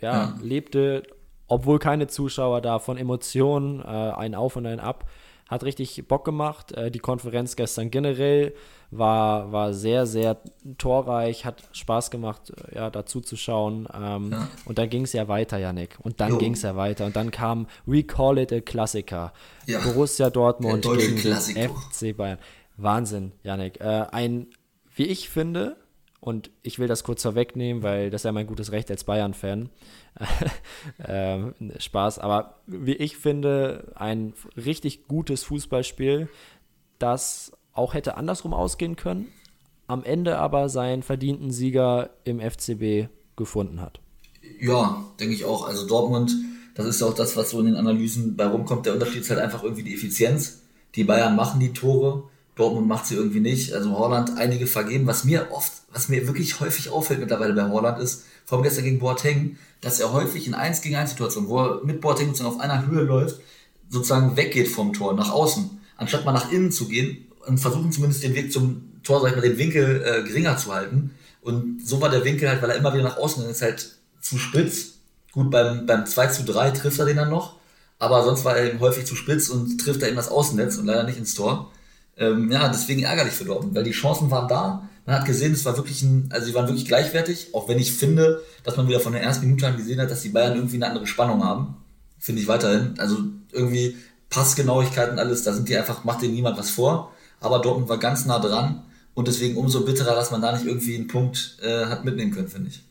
ja, 0.00 0.12
ja, 0.12 0.34
lebte, 0.40 1.02
obwohl 1.48 1.80
keine 1.80 2.06
Zuschauer 2.06 2.60
da, 2.60 2.78
von 2.78 2.96
Emotionen, 2.96 3.80
äh, 3.80 3.84
ein 3.84 4.34
Auf 4.36 4.56
und 4.56 4.66
ein 4.66 4.80
Ab. 4.80 5.08
Hat 5.48 5.64
richtig 5.64 6.06
Bock 6.06 6.24
gemacht. 6.24 6.72
Äh, 6.72 6.92
die 6.92 7.00
Konferenz 7.00 7.56
gestern 7.56 7.90
generell 7.90 8.54
war, 8.92 9.50
war 9.52 9.74
sehr, 9.74 10.06
sehr 10.06 10.38
torreich, 10.78 11.44
hat 11.44 11.62
Spaß 11.72 12.10
gemacht, 12.10 12.52
äh, 12.70 12.76
ja, 12.76 12.90
dazu 12.90 13.20
zu 13.20 13.36
schauen. 13.36 13.88
Ähm, 13.92 14.30
ja. 14.30 14.48
Und 14.64 14.78
dann 14.78 14.88
ging 14.88 15.02
es 15.02 15.12
ja 15.12 15.26
weiter, 15.26 15.58
Yannick. 15.58 15.98
Und 16.00 16.20
dann 16.20 16.38
ging 16.38 16.52
es 16.52 16.62
ja 16.62 16.76
weiter. 16.76 17.04
Und 17.04 17.16
dann 17.16 17.32
kam 17.32 17.66
We 17.84 18.04
Call 18.04 18.38
It 18.38 18.52
a 18.52 18.60
Klassiker. 18.60 19.32
Borussia 19.84 20.30
Dortmund 20.30 20.82
gegen 20.84 21.18
FC 21.18 22.16
Bayern. 22.16 22.38
Wahnsinn, 22.82 23.32
Yannick. 23.42 23.80
Äh, 23.80 24.06
ein, 24.12 24.48
wie 24.94 25.06
ich 25.06 25.28
finde, 25.28 25.76
und 26.20 26.50
ich 26.62 26.78
will 26.78 26.86
das 26.86 27.02
kurz 27.02 27.22
vorwegnehmen, 27.22 27.82
weil 27.82 28.10
das 28.10 28.20
ist 28.20 28.26
ja 28.26 28.32
mein 28.32 28.46
gutes 28.46 28.70
Recht 28.70 28.90
als 28.90 29.02
Bayern-Fan. 29.04 29.70
ähm, 31.04 31.54
Spaß, 31.78 32.20
aber 32.20 32.60
wie 32.66 32.94
ich 32.94 33.16
finde, 33.16 33.92
ein 33.96 34.32
richtig 34.56 35.08
gutes 35.08 35.42
Fußballspiel, 35.42 36.28
das 37.00 37.52
auch 37.72 37.94
hätte 37.94 38.16
andersrum 38.16 38.54
ausgehen 38.54 38.94
können, 38.94 39.26
am 39.88 40.04
Ende 40.04 40.38
aber 40.38 40.68
seinen 40.68 41.02
verdienten 41.02 41.50
Sieger 41.50 42.10
im 42.22 42.38
FCB 42.38 43.08
gefunden 43.34 43.80
hat. 43.80 44.00
Ja, 44.60 45.04
denke 45.18 45.34
ich 45.34 45.44
auch. 45.44 45.66
Also 45.66 45.88
Dortmund, 45.88 46.32
das 46.74 46.86
ist 46.86 47.00
ja 47.00 47.08
auch 47.08 47.14
das, 47.14 47.36
was 47.36 47.50
so 47.50 47.58
in 47.58 47.66
den 47.66 47.76
Analysen 47.76 48.36
bei 48.36 48.46
rumkommt. 48.46 48.86
Der 48.86 48.94
Unterschied 48.94 49.22
ist 49.22 49.30
halt 49.30 49.40
einfach 49.40 49.64
irgendwie 49.64 49.82
die 49.82 49.94
Effizienz. 49.94 50.62
Die 50.94 51.04
Bayern 51.04 51.34
machen 51.34 51.58
die 51.58 51.72
Tore, 51.72 52.24
Dortmund 52.54 52.86
macht 52.86 53.06
sie 53.06 53.14
irgendwie 53.14 53.40
nicht. 53.40 53.72
Also 53.72 53.96
Holland 53.96 54.36
einige 54.36 54.66
vergeben. 54.66 55.06
Was 55.06 55.24
mir 55.24 55.48
oft, 55.50 55.72
was 55.92 56.08
mir 56.08 56.26
wirklich 56.26 56.60
häufig 56.60 56.90
auffällt 56.90 57.20
mittlerweile 57.20 57.54
bei 57.54 57.68
Holland 57.68 57.98
ist, 57.98 58.24
vor 58.44 58.58
allem 58.58 58.64
gestern 58.64 58.84
gegen 58.84 58.98
Boateng, 58.98 59.56
dass 59.80 60.00
er 60.00 60.12
häufig 60.12 60.46
in 60.46 60.54
1 60.54 60.82
gegen 60.82 60.96
1 60.96 61.10
Situationen, 61.10 61.48
wo 61.48 61.60
er 61.60 61.84
mit 61.84 62.00
Boateng 62.00 62.28
sozusagen 62.28 62.54
auf 62.54 62.60
einer 62.60 62.86
Höhe 62.86 63.02
läuft, 63.02 63.40
sozusagen 63.88 64.36
weggeht 64.36 64.68
vom 64.68 64.92
Tor, 64.92 65.14
nach 65.14 65.30
außen, 65.30 65.80
anstatt 65.96 66.24
mal 66.24 66.32
nach 66.32 66.50
innen 66.52 66.72
zu 66.72 66.88
gehen 66.88 67.26
und 67.46 67.58
versuchen 67.58 67.92
zumindest 67.92 68.22
den 68.22 68.34
Weg 68.34 68.52
zum 68.52 68.92
Tor, 69.02 69.20
sag 69.20 69.30
ich 69.30 69.36
mal, 69.36 69.42
den 69.42 69.58
Winkel 69.58 70.02
äh, 70.04 70.22
geringer 70.22 70.56
zu 70.56 70.72
halten. 70.72 71.12
Und 71.40 71.86
so 71.86 72.00
war 72.00 72.08
der 72.08 72.24
Winkel 72.24 72.48
halt, 72.48 72.62
weil 72.62 72.70
er 72.70 72.76
immer 72.76 72.92
wieder 72.94 73.02
nach 73.02 73.16
außen 73.16 73.44
ist, 73.48 73.62
halt 73.62 73.96
zu 74.20 74.38
spitz. 74.38 74.94
Gut, 75.32 75.50
beim, 75.50 75.86
beim 75.86 76.06
2 76.06 76.26
zu 76.28 76.44
3 76.44 76.70
trifft 76.72 76.98
er 76.98 77.06
den 77.06 77.16
dann 77.16 77.30
noch, 77.30 77.56
aber 77.98 78.22
sonst 78.24 78.44
war 78.44 78.56
er 78.56 78.68
eben 78.68 78.80
häufig 78.80 79.06
zu 79.06 79.16
spitz 79.16 79.48
und 79.48 79.78
trifft 79.78 80.02
er 80.02 80.08
eben 80.08 80.16
das 80.16 80.28
Außennetz 80.28 80.76
und 80.76 80.86
leider 80.86 81.04
nicht 81.04 81.18
ins 81.18 81.34
Tor. 81.34 81.72
Ähm, 82.16 82.50
ja, 82.50 82.68
deswegen 82.68 83.02
ärgerlich 83.02 83.32
für 83.32 83.44
Dortmund, 83.44 83.74
weil 83.74 83.84
die 83.84 83.92
Chancen 83.92 84.30
waren 84.30 84.48
da. 84.48 84.88
Man 85.06 85.16
hat 85.16 85.24
gesehen, 85.24 85.52
es 85.52 85.64
war 85.64 85.76
wirklich 85.76 86.02
ein, 86.02 86.28
also 86.32 86.46
sie 86.46 86.54
waren 86.54 86.66
wirklich 86.66 86.86
gleichwertig, 86.86 87.48
auch 87.54 87.68
wenn 87.68 87.78
ich 87.78 87.92
finde, 87.92 88.42
dass 88.62 88.76
man 88.76 88.86
wieder 88.88 89.00
von 89.00 89.12
der 89.12 89.22
ersten 89.22 89.46
Minute 89.46 89.66
an 89.66 89.76
gesehen 89.76 90.00
hat, 90.00 90.10
dass 90.10 90.22
die 90.22 90.28
Bayern 90.28 90.54
irgendwie 90.54 90.76
eine 90.76 90.86
andere 90.86 91.06
Spannung 91.06 91.42
haben. 91.44 91.76
Finde 92.18 92.42
ich 92.42 92.48
weiterhin. 92.48 92.94
Also 92.98 93.18
irgendwie 93.50 93.96
Passgenauigkeiten, 94.30 95.18
alles, 95.18 95.42
da 95.42 95.52
sind 95.52 95.68
die 95.68 95.76
einfach, 95.76 96.04
macht 96.04 96.22
denen 96.22 96.34
niemand 96.34 96.58
was 96.58 96.70
vor. 96.70 97.12
Aber 97.40 97.58
Dortmund 97.58 97.88
war 97.88 97.98
ganz 97.98 98.26
nah 98.26 98.38
dran 98.38 98.84
und 99.14 99.26
deswegen 99.26 99.56
umso 99.56 99.84
bitterer, 99.84 100.14
dass 100.14 100.30
man 100.30 100.40
da 100.40 100.52
nicht 100.52 100.66
irgendwie 100.66 100.94
einen 100.94 101.08
Punkt 101.08 101.58
äh, 101.62 101.86
hat 101.86 102.04
mitnehmen 102.04 102.32
können, 102.32 102.48
finde 102.48 102.68
ich. 102.68 102.84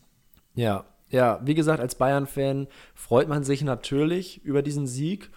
Ja, 0.53 0.85
ja, 1.09 1.41
wie 1.43 1.55
gesagt, 1.55 1.79
als 1.79 1.95
Bayern-Fan 1.95 2.67
freut 2.95 3.27
man 3.27 3.43
sich 3.43 3.63
natürlich 3.63 4.43
über 4.43 4.61
diesen 4.61 4.87
Sieg 4.87 5.29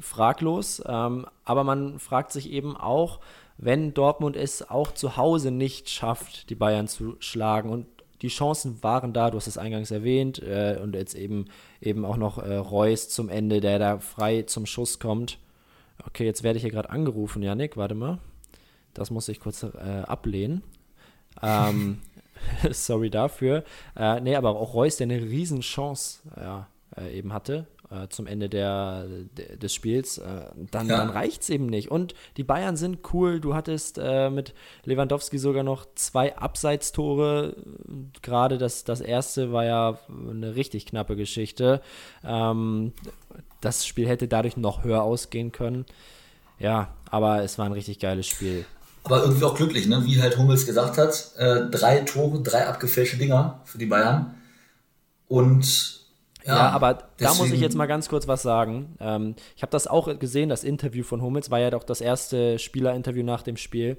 fraglos. 0.00 0.82
Ähm, 0.86 1.26
aber 1.44 1.64
man 1.64 1.98
fragt 1.98 2.32
sich 2.32 2.50
eben 2.50 2.76
auch, 2.76 3.20
wenn 3.58 3.94
Dortmund 3.94 4.36
es 4.36 4.68
auch 4.68 4.92
zu 4.92 5.16
Hause 5.16 5.50
nicht 5.50 5.88
schafft, 5.88 6.50
die 6.50 6.54
Bayern 6.54 6.88
zu 6.88 7.16
schlagen 7.20 7.70
und 7.70 7.86
die 8.22 8.28
Chancen 8.28 8.82
waren 8.82 9.12
da, 9.12 9.30
du 9.30 9.36
hast 9.36 9.46
es 9.46 9.58
eingangs 9.58 9.90
erwähnt, 9.90 10.42
äh, 10.42 10.78
und 10.82 10.94
jetzt 10.94 11.14
eben, 11.14 11.46
eben 11.80 12.04
auch 12.04 12.16
noch 12.16 12.38
äh, 12.38 12.56
Reus 12.56 13.08
zum 13.08 13.28
Ende, 13.28 13.60
der 13.60 13.78
da 13.78 13.98
frei 13.98 14.42
zum 14.42 14.66
Schuss 14.66 14.98
kommt. 14.98 15.38
Okay, 16.06 16.24
jetzt 16.24 16.42
werde 16.42 16.56
ich 16.56 16.62
hier 16.62 16.72
gerade 16.72 16.90
angerufen, 16.90 17.42
Janik, 17.42 17.76
warte 17.76 17.94
mal. 17.94 18.18
Das 18.94 19.10
muss 19.10 19.28
ich 19.28 19.40
kurz 19.40 19.62
äh, 19.62 20.02
ablehnen. 20.06 20.62
Ähm, 21.42 22.00
sorry 22.70 23.10
dafür. 23.10 23.64
Äh, 23.94 24.20
nee, 24.20 24.36
aber 24.36 24.56
auch 24.56 24.74
Reus, 24.74 24.96
der 24.96 25.06
eine 25.06 25.20
Riesenchance 25.20 26.20
ja, 26.36 26.68
äh, 26.96 27.16
eben 27.16 27.32
hatte, 27.32 27.66
äh, 27.90 28.08
zum 28.08 28.26
Ende 28.26 28.48
der, 28.48 29.06
de, 29.36 29.56
des 29.56 29.74
Spiels, 29.74 30.18
äh, 30.18 30.46
dann, 30.70 30.88
ja. 30.88 30.96
dann 30.96 31.10
reicht 31.10 31.42
es 31.42 31.50
eben 31.50 31.66
nicht. 31.66 31.90
Und 31.90 32.14
die 32.36 32.44
Bayern 32.44 32.76
sind 32.76 33.00
cool. 33.12 33.40
Du 33.40 33.54
hattest 33.54 33.98
äh, 33.98 34.30
mit 34.30 34.54
Lewandowski 34.84 35.38
sogar 35.38 35.62
noch 35.62 35.86
zwei 35.94 36.36
Abseitstore. 36.36 37.56
Gerade 38.22 38.58
das, 38.58 38.84
das 38.84 39.00
erste 39.00 39.52
war 39.52 39.64
ja 39.64 39.98
eine 40.08 40.56
richtig 40.56 40.86
knappe 40.86 41.16
Geschichte. 41.16 41.80
Ähm, 42.24 42.92
das 43.60 43.86
Spiel 43.86 44.08
hätte 44.08 44.28
dadurch 44.28 44.56
noch 44.56 44.84
höher 44.84 45.02
ausgehen 45.02 45.52
können. 45.52 45.86
Ja, 46.58 46.94
aber 47.10 47.42
es 47.42 47.58
war 47.58 47.66
ein 47.66 47.72
richtig 47.72 47.98
geiles 47.98 48.26
Spiel. 48.26 48.64
Aber 49.04 49.22
irgendwie 49.22 49.44
auch 49.44 49.54
glücklich, 49.54 49.86
ne? 49.86 50.04
wie 50.04 50.20
halt 50.20 50.36
Hummels 50.36 50.66
gesagt 50.66 50.98
hat. 50.98 51.30
Äh, 51.36 51.70
drei 51.70 52.00
Tore, 52.00 52.42
drei 52.42 52.66
abgefälschte 52.66 53.16
Dinger 53.16 53.60
für 53.64 53.78
die 53.78 53.86
Bayern. 53.86 54.34
Und 55.28 56.05
ja, 56.46 56.56
ja 56.56 56.70
aber 56.70 56.94
deswegen. 56.94 57.16
da 57.18 57.34
muss 57.34 57.52
ich 57.52 57.60
jetzt 57.60 57.76
mal 57.76 57.86
ganz 57.86 58.08
kurz 58.08 58.28
was 58.28 58.42
sagen. 58.42 58.96
Ähm, 59.00 59.34
ich 59.56 59.62
habe 59.62 59.70
das 59.70 59.86
auch 59.86 60.18
gesehen, 60.18 60.48
das 60.48 60.64
Interview 60.64 61.04
von 61.04 61.22
Hummels 61.22 61.50
war 61.50 61.60
ja 61.60 61.70
doch 61.70 61.84
das 61.84 62.00
erste 62.00 62.58
Spielerinterview 62.58 63.24
nach 63.24 63.42
dem 63.42 63.56
Spiel. 63.56 63.98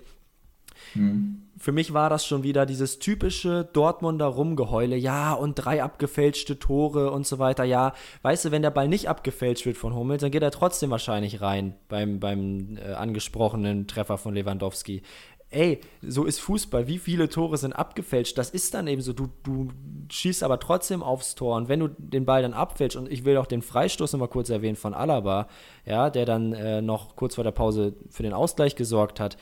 Hm. 0.93 1.43
Für 1.57 1.71
mich 1.71 1.93
war 1.93 2.09
das 2.09 2.25
schon 2.25 2.43
wieder 2.43 2.65
dieses 2.67 2.99
typische 2.99 3.67
Dortmunder 3.73 4.27
Rumgeheule. 4.27 4.95
Ja, 4.95 5.33
und 5.33 5.55
drei 5.55 5.81
abgefälschte 5.81 6.59
Tore 6.59 7.11
und 7.11 7.25
so 7.25 7.39
weiter. 7.39 7.63
Ja, 7.63 7.93
weißt 8.21 8.45
du, 8.45 8.51
wenn 8.51 8.61
der 8.61 8.69
Ball 8.69 8.87
nicht 8.87 9.09
abgefälscht 9.09 9.65
wird 9.65 9.77
von 9.77 9.95
Hummels, 9.95 10.21
dann 10.21 10.31
geht 10.31 10.43
er 10.43 10.51
trotzdem 10.51 10.91
wahrscheinlich 10.91 11.41
rein 11.41 11.75
beim, 11.89 12.19
beim 12.19 12.77
äh, 12.77 12.93
angesprochenen 12.93 13.87
Treffer 13.87 14.17
von 14.17 14.35
Lewandowski 14.35 15.01
ey, 15.49 15.79
so 16.01 16.25
ist 16.25 16.39
Fußball. 16.39 16.87
Wie 16.87 16.97
viele 16.97 17.29
Tore 17.29 17.57
sind 17.57 17.73
abgefälscht? 17.73 18.37
Das 18.37 18.49
ist 18.49 18.73
dann 18.73 18.87
eben 18.87 19.01
so. 19.01 19.13
Du, 19.13 19.29
du 19.43 19.69
schießt 20.09 20.43
aber 20.43 20.59
trotzdem 20.59 21.01
aufs 21.01 21.35
Tor. 21.35 21.55
Und 21.55 21.69
wenn 21.69 21.79
du 21.79 21.87
den 21.87 22.25
Ball 22.25 22.41
dann 22.41 22.53
abfälscht, 22.53 22.97
und 22.97 23.11
ich 23.11 23.25
will 23.25 23.37
auch 23.37 23.45
den 23.45 23.61
Freistoß 23.61 24.13
nochmal 24.13 24.27
kurz 24.27 24.49
erwähnen 24.49 24.75
von 24.75 24.93
Alaba, 24.93 25.47
ja, 25.85 26.09
der 26.09 26.25
dann 26.25 26.53
äh, 26.53 26.81
noch 26.81 27.15
kurz 27.15 27.35
vor 27.35 27.43
der 27.43 27.51
Pause 27.51 27.93
für 28.09 28.23
den 28.23 28.33
Ausgleich 28.33 28.75
gesorgt 28.75 29.19
hat. 29.19 29.37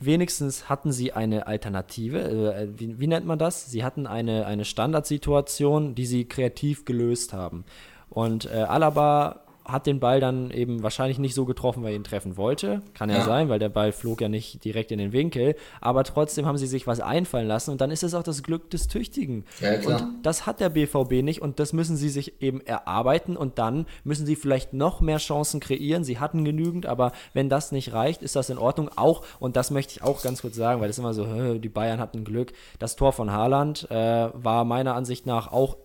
Wenigstens 0.00 0.68
hatten 0.68 0.92
sie 0.92 1.12
eine 1.12 1.48
Alternative. 1.48 2.54
Äh, 2.54 2.68
wie, 2.78 3.00
wie 3.00 3.08
nennt 3.08 3.26
man 3.26 3.38
das? 3.38 3.70
Sie 3.70 3.82
hatten 3.82 4.06
eine, 4.06 4.46
eine 4.46 4.64
Standardsituation, 4.64 5.96
die 5.96 6.06
sie 6.06 6.24
kreativ 6.26 6.84
gelöst 6.84 7.32
haben. 7.32 7.64
Und 8.10 8.46
äh, 8.46 8.58
Alaba 8.58 9.40
hat 9.68 9.86
den 9.86 10.00
Ball 10.00 10.18
dann 10.18 10.50
eben 10.50 10.82
wahrscheinlich 10.82 11.18
nicht 11.18 11.34
so 11.34 11.44
getroffen, 11.44 11.82
weil 11.82 11.90
er 11.90 11.96
ihn 11.96 12.04
treffen 12.04 12.38
wollte. 12.38 12.80
Kann 12.94 13.10
ja, 13.10 13.18
ja, 13.18 13.24
sein, 13.24 13.50
weil 13.50 13.58
der 13.58 13.68
Ball 13.68 13.92
flog 13.92 14.22
ja 14.22 14.28
nicht 14.30 14.64
direkt 14.64 14.90
in 14.90 14.98
den 14.98 15.12
Winkel. 15.12 15.54
Aber 15.82 16.04
trotzdem 16.04 16.46
haben 16.46 16.56
sie 16.56 16.66
sich 16.66 16.86
was 16.86 17.00
einfallen 17.00 17.46
lassen 17.46 17.70
und 17.70 17.80
dann 17.80 17.90
ist 17.90 18.02
es 18.02 18.14
auch 18.14 18.22
das 18.22 18.42
Glück 18.42 18.70
des 18.70 18.88
Tüchtigen. 18.88 19.44
Ja, 19.60 19.76
klar. 19.76 20.00
Und 20.00 20.22
das 20.22 20.46
hat 20.46 20.60
der 20.60 20.70
BVB 20.70 21.22
nicht 21.22 21.42
und 21.42 21.60
das 21.60 21.74
müssen 21.74 21.96
sie 21.98 22.08
sich 22.08 22.40
eben 22.40 22.62
erarbeiten 22.62 23.36
und 23.36 23.58
dann 23.58 23.86
müssen 24.04 24.24
sie 24.24 24.36
vielleicht 24.36 24.72
noch 24.72 25.02
mehr 25.02 25.18
Chancen 25.18 25.60
kreieren. 25.60 26.02
Sie 26.02 26.18
hatten 26.18 26.44
genügend, 26.46 26.86
aber 26.86 27.12
wenn 27.34 27.50
das 27.50 27.70
nicht 27.70 27.92
reicht, 27.92 28.22
ist 28.22 28.36
das 28.36 28.48
in 28.48 28.56
Ordnung. 28.56 28.90
Auch, 28.96 29.22
und 29.38 29.56
das 29.56 29.70
möchte 29.70 29.92
ich 29.92 30.02
auch 30.02 30.22
ganz 30.22 30.40
kurz 30.40 30.56
sagen, 30.56 30.80
weil 30.80 30.88
das 30.88 30.98
immer 30.98 31.12
so, 31.12 31.58
die 31.58 31.68
Bayern 31.68 32.00
hatten 32.00 32.24
Glück. 32.24 32.54
Das 32.78 32.96
Tor 32.96 33.12
von 33.12 33.30
Haaland 33.30 33.90
äh, 33.90 34.30
war 34.32 34.64
meiner 34.64 34.94
Ansicht 34.94 35.26
nach 35.26 35.52
auch 35.52 35.76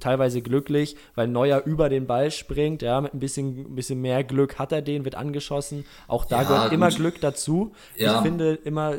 teilweise 0.00 0.42
glücklich, 0.42 0.96
weil 1.14 1.28
Neuer 1.28 1.62
über 1.64 1.88
den 1.88 2.06
Ball 2.06 2.30
springt, 2.30 2.82
ja, 2.82 3.00
mit 3.00 3.14
ein 3.14 3.20
bisschen, 3.20 3.72
ein 3.72 3.74
bisschen 3.74 4.00
mehr 4.00 4.24
Glück 4.24 4.58
hat 4.58 4.72
er 4.72 4.82
den, 4.82 5.04
wird 5.04 5.14
angeschossen. 5.14 5.84
Auch 6.08 6.24
da 6.24 6.42
ja, 6.42 6.48
gehört 6.48 6.64
gut. 6.64 6.72
immer 6.72 6.90
Glück 6.90 7.20
dazu. 7.20 7.72
Ja. 7.96 8.16
Ich 8.16 8.22
finde 8.22 8.54
immer, 8.64 8.94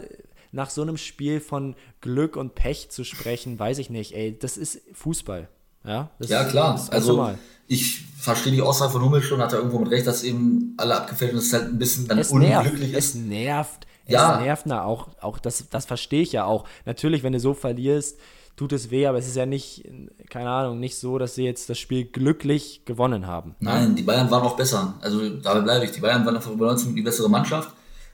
nach 0.51 0.69
so 0.69 0.81
einem 0.81 0.97
Spiel 0.97 1.39
von 1.39 1.75
Glück 2.01 2.35
und 2.35 2.55
Pech 2.55 2.89
zu 2.89 3.03
sprechen, 3.03 3.59
weiß 3.59 3.77
ich 3.79 3.89
nicht, 3.89 4.13
ey, 4.15 4.37
das 4.37 4.57
ist 4.57 4.81
Fußball. 4.93 5.47
Ja, 5.85 6.09
ja 6.19 6.43
klar. 6.43 6.85
also 6.91 7.13
normal. 7.13 7.37
ich 7.67 8.01
verstehe 8.19 8.51
die 8.51 8.61
Aussage 8.61 8.91
von 8.91 9.03
Hummel 9.03 9.21
schon, 9.21 9.41
hat 9.41 9.53
er 9.53 9.59
irgendwo 9.59 9.79
mit 9.79 9.89
recht, 9.89 10.05
dass 10.05 10.23
eben 10.23 10.73
alle 10.77 10.97
abgefällt 10.97 11.31
und 11.31 11.39
es 11.39 11.53
halt 11.53 11.65
ein 11.65 11.77
bisschen 11.77 12.07
dann 12.07 12.19
es 12.19 12.29
unglücklich 12.31 12.91
nervt, 12.91 12.97
ist. 12.97 13.15
Es 13.15 13.15
nervt. 13.15 13.87
Ja. 14.05 14.35
Es 14.35 14.43
nervt 14.43 14.65
na 14.65 14.83
auch, 14.83 15.09
auch 15.21 15.39
das, 15.39 15.69
das 15.69 15.85
verstehe 15.85 16.21
ich 16.21 16.33
ja 16.33 16.45
auch. 16.45 16.65
Natürlich, 16.85 17.23
wenn 17.23 17.33
du 17.33 17.39
so 17.39 17.53
verlierst, 17.53 18.17
tut 18.57 18.73
es 18.73 18.91
weh, 18.91 19.05
aber 19.07 19.19
es 19.19 19.27
ist 19.27 19.37
ja 19.37 19.45
nicht, 19.45 19.85
keine 20.29 20.49
Ahnung, 20.49 20.79
nicht 20.79 20.97
so, 20.97 21.17
dass 21.17 21.35
sie 21.35 21.43
jetzt 21.43 21.69
das 21.69 21.79
Spiel 21.79 22.05
glücklich 22.05 22.81
gewonnen 22.83 23.27
haben. 23.27 23.55
Nein, 23.59 23.95
die 23.95 24.03
Bayern 24.03 24.29
waren 24.29 24.43
auch 24.43 24.57
besser. 24.57 24.95
Also 24.99 25.29
dabei 25.29 25.61
bleibe 25.61 25.85
ich. 25.85 25.91
Die 25.91 26.01
Bayern 26.01 26.25
waren 26.25 26.35
einfach 26.35 26.51
über 26.51 26.65
19 26.65 26.95
die 26.95 27.03
bessere 27.03 27.29
Mannschaft. 27.29 27.69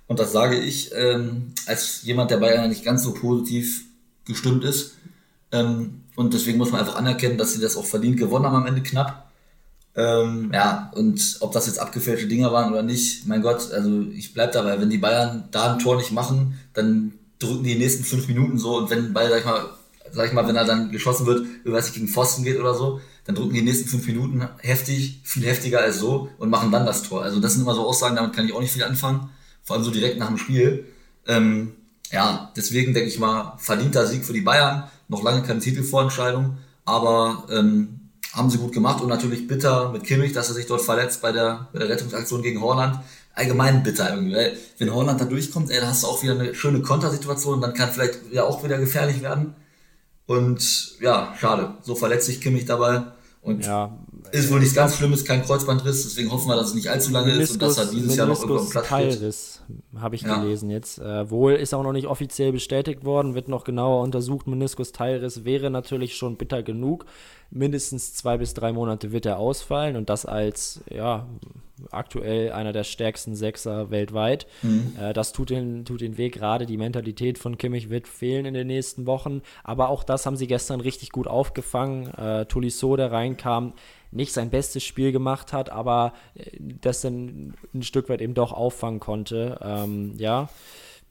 Und 0.05 0.19
das 0.19 0.33
sage 0.33 0.59
ich 0.59 0.91
ähm, 0.93 1.53
als 1.65 2.03
jemand, 2.03 2.29
der 2.29 2.37
Bayern 2.37 2.69
nicht 2.69 2.83
ganz 2.83 3.03
so 3.03 3.13
positiv 3.13 3.85
gestimmt 4.25 4.65
ist. 4.65 4.97
Ähm, 5.51 6.01
und 6.15 6.33
deswegen 6.33 6.57
muss 6.57 6.71
man 6.71 6.81
einfach 6.81 6.97
anerkennen, 6.97 7.37
dass 7.37 7.53
sie 7.53 7.61
das 7.61 7.77
auch 7.77 7.85
verdient 7.85 8.17
gewonnen 8.17 8.45
haben 8.45 8.55
am 8.55 8.67
Ende 8.67 8.83
knapp. 8.83 9.31
Ähm, 9.95 10.51
ja, 10.53 10.91
und 10.95 11.37
ob 11.39 11.53
das 11.53 11.67
jetzt 11.67 11.79
abgefälschte 11.79 12.27
Dinger 12.27 12.51
waren 12.51 12.71
oder 12.71 12.83
nicht, 12.83 13.27
mein 13.27 13.41
Gott, 13.41 13.71
also 13.71 14.01
ich 14.13 14.33
bleib 14.33 14.51
dabei, 14.51 14.79
wenn 14.81 14.89
die 14.89 14.97
Bayern 14.97 15.45
da 15.51 15.73
ein 15.73 15.79
Tor 15.79 15.97
nicht 15.97 16.11
machen, 16.11 16.59
dann 16.73 17.13
drücken 17.39 17.63
die, 17.63 17.73
die 17.73 17.79
nächsten 17.79 18.03
fünf 18.03 18.27
Minuten 18.27 18.57
so 18.57 18.77
und 18.77 18.89
wenn 18.89 19.13
Ball, 19.13 19.29
sag 19.29 19.39
ich 19.39 19.45
mal, 19.45 19.69
sag 20.13 20.27
ich 20.27 20.33
mal, 20.33 20.47
wenn 20.47 20.55
er 20.55 20.65
dann 20.65 20.91
geschossen 20.91 21.25
wird, 21.25 21.45
weiß 21.65 21.89
ich, 21.89 21.93
gegen 21.95 22.07
Pfosten 22.07 22.43
geht 22.43 22.59
oder 22.59 22.73
so, 22.73 23.01
dann 23.25 23.35
drücken 23.35 23.53
die 23.53 23.61
nächsten 23.61 23.89
fünf 23.89 24.05
Minuten 24.07 24.47
heftig, 24.59 25.21
viel 25.23 25.45
heftiger 25.45 25.79
als 25.79 25.99
so 25.99 26.29
und 26.37 26.49
machen 26.49 26.71
dann 26.71 26.85
das 26.85 27.03
Tor. 27.03 27.23
Also 27.23 27.39
das 27.39 27.53
sind 27.53 27.63
immer 27.63 27.75
so 27.75 27.85
Aussagen, 27.85 28.15
damit 28.15 28.33
kann 28.33 28.45
ich 28.45 28.53
auch 28.53 28.61
nicht 28.61 28.73
viel 28.73 28.83
anfangen, 28.83 29.29
vor 29.63 29.75
allem 29.75 29.85
so 29.85 29.91
direkt 29.91 30.19
nach 30.19 30.27
dem 30.27 30.37
Spiel. 30.37 30.85
Ähm, 31.27 31.73
ja, 32.11 32.51
deswegen 32.55 32.93
denke 32.93 33.09
ich 33.09 33.19
mal, 33.19 33.55
verdienter 33.57 34.05
Sieg 34.05 34.23
für 34.23 34.33
die 34.33 34.41
Bayern, 34.41 34.83
noch 35.07 35.23
lange 35.23 35.41
keine 35.41 35.59
Titelvorentscheidung, 35.59 36.57
aber 36.85 37.45
ähm, 37.49 37.99
haben 38.33 38.49
sie 38.49 38.57
gut 38.57 38.73
gemacht 38.73 39.01
und 39.01 39.09
natürlich 39.09 39.47
bitter 39.47 39.91
mit 39.91 40.03
Kimmich, 40.03 40.33
dass 40.33 40.49
er 40.49 40.55
sich 40.55 40.65
dort 40.65 40.81
verletzt 40.81 41.21
bei 41.21 41.31
der, 41.31 41.67
bei 41.71 41.79
der 41.79 41.89
Rettungsaktion 41.89 42.41
gegen 42.41 42.61
Holland. 42.61 42.99
Allgemein 43.35 43.81
bitter 43.81 44.11
irgendwie, 44.11 44.35
weil 44.35 44.57
wenn 44.77 44.93
Holland 44.93 45.19
da 45.19 45.25
durchkommt, 45.25 45.71
ey, 45.71 45.79
da 45.79 45.87
hast 45.87 46.03
du 46.03 46.07
auch 46.07 46.21
wieder 46.21 46.33
eine 46.33 46.53
schöne 46.53 46.81
Kontersituation 46.81 47.55
und 47.55 47.61
dann 47.61 47.73
kann 47.73 47.89
vielleicht 47.89 48.19
ja 48.31 48.43
auch 48.43 48.63
wieder 48.63 48.77
gefährlich 48.77 49.21
werden. 49.21 49.55
Und 50.25 50.99
ja, 51.01 51.33
schade. 51.37 51.73
So 51.81 51.95
verletzt 51.95 52.27
sich 52.27 52.41
Kimmich 52.41 52.65
dabei. 52.65 53.03
Und 53.41 53.65
ja, 53.65 53.97
ist 54.33 54.51
wohl 54.51 54.59
nichts 54.59 54.73
ganz 54.73 54.97
Schlimmes, 54.97 55.25
kein 55.25 55.43
Kreuzbandriss, 55.43 56.03
deswegen 56.03 56.31
hoffen 56.31 56.47
wir, 56.47 56.55
dass 56.55 56.69
es 56.69 56.73
nicht 56.73 56.89
allzu 56.89 57.11
lange 57.11 57.31
Meniskus, 57.33 57.49
ist 57.49 57.53
und 57.53 57.61
dass 57.61 57.77
er 57.77 57.85
dieses 57.85 58.15
Jahr 58.15 58.27
noch 58.27 58.41
irgendwo 58.41 58.65
Platz 58.65 58.87
Teilriss, 58.87 59.61
habe 59.95 60.15
ich 60.15 60.23
ja. 60.23 60.39
gelesen 60.39 60.71
jetzt. 60.71 60.97
Äh, 60.97 61.29
wohl 61.29 61.53
ist 61.53 61.73
auch 61.75 61.83
noch 61.83 61.93
nicht 61.93 62.07
offiziell 62.07 62.51
bestätigt 62.51 63.05
worden, 63.05 63.35
wird 63.35 63.47
noch 63.47 63.63
genauer 63.63 64.01
untersucht. 64.01 64.47
Meniskus 64.47 64.91
Teilriss 64.91 65.45
wäre 65.45 65.69
natürlich 65.69 66.15
schon 66.15 66.37
bitter 66.37 66.63
genug. 66.63 67.05
Mindestens 67.51 68.15
zwei 68.15 68.37
bis 68.37 68.55
drei 68.55 68.73
Monate 68.73 69.11
wird 69.11 69.27
er 69.27 69.37
ausfallen 69.37 69.95
und 69.95 70.09
das 70.09 70.25
als 70.25 70.81
ja 70.89 71.27
aktuell 71.91 72.51
einer 72.51 72.73
der 72.73 72.83
stärksten 72.83 73.35
Sechser 73.35 73.91
weltweit. 73.91 74.47
Mhm. 74.61 74.93
Äh, 74.99 75.13
das 75.13 75.33
tut 75.33 75.49
den, 75.49 75.85
tut 75.85 76.01
den 76.01 76.17
Weg 76.17 76.33
gerade. 76.33 76.65
Die 76.65 76.77
Mentalität 76.77 77.37
von 77.37 77.57
Kimmich 77.57 77.89
wird 77.89 78.07
fehlen 78.07 78.45
in 78.45 78.53
den 78.53 78.67
nächsten 78.67 79.05
Wochen. 79.05 79.41
Aber 79.63 79.89
auch 79.89 80.03
das 80.03 80.25
haben 80.25 80.37
sie 80.37 80.47
gestern 80.47 80.81
richtig 80.81 81.11
gut 81.11 81.27
aufgefangen. 81.27 82.07
Äh, 82.15 82.45
Tolisso, 82.45 82.95
der 82.95 83.11
reinkam, 83.11 83.73
nicht 84.13 84.33
sein 84.33 84.49
bestes 84.49 84.83
Spiel 84.83 85.11
gemacht 85.11 85.53
hat, 85.53 85.69
aber 85.69 86.13
äh, 86.35 86.49
das 86.59 87.01
dann 87.01 87.53
ein 87.73 87.83
Stück 87.83 88.09
weit 88.09 88.21
eben 88.21 88.33
doch 88.33 88.51
auffangen 88.51 88.99
konnte. 88.99 89.59
Ähm, 89.61 90.13
ja 90.17 90.49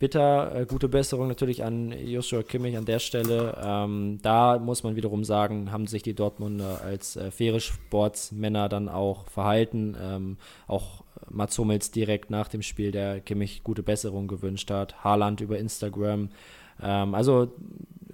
bitter. 0.02 0.56
Äh, 0.56 0.66
gute 0.66 0.88
Besserung 0.88 1.28
natürlich 1.28 1.62
an 1.62 1.92
Joshua 1.92 2.42
Kimmich 2.42 2.76
an 2.76 2.84
der 2.84 2.98
Stelle. 2.98 3.56
Ähm, 3.64 4.18
da 4.20 4.58
muss 4.58 4.82
man 4.82 4.96
wiederum 4.96 5.22
sagen, 5.22 5.70
haben 5.70 5.86
sich 5.86 6.02
die 6.02 6.12
Dortmunder 6.12 6.80
als 6.82 7.14
äh, 7.14 7.30
faire 7.30 7.60
Sportsmänner 7.60 8.68
dann 8.68 8.88
auch 8.88 9.28
verhalten. 9.28 9.96
Ähm, 10.02 10.38
auch 10.66 11.04
Mats 11.30 11.56
Hummels 11.56 11.92
direkt 11.92 12.30
nach 12.30 12.48
dem 12.48 12.62
Spiel, 12.62 12.90
der 12.90 13.20
Kimmich 13.20 13.62
gute 13.62 13.84
Besserung 13.84 14.26
gewünscht 14.26 14.72
hat. 14.72 15.04
Haaland 15.04 15.40
über 15.40 15.56
Instagram. 15.56 16.30
Ähm, 16.82 17.14
also 17.14 17.52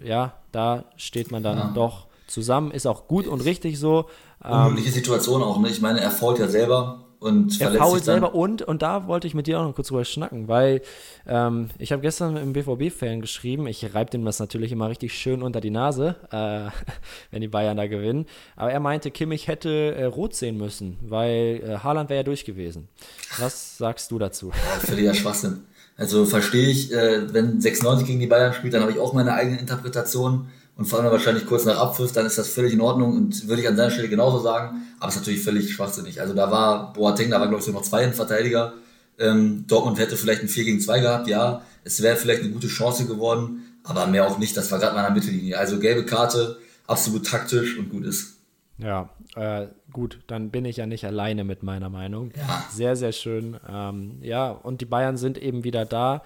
ja, 0.04 0.34
da 0.52 0.84
steht 0.96 1.30
man 1.30 1.42
dann 1.42 1.56
ja. 1.56 1.72
doch 1.74 2.08
zusammen. 2.26 2.70
Ist 2.70 2.86
auch 2.86 3.08
gut 3.08 3.26
und 3.26 3.40
richtig 3.40 3.78
so. 3.78 4.10
Unmögliche 4.44 4.90
Situation 4.90 5.42
auch. 5.42 5.58
Ne? 5.58 5.68
Ich 5.68 5.80
meine, 5.80 6.00
er 6.00 6.10
fault 6.10 6.38
ja 6.38 6.48
selber 6.48 7.04
und 7.20 7.60
er 7.60 7.72
fault 7.72 8.04
selber 8.04 8.34
und, 8.34 8.62
und 8.62 8.82
da 8.82 9.08
wollte 9.08 9.26
ich 9.26 9.34
mit 9.34 9.48
dir 9.48 9.58
auch 9.58 9.64
noch 9.64 9.74
kurz 9.74 9.88
drüber 9.88 10.04
schnacken, 10.04 10.46
weil 10.46 10.82
ähm, 11.26 11.68
ich 11.78 11.90
habe 11.90 12.00
gestern 12.00 12.36
im 12.36 12.52
BVB-Fan 12.52 13.20
geschrieben, 13.20 13.66
ich 13.66 13.92
reibe 13.92 14.10
dem 14.10 14.24
das 14.24 14.38
natürlich 14.38 14.70
immer 14.70 14.88
richtig 14.88 15.14
schön 15.14 15.42
unter 15.42 15.60
die 15.60 15.70
Nase, 15.70 16.14
äh, 16.30 16.70
wenn 17.32 17.40
die 17.40 17.48
Bayern 17.48 17.76
da 17.76 17.88
gewinnen, 17.88 18.26
aber 18.54 18.70
er 18.70 18.78
meinte, 18.78 19.10
Kimmich 19.10 19.48
hätte 19.48 19.96
äh, 19.96 20.04
rot 20.04 20.34
sehen 20.36 20.56
müssen, 20.56 20.96
weil 21.02 21.60
äh, 21.64 21.78
Haaland 21.78 22.08
wäre 22.08 22.18
ja 22.18 22.24
durch 22.24 22.44
gewesen. 22.44 22.86
Was 23.38 23.78
sagst 23.78 24.12
du 24.12 24.20
dazu? 24.20 24.50
Ja, 24.50 24.78
völliger 24.78 25.14
Schwachsinn. 25.14 25.64
Also 25.96 26.24
verstehe 26.24 26.68
ich, 26.68 26.92
äh, 26.92 27.34
wenn 27.34 27.60
96 27.60 28.06
gegen 28.06 28.20
die 28.20 28.28
Bayern 28.28 28.52
spielt, 28.52 28.74
dann 28.74 28.82
habe 28.82 28.92
ich 28.92 29.00
auch 29.00 29.12
meine 29.12 29.32
eigene 29.32 29.58
Interpretation 29.58 30.46
und 30.78 30.86
vor 30.86 31.00
allem 31.00 31.10
wahrscheinlich 31.10 31.44
kurz 31.44 31.64
nach 31.64 31.76
Abpfiff, 31.76 32.12
dann 32.12 32.24
ist 32.24 32.38
das 32.38 32.48
völlig 32.48 32.72
in 32.72 32.80
Ordnung 32.80 33.16
und 33.16 33.48
würde 33.48 33.60
ich 33.60 33.68
an 33.68 33.76
seiner 33.76 33.90
Stelle 33.90 34.08
genauso 34.08 34.38
sagen, 34.38 34.82
aber 35.00 35.08
es 35.08 35.16
ist 35.16 35.22
natürlich 35.22 35.42
völlig 35.42 35.74
schwachsinnig. 35.74 36.20
Also 36.20 36.34
da 36.34 36.50
war 36.52 36.92
Boateng, 36.92 37.30
da 37.30 37.40
war 37.40 37.48
glaube 37.48 37.62
ich 37.62 37.72
noch 37.72 37.82
zwei 37.82 38.04
Innenverteidiger. 38.04 38.74
Ähm, 39.18 39.64
Dortmund 39.66 39.98
hätte 39.98 40.16
vielleicht 40.16 40.42
ein 40.42 40.48
4 40.48 40.64
gegen 40.64 40.80
2 40.80 41.00
gehabt, 41.00 41.26
ja, 41.26 41.62
es 41.82 42.00
wäre 42.00 42.16
vielleicht 42.16 42.44
eine 42.44 42.52
gute 42.52 42.68
Chance 42.68 43.06
geworden, 43.06 43.80
aber 43.82 44.06
mehr 44.06 44.24
auch 44.28 44.38
nicht, 44.38 44.56
das 44.56 44.70
war 44.70 44.78
gerade 44.78 44.94
mal 44.94 45.04
an 45.04 45.12
der 45.12 45.20
Mittellinie. 45.20 45.58
Also 45.58 45.80
gelbe 45.80 46.06
Karte, 46.06 46.58
absolut 46.86 47.26
taktisch 47.26 47.76
und 47.76 47.90
gut 47.90 48.04
ist. 48.04 48.36
Ja, 48.78 49.08
äh, 49.34 49.66
gut, 49.92 50.20
dann 50.28 50.50
bin 50.50 50.64
ich 50.64 50.76
ja 50.76 50.86
nicht 50.86 51.04
alleine 51.04 51.42
mit 51.42 51.64
meiner 51.64 51.88
Meinung. 51.88 52.30
Ja. 52.36 52.64
Sehr, 52.70 52.94
sehr 52.94 53.10
schön. 53.10 53.58
Ähm, 53.68 54.18
ja, 54.22 54.50
und 54.50 54.80
die 54.80 54.84
Bayern 54.84 55.16
sind 55.16 55.38
eben 55.38 55.64
wieder 55.64 55.84
da. 55.84 56.22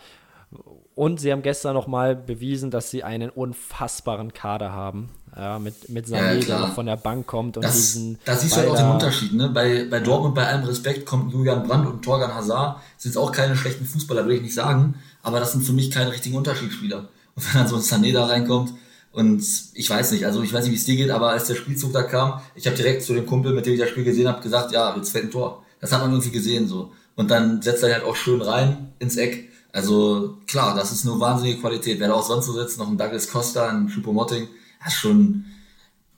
Und 0.94 1.20
sie 1.20 1.32
haben 1.32 1.42
gestern 1.42 1.74
nochmal 1.74 2.14
bewiesen, 2.14 2.70
dass 2.70 2.90
sie 2.90 3.02
einen 3.02 3.30
unfassbaren 3.30 4.32
Kader 4.32 4.72
haben. 4.72 5.08
Ja, 5.34 5.58
mit, 5.58 5.88
mit 5.88 6.06
Sané, 6.06 6.34
ja, 6.34 6.40
der 6.40 6.58
noch 6.58 6.74
von 6.74 6.84
der 6.84 6.96
Bank 6.96 7.26
kommt 7.26 7.56
und 7.56 7.64
das, 7.64 7.74
diesen. 7.74 8.18
Da 8.26 8.36
siehst 8.36 8.54
du 8.54 8.60
halt 8.60 8.68
auch 8.68 8.76
den 8.76 8.90
Unterschied, 8.90 9.32
ne? 9.32 9.48
Bei, 9.48 9.86
bei 9.88 10.00
Dortmund, 10.00 10.34
bei 10.34 10.46
allem 10.46 10.64
Respekt, 10.64 11.06
kommt 11.06 11.32
Julian 11.32 11.66
Brandt 11.66 11.86
und 11.86 12.02
Torgan 12.02 12.34
Hazard. 12.34 12.82
Sind 12.98 13.16
auch 13.16 13.32
keine 13.32 13.56
schlechten 13.56 13.86
Fußballer, 13.86 14.26
will 14.26 14.36
ich 14.36 14.42
nicht 14.42 14.54
sagen. 14.54 14.96
Aber 15.22 15.40
das 15.40 15.52
sind 15.52 15.64
für 15.64 15.72
mich 15.72 15.90
keine 15.90 16.12
richtigen 16.12 16.36
Unterschiedsspieler. 16.36 17.08
Und 17.34 17.54
wenn 17.54 17.62
dann 17.62 17.68
so 17.68 17.76
ein 17.76 17.82
Sané 17.82 18.12
da 18.12 18.26
reinkommt, 18.26 18.74
und 19.12 19.44
ich 19.74 19.90
weiß 19.90 20.12
nicht, 20.12 20.24
also 20.24 20.42
ich 20.42 20.52
weiß 20.52 20.64
nicht, 20.64 20.72
wie 20.72 20.78
es 20.78 20.84
dir 20.84 20.96
geht, 20.96 21.10
aber 21.10 21.30
als 21.30 21.46
der 21.46 21.54
Spielzug 21.54 21.92
da 21.92 22.02
kam, 22.02 22.40
ich 22.54 22.66
habe 22.66 22.76
direkt 22.76 23.02
zu 23.02 23.12
dem 23.12 23.26
Kumpel, 23.26 23.52
mit 23.52 23.66
dem 23.66 23.74
ich 23.74 23.80
das 23.80 23.90
Spiel 23.90 24.04
gesehen 24.04 24.26
habe, 24.26 24.42
gesagt, 24.42 24.72
ja, 24.72 24.96
jetzt 24.96 25.10
fällt 25.10 25.24
ein 25.24 25.30
Tor. 25.30 25.62
Das 25.80 25.92
hat 25.92 26.00
man 26.00 26.10
irgendwie 26.10 26.30
gesehen 26.30 26.66
so. 26.66 26.92
Und 27.14 27.30
dann 27.30 27.60
setzt 27.60 27.82
er 27.82 27.92
halt 27.92 28.04
auch 28.04 28.16
schön 28.16 28.40
rein 28.40 28.94
ins 28.98 29.16
Eck. 29.16 29.50
Also 29.72 30.38
klar, 30.46 30.74
das 30.74 30.92
ist 30.92 31.06
eine 31.06 31.18
wahnsinnige 31.18 31.61
Qualität. 31.61 31.98
Wer 31.98 32.08
da 32.08 32.14
auch 32.14 32.26
sonst 32.26 32.46
so 32.46 32.52
sitzt, 32.52 32.78
noch 32.78 32.88
ein 32.88 32.98
Douglas 32.98 33.30
Costa, 33.30 33.68
ein 33.68 33.88
Choupo-Moting, 33.88 34.48
das 34.85 34.94
schon, 34.94 35.46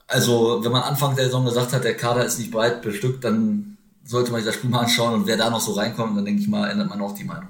also 0.07 0.65
wenn 0.65 0.73
man 0.73 0.83
Anfang 0.83 1.15
der 1.15 1.27
Saison 1.27 1.45
gesagt 1.45 1.73
hat, 1.73 1.85
der 1.85 1.97
Kader 1.97 2.25
ist 2.25 2.39
nicht 2.39 2.51
breit 2.51 2.83
bestückt, 2.83 3.23
dann 3.23 3.77
sollte 4.05 4.33
man 4.33 4.41
sich 4.41 4.47
das 4.47 4.57
Spiel 4.57 4.71
mal 4.71 4.81
anschauen 4.81 5.15
und 5.15 5.27
wer 5.27 5.37
da 5.37 5.51
noch 5.51 5.61
so 5.61 5.73
reinkommt, 5.73 6.17
dann 6.17 6.25
denke 6.25 6.43
ich 6.43 6.49
mal, 6.49 6.69
ändert 6.69 6.91
man 6.91 7.01
auch 7.01 7.15
die 7.15 7.25
Meinung. 7.25 7.49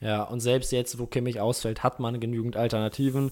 Ja, 0.00 0.22
und 0.22 0.40
selbst 0.40 0.72
jetzt, 0.72 0.98
wo 0.98 1.06
Kimmich 1.06 1.40
ausfällt, 1.40 1.82
hat 1.82 2.00
man 2.00 2.18
genügend 2.18 2.56
Alternativen. 2.56 3.30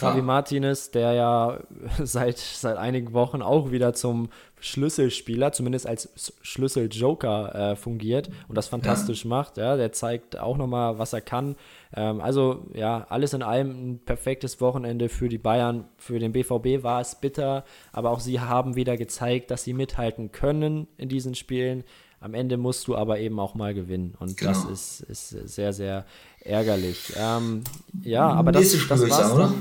Javi 0.00 0.22
Martinez, 0.22 0.90
der 0.90 1.12
ja 1.12 1.58
seit, 2.02 2.38
seit 2.38 2.76
einigen 2.76 3.12
Wochen 3.12 3.42
auch 3.42 3.70
wieder 3.70 3.94
zum 3.94 4.28
Schlüsselspieler, 4.60 5.52
zumindest 5.52 5.86
als 5.86 6.32
Schlüsseljoker 6.40 7.72
äh, 7.72 7.76
fungiert 7.76 8.30
und 8.48 8.56
das 8.56 8.68
fantastisch 8.68 9.24
ja. 9.24 9.28
macht. 9.28 9.58
Ja, 9.58 9.76
der 9.76 9.92
zeigt 9.92 10.38
auch 10.38 10.56
nochmal, 10.56 10.98
was 10.98 11.12
er 11.12 11.20
kann. 11.20 11.56
Ähm, 11.94 12.20
also 12.20 12.64
ja, 12.72 13.06
alles 13.10 13.34
in 13.34 13.42
allem 13.42 13.70
ein 13.70 13.98
perfektes 13.98 14.60
Wochenende 14.60 15.08
für 15.08 15.28
die 15.28 15.38
Bayern. 15.38 15.84
Für 15.98 16.18
den 16.18 16.32
BVB 16.32 16.82
war 16.82 17.00
es 17.00 17.14
bitter, 17.14 17.64
aber 17.92 18.10
auch 18.10 18.20
sie 18.20 18.40
haben 18.40 18.74
wieder 18.76 18.96
gezeigt, 18.96 19.50
dass 19.50 19.64
sie 19.64 19.74
mithalten 19.74 20.32
können 20.32 20.88
in 20.96 21.08
diesen 21.08 21.34
Spielen. 21.34 21.84
Am 22.24 22.32
Ende 22.32 22.56
musst 22.56 22.88
du 22.88 22.96
aber 22.96 23.18
eben 23.18 23.38
auch 23.38 23.54
mal 23.54 23.74
gewinnen. 23.74 24.14
Und 24.18 24.38
genau. 24.38 24.52
das 24.52 24.64
ist, 24.64 25.00
ist 25.02 25.28
sehr, 25.28 25.74
sehr 25.74 26.06
ärgerlich. 26.44 27.12
Ähm, 27.16 27.64
ja, 28.02 28.28
aber 28.28 28.52
das, 28.52 28.72
das 28.88 29.00
war's. 29.00 29.16
Sagen, 29.16 29.34
oder? 29.34 29.52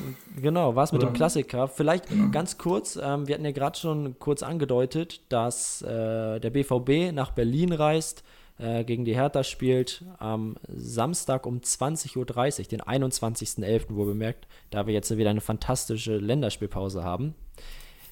Genau, 0.42 0.76
war 0.76 0.84
es 0.84 0.92
mit 0.92 1.02
dem 1.02 1.14
Klassiker. 1.14 1.68
Vielleicht 1.68 2.10
genau. 2.10 2.30
ganz 2.32 2.58
kurz, 2.58 3.00
ähm, 3.02 3.28
wir 3.28 3.36
hatten 3.36 3.46
ja 3.46 3.52
gerade 3.52 3.78
schon 3.78 4.18
kurz 4.20 4.44
angedeutet, 4.44 5.22
dass 5.30 5.82
äh, 5.82 6.40
der 6.40 6.50
BVB 6.50 7.14
nach 7.14 7.32
Berlin 7.32 7.72
reist, 7.72 8.24
äh, 8.60 8.84
gegen 8.84 9.06
die 9.06 9.16
Hertha 9.16 9.44
spielt, 9.44 10.04
am 10.20 10.56
Samstag 10.68 11.46
um 11.46 11.60
20.30 11.60 12.18
Uhr, 12.18 12.26
den 12.66 12.82
21.11. 12.82 13.86
wo 13.90 14.06
bemerkt, 14.06 14.48
da 14.70 14.88
wir 14.88 14.94
jetzt 14.94 15.16
wieder 15.16 15.30
eine 15.30 15.42
fantastische 15.42 16.18
Länderspielpause 16.18 17.04
haben. 17.04 17.36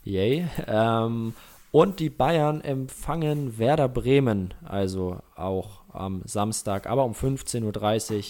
Yay. 0.04 0.48
Ähm, 0.68 1.34
und 1.72 2.00
die 2.00 2.10
Bayern 2.10 2.62
empfangen 2.62 3.58
Werder 3.58 3.88
Bremen, 3.88 4.54
also 4.64 5.20
auch 5.36 5.82
am 5.94 6.22
Samstag, 6.26 6.88
aber 6.88 7.06
um 7.06 7.14
15.30 7.14 7.64
Uhr 7.64 8.24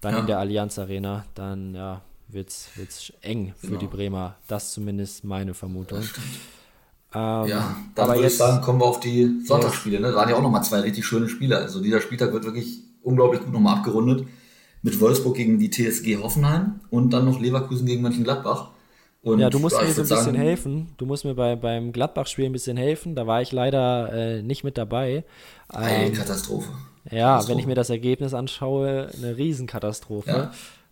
dann 0.00 0.14
ja. 0.14 0.20
in 0.20 0.26
der 0.26 0.38
Allianz 0.38 0.78
Arena. 0.78 1.24
Dann 1.34 1.74
ja, 1.74 2.02
wird 2.28 2.48
es 2.48 3.12
eng 3.22 3.54
für 3.56 3.68
genau. 3.68 3.80
die 3.80 3.86
Bremer. 3.86 4.36
Das 4.48 4.72
zumindest 4.72 5.24
meine 5.24 5.54
Vermutung. 5.54 6.02
Ähm, 7.12 7.46
ja, 7.48 7.76
dann 7.94 8.08
würde 8.08 8.26
ich 8.26 8.36
sagen, 8.36 8.62
kommen 8.62 8.80
wir 8.80 8.86
auf 8.86 9.00
die 9.00 9.40
Sonntagsspiele. 9.44 10.00
Ne? 10.00 10.10
Da 10.10 10.16
waren 10.16 10.28
ja 10.28 10.36
auch 10.36 10.42
nochmal 10.42 10.62
zwei 10.62 10.80
richtig 10.80 11.04
schöne 11.04 11.28
Spiele. 11.28 11.58
Also 11.58 11.80
dieser 11.80 12.00
Spieltag 12.00 12.32
wird 12.32 12.44
wirklich 12.44 12.84
unglaublich 13.02 13.42
gut 13.42 13.52
nochmal 13.52 13.78
abgerundet. 13.78 14.26
Mit 14.82 14.98
Wolfsburg 15.00 15.36
gegen 15.36 15.58
die 15.58 15.70
TSG 15.70 16.16
Hoffenheim 16.22 16.80
und 16.88 17.10
dann 17.10 17.24
noch 17.24 17.40
Leverkusen 17.40 17.86
gegen 17.86 18.02
Mönchengladbach. 18.02 18.70
Und 19.22 19.38
ja, 19.38 19.50
du 19.50 19.58
musst 19.58 19.80
mir 19.80 19.92
so 19.92 20.00
ein 20.02 20.08
bisschen 20.08 20.34
helfen. 20.34 20.94
Du 20.96 21.04
musst 21.04 21.24
mir 21.24 21.34
bei, 21.34 21.54
beim 21.54 21.92
Gladbach-Spiel 21.92 22.46
ein 22.46 22.52
bisschen 22.52 22.76
helfen. 22.76 23.14
Da 23.14 23.26
war 23.26 23.42
ich 23.42 23.52
leider 23.52 24.12
äh, 24.12 24.42
nicht 24.42 24.64
mit 24.64 24.78
dabei. 24.78 25.24
Eine 25.68 26.06
ähm, 26.06 26.12
Katastrophe. 26.14 26.68
Ja, 27.10 27.32
Katastrophe. 27.32 27.48
wenn 27.50 27.58
ich 27.58 27.66
mir 27.66 27.74
das 27.74 27.90
Ergebnis 27.90 28.32
anschaue, 28.32 29.10
eine 29.16 29.36
Riesenkatastrophe. 29.36 30.50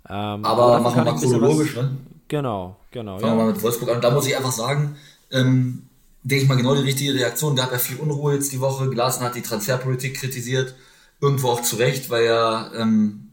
Ja. 0.09 0.35
Ähm, 0.35 0.45
aber, 0.45 0.81
machen 0.81 0.97
wir 0.97 1.13
mal 1.13 1.19
chronologisch, 1.19 1.77
was, 1.77 1.85
ne? 1.85 1.97
Genau, 2.29 2.77
genau. 2.91 3.19
Fangen 3.19 3.33
wir 3.33 3.39
ja. 3.39 3.45
mal 3.45 3.53
mit 3.53 3.63
Wolfsburg 3.63 3.91
an. 3.91 4.01
Da 4.03 4.11
muss 4.11 4.27
ich 4.27 4.37
einfach 4.37 4.53
sagen, 4.53 4.97
ähm, 5.31 5.85
denke 6.23 6.43
ich 6.43 6.49
mal, 6.49 6.57
genau 6.57 6.75
die 6.75 6.83
richtige 6.83 7.15
Reaktion. 7.15 7.57
Gab 7.57 7.73
ja 7.73 7.79
viel 7.79 7.97
Unruhe 7.97 8.35
jetzt 8.35 8.53
die 8.53 8.61
Woche. 8.61 8.91
Glasner 8.91 9.27
hat 9.27 9.37
die 9.37 9.43
Transferpolitik 9.43 10.17
kritisiert, 10.17 10.75
irgendwo 11.21 11.49
auch 11.49 11.63
zu 11.63 11.77
Recht, 11.77 12.11
weil 12.11 12.27
ja, 12.27 12.71
ähm, 12.75 13.31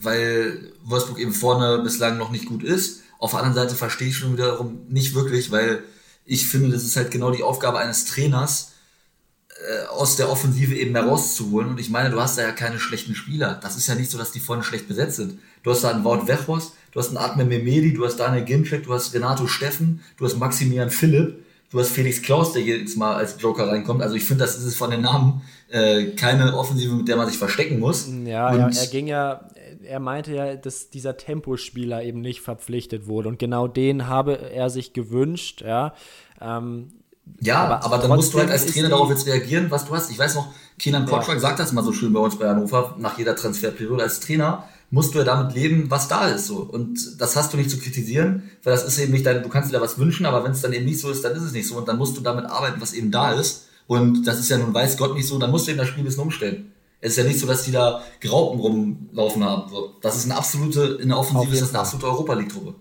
weil 0.00 0.72
Wolfsburg 0.84 1.20
eben 1.20 1.32
vorne 1.32 1.78
bislang 1.78 2.18
noch 2.18 2.30
nicht 2.30 2.46
gut 2.46 2.64
ist. 2.64 3.03
Auf 3.24 3.30
der 3.30 3.40
anderen 3.40 3.54
Seite 3.54 3.74
verstehe 3.74 4.08
ich 4.08 4.18
schon 4.18 4.34
wiederum 4.34 4.80
nicht 4.90 5.14
wirklich, 5.14 5.50
weil 5.50 5.82
ich 6.26 6.46
finde, 6.46 6.68
das 6.68 6.84
ist 6.84 6.94
halt 6.94 7.10
genau 7.10 7.30
die 7.30 7.42
Aufgabe 7.42 7.78
eines 7.78 8.04
Trainers, 8.04 8.72
äh, 9.48 9.86
aus 9.86 10.16
der 10.16 10.30
Offensive 10.30 10.74
eben 10.74 10.94
herauszuholen. 10.94 11.70
Und 11.70 11.80
ich 11.80 11.88
meine, 11.88 12.10
du 12.10 12.20
hast 12.20 12.36
da 12.36 12.42
ja 12.42 12.52
keine 12.52 12.78
schlechten 12.78 13.14
Spieler. 13.14 13.58
Das 13.62 13.78
ist 13.78 13.86
ja 13.86 13.94
nicht 13.94 14.10
so, 14.10 14.18
dass 14.18 14.30
die 14.30 14.40
vorne 14.40 14.62
schlecht 14.62 14.88
besetzt 14.88 15.16
sind. 15.16 15.38
Du 15.62 15.70
hast 15.70 15.82
da 15.82 15.90
einen 15.90 16.04
Wout 16.04 16.26
Wechhorst, 16.26 16.72
du 16.92 17.00
hast 17.00 17.08
einen 17.08 17.16
Admir 17.16 17.46
Memedi, 17.46 17.94
du 17.94 18.04
hast 18.04 18.16
Daniel 18.16 18.44
Ginczek, 18.44 18.84
du 18.84 18.92
hast 18.92 19.14
Renato 19.14 19.46
Steffen, 19.46 20.02
du 20.18 20.26
hast 20.26 20.36
Maximilian 20.36 20.90
Philipp, 20.90 21.42
du 21.70 21.80
hast 21.80 21.92
Felix 21.92 22.20
Klaus, 22.20 22.52
der 22.52 22.60
jetzt 22.60 22.98
mal 22.98 23.14
als 23.14 23.36
Joker 23.40 23.68
reinkommt. 23.68 24.02
Also 24.02 24.16
ich 24.16 24.24
finde, 24.24 24.44
das 24.44 24.58
ist 24.58 24.64
es 24.64 24.76
von 24.76 24.90
den 24.90 25.00
Namen 25.00 25.40
äh, 25.70 26.10
keine 26.10 26.54
Offensive, 26.54 26.94
mit 26.94 27.08
der 27.08 27.16
man 27.16 27.26
sich 27.26 27.38
verstecken 27.38 27.78
muss. 27.80 28.06
Ja, 28.26 28.54
ja, 28.54 28.68
er 28.68 28.86
ging 28.88 29.06
ja, 29.06 29.48
er 29.84 30.00
meinte 30.00 30.34
ja, 30.34 30.56
dass 30.56 30.90
dieser 30.90 31.16
Tempospieler 31.16 32.02
eben 32.02 32.20
nicht 32.20 32.40
verpflichtet 32.40 33.06
wurde. 33.06 33.28
Und 33.28 33.38
genau 33.38 33.68
den 33.68 34.08
habe 34.08 34.50
er 34.50 34.70
sich 34.70 34.92
gewünscht, 34.92 35.62
ja. 35.62 35.94
Ähm, 36.40 36.92
ja, 37.40 37.64
aber, 37.64 37.84
aber 37.84 37.98
dann 37.98 38.10
musst 38.16 38.34
du 38.34 38.38
halt 38.38 38.50
als 38.50 38.66
Trainer 38.66 38.90
darauf 38.90 39.08
jetzt 39.08 39.26
reagieren, 39.26 39.70
was 39.70 39.86
du 39.86 39.94
hast. 39.94 40.10
Ich 40.10 40.18
weiß 40.18 40.34
noch, 40.34 40.48
Kenan 40.78 41.06
Kotschak 41.06 41.36
ja. 41.36 41.40
sagt 41.40 41.58
das 41.58 41.72
mal 41.72 41.82
so 41.82 41.92
schön 41.92 42.12
bei 42.12 42.20
uns 42.20 42.38
bei 42.38 42.48
Hannover, 42.48 42.96
nach 42.98 43.16
jeder 43.18 43.34
Transferperiode. 43.34 44.02
Als 44.02 44.20
Trainer 44.20 44.64
musst 44.90 45.14
du 45.14 45.18
ja 45.18 45.24
damit 45.24 45.54
leben, 45.54 45.90
was 45.90 46.08
da 46.08 46.28
ist. 46.28 46.46
So. 46.46 46.58
Und 46.58 47.20
das 47.20 47.34
hast 47.36 47.52
du 47.52 47.56
nicht 47.56 47.70
zu 47.70 47.78
kritisieren, 47.78 48.50
weil 48.62 48.74
das 48.74 48.84
ist 48.84 48.98
eben 48.98 49.12
nicht 49.12 49.24
dein, 49.24 49.42
du 49.42 49.48
kannst 49.48 49.70
dir 49.70 49.76
da 49.76 49.80
was 49.80 49.98
wünschen, 49.98 50.26
aber 50.26 50.44
wenn 50.44 50.52
es 50.52 50.60
dann 50.60 50.72
eben 50.72 50.84
nicht 50.84 51.00
so 51.00 51.10
ist, 51.10 51.24
dann 51.24 51.32
ist 51.32 51.42
es 51.42 51.52
nicht 51.52 51.66
so. 51.66 51.76
Und 51.76 51.88
dann 51.88 51.96
musst 51.96 52.16
du 52.16 52.20
damit 52.20 52.44
arbeiten, 52.44 52.80
was 52.80 52.92
eben 52.92 53.10
da 53.10 53.32
ist. 53.32 53.68
Und 53.86 54.24
das 54.26 54.38
ist 54.38 54.50
ja 54.50 54.58
nun 54.58 54.74
weiß 54.74 54.96
Gott 54.96 55.14
nicht 55.14 55.26
so, 55.26 55.38
dann 55.38 55.50
musst 55.50 55.66
du 55.66 55.70
eben 55.70 55.78
das 55.78 55.88
Spiel 55.88 56.02
ein 56.02 56.06
bisschen 56.06 56.22
umstellen. 56.22 56.72
Es 57.00 57.12
ist 57.12 57.16
ja 57.18 57.24
nicht 57.24 57.38
so, 57.38 57.46
dass 57.46 57.64
die 57.64 57.72
da 57.72 58.02
Graupen 58.20 58.60
rumlaufen 58.60 59.44
haben. 59.44 59.70
So. 59.70 59.92
Das 60.00 60.16
ist 60.16 60.24
eine 60.24 60.36
absolute, 60.36 60.98
in 61.00 61.08
der 61.08 61.18
Offensive 61.18 61.52
ist 61.52 61.62
das 61.62 61.70
eine 61.70 61.80
absolute 61.80 62.06
Europa 62.06 62.34
League-Truppe. 62.34 62.74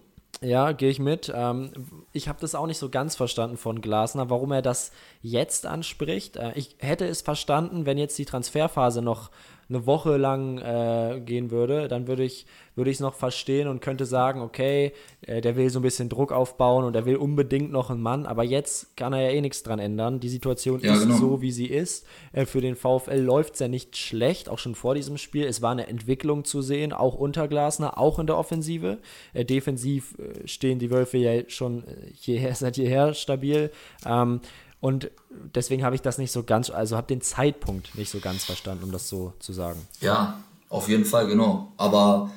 Ja, 0.44 0.74
gehe 0.74 0.90
ich 0.90 1.00
mit. 1.00 1.32
Ähm, 1.34 1.72
ich 2.12 2.28
habe 2.28 2.40
das 2.42 2.54
auch 2.54 2.68
nicht 2.68 2.78
so 2.78 2.90
ganz 2.90 3.16
verstanden 3.16 3.56
von 3.56 3.82
Glasner, 3.82 4.30
warum 4.30 4.52
er 4.52 4.62
das 4.62 4.92
jetzt 5.22 5.66
anspricht. 5.66 6.36
Äh, 6.36 6.52
ich 6.56 6.76
hätte 6.80 7.06
es 7.06 7.22
verstanden, 7.22 7.86
wenn 7.86 7.98
jetzt 7.98 8.18
die 8.18 8.26
Transferphase 8.26 9.02
noch 9.02 9.32
eine 9.70 9.86
Woche 9.86 10.18
lang 10.18 10.58
äh, 10.58 11.22
gehen 11.26 11.52
würde, 11.52 11.88
dann 11.88 12.08
würde 12.08 12.24
ich 12.24 12.46
würde 12.76 12.90
ich 12.90 12.98
es 12.98 13.02
noch 13.02 13.14
verstehen 13.14 13.68
und 13.68 13.82
könnte 13.82 14.06
sagen, 14.06 14.42
okay, 14.42 14.94
äh, 15.22 15.42
der 15.42 15.56
will 15.56 15.70
so 15.70 15.80
ein 15.80 15.84
bisschen 15.84 16.10
Druck 16.10 16.32
aufbauen 16.32 16.86
und 16.86 16.96
er 16.96 17.06
will 17.06 17.18
unbedingt 17.18 17.72
noch 17.72 17.90
einen 17.90 18.02
Mann, 18.02 18.26
aber 18.26 18.44
jetzt 18.44 18.98
kann 18.98 19.14
er 19.14 19.22
ja 19.22 19.30
eh 19.30 19.42
nichts 19.42 19.64
dran 19.64 19.80
ändern. 19.80 20.20
Die 20.20 20.30
Situation 20.30 20.80
ja, 20.82 20.94
ist 20.94 21.04
genau. 21.04 21.18
so, 21.18 21.42
wie 21.42 21.52
sie 21.52 21.68
ist. 21.68 22.06
Äh, 22.32 22.46
für 22.46 22.62
den 22.62 22.76
VfL 22.76 23.20
läuft 23.20 23.56
es 23.56 23.60
ja 23.60 23.68
nicht 23.68 23.98
schlecht, 23.98 24.50
auch 24.50 24.60
schon 24.60 24.76
vor 24.76 24.96
diesem 24.96 25.18
Spiel. 25.18 25.46
Es 25.46 25.62
war 25.62 25.72
eine 25.72 25.88
Entwicklung 25.88 26.46
zu 26.46 26.62
sehen, 26.62 26.94
auch 26.94 27.16
unter 27.16 27.48
Glasner, 27.48 27.98
auch 27.98 28.20
in 28.20 28.28
der 28.28 28.38
Offensive. 28.38 29.00
Äh, 29.34 29.46
defensiv 29.46 30.16
äh, 30.18 30.48
stehen 30.48 30.80
die 30.80 30.90
Wölfe 30.90 31.18
ja 31.18 31.48
schon 31.48 31.84
äh, 31.84 32.12
jeher, 32.22 32.56
seit 32.56 32.78
jeher 32.78 33.14
stabil. 33.14 33.72
Ähm, 34.06 34.42
und 34.84 35.12
deswegen 35.56 35.86
habe 35.86 35.96
ich 35.96 36.02
das 36.02 36.18
nicht 36.18 36.34
so 36.34 36.44
ganz, 36.44 36.70
also 36.70 36.98
habe 36.98 37.08
den 37.08 37.22
Zeitpunkt 37.22 37.96
nicht 37.96 38.12
so 38.12 38.20
ganz 38.20 38.44
verstanden, 38.44 38.84
um 38.84 38.92
das 38.92 39.08
so 39.08 39.32
zu 39.40 39.54
sagen. 39.54 39.80
Ja, 40.02 40.44
auf 40.68 40.90
jeden 40.90 41.06
Fall, 41.06 41.26
genau. 41.28 41.72
Aber 41.78 42.32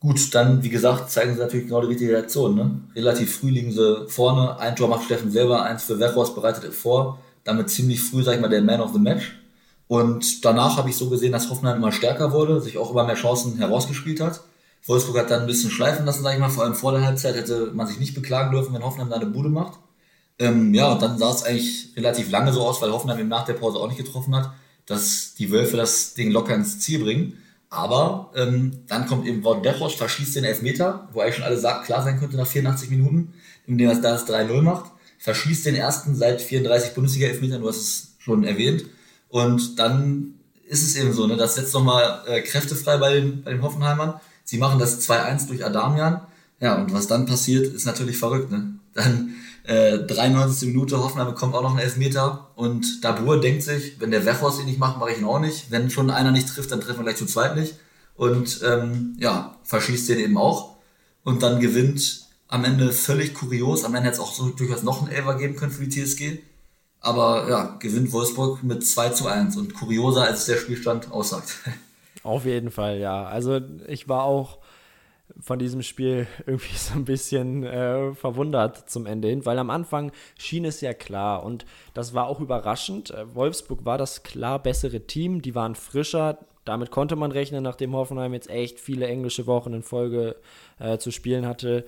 gut, 0.00 0.34
dann, 0.34 0.62
wie 0.62 0.70
gesagt, 0.70 1.10
zeigen 1.10 1.34
sie 1.34 1.40
natürlich 1.40 1.66
genau 1.66 1.82
die 1.82 1.88
richtige 1.88 2.12
Reaktion. 2.12 2.54
Ne? 2.54 2.80
Relativ 2.96 3.36
früh 3.36 3.50
liegen 3.50 3.72
sie 3.72 4.06
vorne. 4.08 4.58
Ein 4.58 4.74
Tor 4.74 4.88
macht 4.88 5.04
Steffen 5.04 5.30
selber, 5.30 5.64
eins 5.64 5.84
für 5.84 6.00
Wechhorst 6.00 6.34
bereitet 6.34 6.64
er 6.64 6.72
vor. 6.72 7.18
Damit 7.44 7.68
ziemlich 7.68 8.00
früh, 8.00 8.22
sag 8.22 8.36
ich 8.36 8.40
mal, 8.40 8.48
der 8.48 8.62
Man 8.62 8.80
of 8.80 8.94
the 8.94 8.98
Match. 8.98 9.38
Und 9.86 10.46
danach 10.46 10.78
habe 10.78 10.88
ich 10.88 10.96
so 10.96 11.10
gesehen, 11.10 11.32
dass 11.32 11.50
Hoffenheim 11.50 11.76
immer 11.76 11.92
stärker 11.92 12.32
wurde, 12.32 12.62
sich 12.62 12.78
auch 12.78 12.90
immer 12.90 13.04
mehr 13.04 13.16
Chancen 13.16 13.58
herausgespielt 13.58 14.18
hat. 14.18 14.40
Wolfsburg 14.86 15.18
hat 15.18 15.30
dann 15.30 15.42
ein 15.42 15.46
bisschen 15.46 15.70
schleifen 15.70 16.06
lassen, 16.06 16.22
sag 16.22 16.32
ich 16.32 16.40
mal, 16.40 16.48
vor 16.48 16.64
allem 16.64 16.74
vor 16.74 16.92
der 16.92 17.04
Halbzeit 17.04 17.36
hätte 17.36 17.70
man 17.74 17.86
sich 17.86 18.00
nicht 18.00 18.14
beklagen 18.14 18.50
dürfen, 18.50 18.72
wenn 18.72 18.82
Hoffenheim 18.82 19.10
da 19.10 19.16
eine 19.16 19.26
Bude 19.26 19.50
macht. 19.50 19.78
Ähm, 20.38 20.74
ja, 20.74 20.92
und 20.92 21.02
dann 21.02 21.18
sah 21.18 21.30
es 21.30 21.42
eigentlich 21.42 21.92
relativ 21.96 22.30
lange 22.30 22.52
so 22.52 22.62
aus, 22.62 22.80
weil 22.82 22.92
Hoffenheim 22.92 23.20
eben 23.20 23.28
nach 23.28 23.44
der 23.44 23.54
Pause 23.54 23.78
auch 23.78 23.88
nicht 23.88 23.98
getroffen 23.98 24.34
hat, 24.34 24.52
dass 24.86 25.34
die 25.34 25.50
Wölfe 25.50 25.76
das 25.76 26.14
Ding 26.14 26.30
locker 26.30 26.54
ins 26.54 26.80
Ziel 26.80 27.02
bringen. 27.02 27.38
Aber 27.70 28.30
ähm, 28.34 28.80
dann 28.86 29.06
kommt 29.06 29.26
eben 29.26 29.44
Wout 29.44 29.62
Dechos, 29.62 29.94
verschießt 29.94 30.36
den 30.36 30.44
Elfmeter, 30.44 31.08
wo 31.12 31.20
eigentlich 31.20 31.36
schon 31.36 31.44
alle 31.44 31.58
sagt, 31.58 31.86
klar 31.86 32.02
sein 32.02 32.18
könnte 32.18 32.36
nach 32.36 32.46
84 32.46 32.90
Minuten, 32.90 33.32
indem 33.66 33.88
er 33.88 34.00
das 34.00 34.26
3-0 34.26 34.60
macht. 34.60 34.90
Verschießt 35.18 35.64
den 35.64 35.76
ersten 35.76 36.14
seit 36.14 36.42
34 36.42 36.92
Bundesliga-Elfmetern, 36.92 37.62
du 37.62 37.68
hast 37.68 37.76
es 37.76 38.14
schon 38.18 38.44
erwähnt. 38.44 38.84
Und 39.28 39.78
dann 39.78 40.34
ist 40.68 40.82
es 40.82 40.96
eben 40.96 41.12
so, 41.12 41.26
ne, 41.26 41.36
das 41.36 41.54
setzt 41.54 41.72
nochmal 41.72 42.22
äh, 42.26 42.42
Kräfte 42.42 42.74
frei 42.74 42.98
bei 42.98 43.14
den, 43.14 43.42
bei 43.42 43.52
den 43.52 43.62
Hoffenheimern. 43.62 44.20
Sie 44.44 44.58
machen 44.58 44.78
das 44.78 45.08
2-1 45.08 45.46
durch 45.46 45.64
Adamian. 45.64 46.20
Ja, 46.60 46.74
und 46.76 46.92
was 46.92 47.06
dann 47.06 47.26
passiert, 47.26 47.72
ist 47.72 47.86
natürlich 47.86 48.18
verrückt. 48.18 48.50
Ne? 48.50 48.74
Dann 48.94 49.34
äh, 49.64 49.98
93. 49.98 50.68
Minute, 50.68 50.98
Hoffenheim 50.98 51.28
bekommt 51.28 51.54
auch 51.54 51.62
noch 51.62 51.70
einen 51.70 51.78
Elfmeter 51.78 52.50
und 52.56 53.04
Dabur 53.04 53.40
denkt 53.40 53.62
sich, 53.62 54.00
wenn 54.00 54.10
der 54.10 54.26
Wechhorst 54.26 54.60
ihn 54.60 54.66
nicht 54.66 54.78
macht, 54.78 54.98
mache 54.98 55.12
ich 55.12 55.18
ihn 55.18 55.24
auch 55.24 55.38
nicht. 55.38 55.70
Wenn 55.70 55.90
schon 55.90 56.10
einer 56.10 56.32
nicht 56.32 56.48
trifft, 56.48 56.72
dann 56.72 56.80
treffen 56.80 57.00
wir 57.00 57.04
gleich 57.04 57.16
zu 57.16 57.26
zweit 57.26 57.56
nicht. 57.56 57.76
Und 58.14 58.60
ähm, 58.64 59.16
ja, 59.18 59.56
verschießt 59.64 60.08
den 60.08 60.18
eben 60.18 60.36
auch. 60.36 60.76
Und 61.24 61.42
dann 61.42 61.60
gewinnt 61.60 62.26
am 62.48 62.64
Ende 62.64 62.92
völlig 62.92 63.34
kurios. 63.34 63.84
Am 63.84 63.94
Ende 63.94 64.08
hätte 64.08 64.20
es 64.20 64.22
auch 64.22 64.32
so 64.32 64.50
durchaus 64.50 64.82
noch 64.82 65.02
einen 65.02 65.12
Elfer 65.12 65.36
geben 65.36 65.56
können 65.56 65.72
für 65.72 65.86
die 65.86 66.04
TSG. 66.04 66.38
Aber 67.00 67.48
ja, 67.48 67.76
gewinnt 67.78 68.12
Wolfsburg 68.12 68.62
mit 68.62 68.86
2 68.86 69.08
zu 69.10 69.26
1 69.26 69.56
und 69.56 69.74
kurioser 69.74 70.24
als 70.24 70.46
der 70.46 70.56
Spielstand 70.56 71.10
aussagt. 71.10 71.58
Auf 72.22 72.44
jeden 72.44 72.70
Fall, 72.70 72.98
ja. 72.98 73.24
Also 73.24 73.60
ich 73.88 74.08
war 74.08 74.24
auch 74.24 74.58
von 75.40 75.58
diesem 75.58 75.82
Spiel 75.82 76.26
irgendwie 76.46 76.76
so 76.76 76.94
ein 76.94 77.04
bisschen 77.04 77.64
äh, 77.64 78.14
verwundert 78.14 78.88
zum 78.88 79.06
Ende 79.06 79.28
hin, 79.28 79.44
weil 79.46 79.58
am 79.58 79.70
Anfang 79.70 80.12
schien 80.38 80.64
es 80.64 80.80
ja 80.80 80.94
klar 80.94 81.44
und 81.44 81.64
das 81.94 82.14
war 82.14 82.26
auch 82.26 82.40
überraschend. 82.40 83.10
Äh, 83.10 83.34
Wolfsburg 83.34 83.84
war 83.84 83.98
das 83.98 84.22
klar 84.22 84.62
bessere 84.62 85.00
Team, 85.00 85.42
die 85.42 85.54
waren 85.54 85.74
frischer. 85.74 86.38
Damit 86.64 86.92
konnte 86.92 87.16
man 87.16 87.32
rechnen, 87.32 87.64
nachdem 87.64 87.94
Hoffenheim 87.94 88.34
jetzt 88.34 88.48
echt 88.48 88.78
viele 88.78 89.08
englische 89.08 89.46
Wochen 89.46 89.72
in 89.72 89.82
Folge 89.82 90.36
äh, 90.78 90.98
zu 90.98 91.10
spielen 91.10 91.44
hatte. 91.44 91.84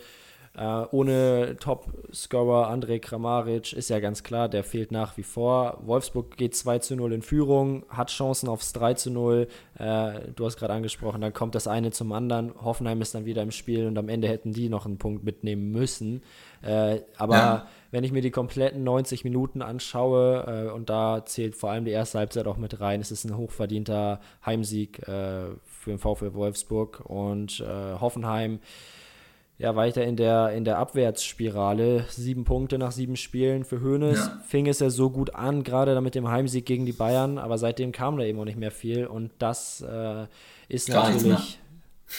Uh, 0.56 0.86
ohne 0.92 1.56
Top-Scorer 1.58 2.68
Andrej 2.68 3.00
Kramaric 3.00 3.72
ist 3.72 3.90
ja 3.90 3.98
ganz 3.98 4.22
klar, 4.22 4.48
der 4.48 4.62
fehlt 4.62 4.92
nach 4.92 5.16
wie 5.16 5.24
vor. 5.24 5.80
Wolfsburg 5.84 6.36
geht 6.36 6.54
2 6.54 6.78
zu 6.78 6.94
0 6.94 7.12
in 7.12 7.22
Führung, 7.22 7.84
hat 7.88 8.10
Chancen 8.10 8.48
aufs 8.48 8.72
3 8.72 8.94
zu 8.94 9.10
0. 9.10 9.48
Uh, 9.80 10.12
du 10.36 10.44
hast 10.44 10.56
gerade 10.56 10.72
angesprochen, 10.72 11.22
dann 11.22 11.32
kommt 11.32 11.56
das 11.56 11.66
eine 11.66 11.90
zum 11.90 12.12
anderen. 12.12 12.52
Hoffenheim 12.62 13.02
ist 13.02 13.16
dann 13.16 13.24
wieder 13.24 13.42
im 13.42 13.50
Spiel 13.50 13.88
und 13.88 13.98
am 13.98 14.08
Ende 14.08 14.28
hätten 14.28 14.52
die 14.52 14.68
noch 14.68 14.86
einen 14.86 14.98
Punkt 14.98 15.24
mitnehmen 15.24 15.72
müssen. 15.72 16.22
Uh, 16.62 17.00
aber 17.16 17.34
ja. 17.34 17.66
wenn 17.90 18.04
ich 18.04 18.12
mir 18.12 18.22
die 18.22 18.30
kompletten 18.30 18.84
90 18.84 19.24
Minuten 19.24 19.60
anschaue, 19.60 20.72
und 20.72 20.88
da 20.88 21.26
zählt 21.26 21.56
vor 21.56 21.70
allem 21.72 21.84
die 21.84 21.90
erste 21.90 22.18
Halbzeit 22.18 22.46
auch 22.46 22.58
mit 22.58 22.80
rein, 22.80 23.00
es 23.00 23.10
ist 23.10 23.24
ein 23.24 23.36
hochverdienter 23.36 24.20
Heimsieg 24.46 25.02
für 25.04 25.56
den 25.86 25.98
VfL 25.98 26.34
Wolfsburg 26.34 27.00
und 27.04 27.62
Hoffenheim 28.00 28.60
ja, 29.56 29.76
weiter 29.76 30.04
in 30.04 30.16
der, 30.16 30.50
in 30.50 30.64
der 30.64 30.78
Abwärtsspirale. 30.78 32.06
Sieben 32.08 32.44
Punkte 32.44 32.76
nach 32.78 32.92
sieben 32.92 33.16
Spielen 33.16 33.64
für 33.64 33.80
Hoeneß. 33.80 34.18
Ja. 34.18 34.42
Fing 34.46 34.66
es 34.66 34.80
ja 34.80 34.90
so 34.90 35.10
gut 35.10 35.34
an, 35.34 35.62
gerade 35.62 36.00
mit 36.00 36.14
dem 36.14 36.28
Heimsieg 36.28 36.66
gegen 36.66 36.86
die 36.86 36.92
Bayern, 36.92 37.38
aber 37.38 37.56
seitdem 37.56 37.92
kam 37.92 38.16
da 38.16 38.24
eben 38.24 38.38
auch 38.40 38.44
nicht 38.44 38.58
mehr 38.58 38.72
viel 38.72 39.06
und 39.06 39.30
das 39.38 39.80
äh, 39.80 40.26
ist 40.68 40.88
gar 40.88 41.10
natürlich. 41.10 41.60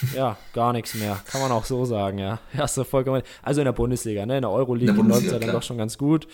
ja, 0.14 0.36
gar 0.52 0.72
nichts 0.72 0.94
mehr. 0.94 1.18
Kann 1.26 1.40
man 1.40 1.52
auch 1.52 1.64
so 1.64 1.84
sagen, 1.84 2.18
ja. 2.18 2.38
Hast 2.56 2.76
du 2.76 2.84
vollkommen. 2.84 3.22
Also 3.42 3.60
in 3.60 3.66
der 3.66 3.72
Bundesliga, 3.72 4.26
ne? 4.26 4.36
In 4.36 4.42
der 4.42 4.50
Euroleague 4.50 5.02
läuft 5.02 5.26
es 5.26 5.32
ja 5.32 5.38
dann 5.38 5.52
doch 5.52 5.62
schon 5.62 5.78
ganz 5.78 5.96
gut. 5.96 6.26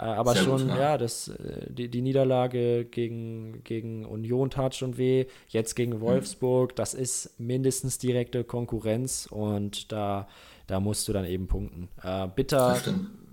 Äh, 0.00 0.04
aber 0.04 0.32
Sehr 0.32 0.44
schon, 0.44 0.68
gut, 0.68 0.78
ja, 0.78 0.96
das, 0.96 1.28
äh, 1.28 1.66
die, 1.68 1.88
die 1.88 2.00
Niederlage 2.00 2.86
gegen, 2.86 3.62
gegen 3.64 4.06
Union 4.06 4.50
tat 4.50 4.74
schon 4.74 4.96
weh. 4.96 5.26
Jetzt 5.48 5.74
gegen 5.74 5.96
mhm. 5.96 6.00
Wolfsburg, 6.00 6.72
mhm. 6.72 6.76
das 6.76 6.94
ist 6.94 7.38
mindestens 7.38 7.98
direkte 7.98 8.44
Konkurrenz 8.44 9.28
und 9.30 9.92
da, 9.92 10.26
da 10.66 10.80
musst 10.80 11.06
du 11.08 11.12
dann 11.12 11.26
eben 11.26 11.48
punkten. 11.48 11.88
Äh, 12.02 12.28
bitter, 12.34 12.80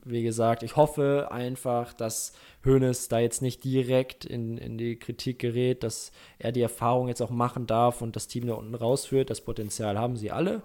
wie 0.03 0.24
gesagt, 0.24 0.63
ich 0.63 0.76
hoffe 0.76 1.30
einfach, 1.32 1.93
dass 1.93 2.34
Hoeneß 2.65 3.07
da 3.07 3.20
jetzt 3.20 3.41
nicht 3.41 3.63
direkt 3.63 4.26
in, 4.26 4.57
in 4.57 4.78
die 4.78 4.97
Kritik 4.97 5.39
gerät, 5.39 5.84
dass 5.84 6.11
er 6.38 6.51
die 6.51 6.61
Erfahrung 6.61 7.07
jetzt 7.07 7.22
auch 7.22 7.30
machen 7.30 7.65
darf 7.65 8.01
und 8.01 8.18
das 8.18 8.28
Team 8.28 8.47
da 8.47 8.55
unten 8.55 8.76
rausführt. 8.76 9.30
Das 9.30 9.39
Potenzial 9.39 9.97
haben 9.97 10.18
sie 10.18 10.32
alle. 10.32 10.63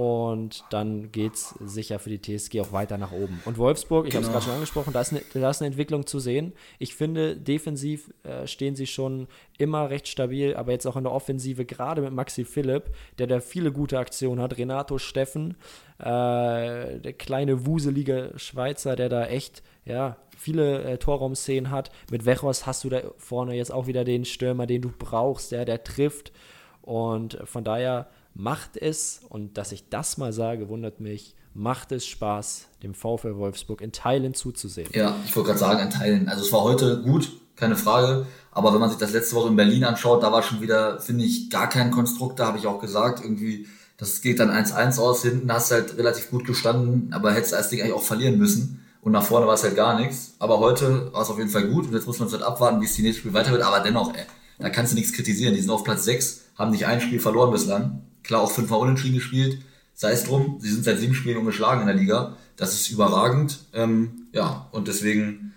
Und 0.00 0.64
dann 0.70 1.12
geht 1.12 1.34
es 1.34 1.50
sicher 1.60 1.98
für 1.98 2.08
die 2.08 2.22
TSG 2.22 2.62
auch 2.62 2.72
weiter 2.72 2.96
nach 2.96 3.12
oben. 3.12 3.42
Und 3.44 3.58
Wolfsburg, 3.58 4.06
ich 4.06 4.14
genau. 4.14 4.22
habe 4.22 4.28
es 4.28 4.32
gerade 4.32 4.44
schon 4.46 4.54
angesprochen, 4.54 4.94
da 4.94 5.02
ist, 5.02 5.12
eine, 5.12 5.20
da 5.34 5.50
ist 5.50 5.60
eine 5.60 5.66
Entwicklung 5.66 6.06
zu 6.06 6.20
sehen. 6.20 6.54
Ich 6.78 6.94
finde, 6.94 7.36
defensiv 7.36 8.10
äh, 8.22 8.46
stehen 8.46 8.74
sie 8.74 8.86
schon 8.86 9.28
immer 9.58 9.90
recht 9.90 10.08
stabil, 10.08 10.56
aber 10.56 10.72
jetzt 10.72 10.86
auch 10.86 10.96
in 10.96 11.04
der 11.04 11.12
Offensive, 11.12 11.66
gerade 11.66 12.00
mit 12.00 12.14
Maxi 12.14 12.46
Philipp, 12.46 12.94
der 13.18 13.26
da 13.26 13.40
viele 13.40 13.72
gute 13.72 13.98
Aktionen 13.98 14.40
hat. 14.40 14.56
Renato 14.56 14.96
Steffen, 14.96 15.58
äh, 15.98 16.04
der 16.04 17.12
kleine 17.18 17.66
wuselige 17.66 18.32
Schweizer, 18.36 18.96
der 18.96 19.10
da 19.10 19.26
echt, 19.26 19.62
ja, 19.84 20.16
viele 20.34 20.82
äh, 20.82 20.96
Torraumszenen 20.96 21.70
hat. 21.70 21.90
Mit 22.10 22.24
Wechos 22.24 22.64
hast 22.64 22.84
du 22.84 22.88
da 22.88 23.02
vorne 23.18 23.54
jetzt 23.54 23.70
auch 23.70 23.86
wieder 23.86 24.04
den 24.04 24.24
Stürmer, 24.24 24.66
den 24.66 24.80
du 24.80 24.90
brauchst, 24.98 25.52
der, 25.52 25.66
der 25.66 25.84
trifft. 25.84 26.32
Und 26.80 27.38
von 27.44 27.64
daher 27.64 28.08
macht 28.34 28.76
es, 28.76 29.20
und 29.28 29.58
dass 29.58 29.72
ich 29.72 29.88
das 29.88 30.18
mal 30.18 30.32
sage, 30.32 30.68
wundert 30.68 31.00
mich, 31.00 31.34
macht 31.54 31.92
es 31.92 32.06
Spaß, 32.06 32.66
dem 32.82 32.94
VfL 32.94 33.36
Wolfsburg 33.36 33.80
in 33.80 33.92
Teilen 33.92 34.34
zuzusehen. 34.34 34.88
Ja, 34.92 35.16
ich 35.24 35.34
wollte 35.34 35.48
gerade 35.48 35.58
sagen, 35.58 35.80
in 35.80 35.90
Teilen. 35.90 36.28
Also 36.28 36.44
es 36.44 36.52
war 36.52 36.62
heute 36.62 37.02
gut, 37.02 37.32
keine 37.56 37.76
Frage. 37.76 38.26
Aber 38.52 38.72
wenn 38.72 38.80
man 38.80 38.90
sich 38.90 38.98
das 38.98 39.12
letzte 39.12 39.36
Woche 39.36 39.48
in 39.48 39.56
Berlin 39.56 39.84
anschaut, 39.84 40.22
da 40.22 40.32
war 40.32 40.42
schon 40.42 40.60
wieder, 40.60 41.00
finde 41.00 41.24
ich, 41.24 41.50
gar 41.50 41.68
kein 41.68 41.90
Konstrukt. 41.90 42.38
Da 42.38 42.46
habe 42.46 42.58
ich 42.58 42.66
auch 42.66 42.80
gesagt, 42.80 43.22
irgendwie, 43.22 43.66
das 43.96 44.22
geht 44.22 44.40
dann 44.40 44.50
1-1 44.50 44.98
aus. 44.98 45.22
Hinten 45.22 45.52
hast 45.52 45.70
du 45.70 45.76
halt 45.76 45.96
relativ 45.96 46.30
gut 46.30 46.46
gestanden, 46.46 47.12
aber 47.12 47.32
hättest 47.32 47.52
das 47.52 47.68
Ding 47.68 47.80
eigentlich 47.80 47.94
auch 47.94 48.02
verlieren 48.02 48.38
müssen. 48.38 48.84
Und 49.02 49.12
nach 49.12 49.22
vorne 49.22 49.46
war 49.46 49.54
es 49.54 49.62
halt 49.62 49.76
gar 49.76 49.98
nichts. 49.98 50.34
Aber 50.38 50.58
heute 50.58 51.12
war 51.12 51.22
es 51.22 51.30
auf 51.30 51.38
jeden 51.38 51.50
Fall 51.50 51.68
gut. 51.68 51.86
Und 51.86 51.94
jetzt 51.94 52.06
muss 52.06 52.18
man 52.18 52.30
halt 52.30 52.42
abwarten, 52.42 52.80
wie 52.80 52.86
es 52.86 52.94
die 52.94 53.02
nächste 53.02 53.20
Spiel 53.20 53.34
weiter 53.34 53.52
wird. 53.52 53.62
Aber 53.62 53.80
dennoch, 53.80 54.14
ey, 54.14 54.24
da 54.58 54.68
kannst 54.68 54.92
du 54.92 54.96
nichts 54.96 55.12
kritisieren. 55.12 55.54
Die 55.54 55.60
sind 55.60 55.70
auf 55.70 55.84
Platz 55.84 56.04
6, 56.04 56.40
haben 56.56 56.70
nicht 56.70 56.86
ein 56.86 57.00
Spiel 57.00 57.20
verloren 57.20 57.50
bislang. 57.50 58.02
Klar, 58.22 58.42
auch 58.42 58.50
fünfmal 58.50 58.80
unentschieden 58.80 59.16
gespielt. 59.16 59.58
Sei 59.94 60.12
es 60.12 60.24
drum, 60.24 60.58
sie 60.60 60.70
sind 60.70 60.84
seit 60.84 60.98
sieben 60.98 61.14
Spielen 61.14 61.38
ungeschlagen 61.38 61.82
in 61.82 61.86
der 61.86 61.96
Liga. 61.96 62.36
Das 62.56 62.74
ist 62.74 62.90
überragend. 62.90 63.58
Ähm, 63.72 64.28
ja, 64.32 64.68
und 64.72 64.88
deswegen 64.88 65.52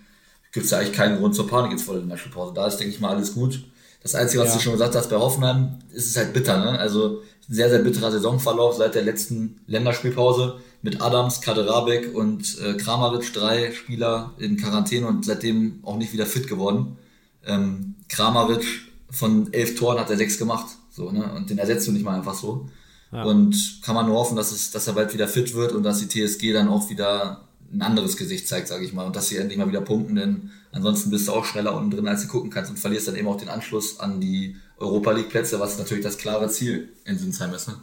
gibt 0.51 0.65
es 0.65 0.71
ja 0.71 0.79
eigentlich 0.79 0.93
keinen 0.93 1.17
Grund 1.17 1.35
zur 1.35 1.47
Panik 1.47 1.71
jetzt 1.71 1.83
vor 1.83 1.93
der 1.93 2.01
Länderspielpause. 2.01 2.53
Da 2.53 2.67
ist, 2.67 2.77
denke 2.77 2.93
ich 2.93 2.99
mal, 2.99 3.09
alles 3.15 3.33
gut. 3.33 3.63
Das 4.01 4.15
Einzige, 4.15 4.43
was 4.43 4.49
ja. 4.49 4.55
du 4.55 4.61
schon 4.61 4.73
gesagt 4.73 4.95
hast 4.95 5.09
bei 5.09 5.15
Hoffenheim, 5.15 5.79
ist 5.91 6.07
es 6.07 6.17
halt 6.17 6.33
bitter. 6.33 6.57
Ne? 6.57 6.77
Also 6.77 7.21
ein 7.49 7.53
sehr, 7.53 7.69
sehr 7.69 7.79
bitterer 7.79 8.11
Saisonverlauf 8.11 8.75
seit 8.75 8.95
der 8.95 9.03
letzten 9.03 9.61
Länderspielpause 9.67 10.59
mit 10.81 11.01
Adams, 11.01 11.41
Kaderabek 11.41 12.13
und 12.13 12.59
äh, 12.59 12.73
Kramaric, 12.75 13.33
drei 13.33 13.71
Spieler 13.71 14.33
in 14.37 14.57
Quarantäne 14.57 15.07
und 15.07 15.25
seitdem 15.25 15.79
auch 15.83 15.97
nicht 15.97 16.13
wieder 16.13 16.25
fit 16.25 16.47
geworden. 16.47 16.97
Ähm, 17.45 17.95
Kramaric 18.09 18.65
von 19.09 19.51
elf 19.53 19.75
Toren 19.75 19.99
hat 19.99 20.09
er 20.09 20.17
sechs 20.17 20.37
gemacht. 20.37 20.67
So, 20.93 21.11
ne? 21.11 21.33
Und 21.33 21.49
den 21.49 21.57
ersetzt 21.57 21.87
du 21.87 21.91
nicht 21.91 22.05
mal 22.05 22.15
einfach 22.15 22.35
so. 22.35 22.69
Ja. 23.11 23.23
Und 23.23 23.81
kann 23.83 23.95
man 23.95 24.05
nur 24.05 24.15
hoffen, 24.15 24.37
dass, 24.37 24.51
es, 24.51 24.71
dass 24.71 24.87
er 24.87 24.93
bald 24.93 25.13
wieder 25.13 25.27
fit 25.27 25.53
wird 25.53 25.71
und 25.71 25.83
dass 25.83 25.99
die 25.99 26.07
TSG 26.07 26.53
dann 26.53 26.69
auch 26.69 26.89
wieder 26.89 27.47
ein 27.71 27.81
anderes 27.81 28.17
Gesicht 28.17 28.47
zeigt, 28.47 28.67
sage 28.67 28.85
ich 28.85 28.93
mal, 28.93 29.05
und 29.05 29.15
dass 29.15 29.29
sie 29.29 29.37
endlich 29.37 29.57
mal 29.57 29.67
wieder 29.67 29.81
punkten, 29.81 30.15
denn 30.15 30.51
ansonsten 30.71 31.09
bist 31.09 31.27
du 31.27 31.31
auch 31.31 31.45
schneller 31.45 31.75
unten 31.75 31.91
drin, 31.91 32.07
als 32.07 32.21
du 32.21 32.27
gucken 32.27 32.51
kannst 32.51 32.69
und 32.69 32.77
verlierst 32.77 33.07
dann 33.07 33.15
eben 33.15 33.27
auch 33.27 33.37
den 33.37 33.49
Anschluss 33.49 33.99
an 33.99 34.21
die 34.21 34.55
Europa 34.77 35.11
League 35.11 35.29
Plätze, 35.29 35.59
was 35.59 35.79
natürlich 35.79 36.03
das 36.03 36.17
klare 36.17 36.49
Ziel 36.49 36.89
in 37.05 37.17
Sinsheim 37.17 37.53
ist. 37.53 37.67
Ne? 37.67 37.75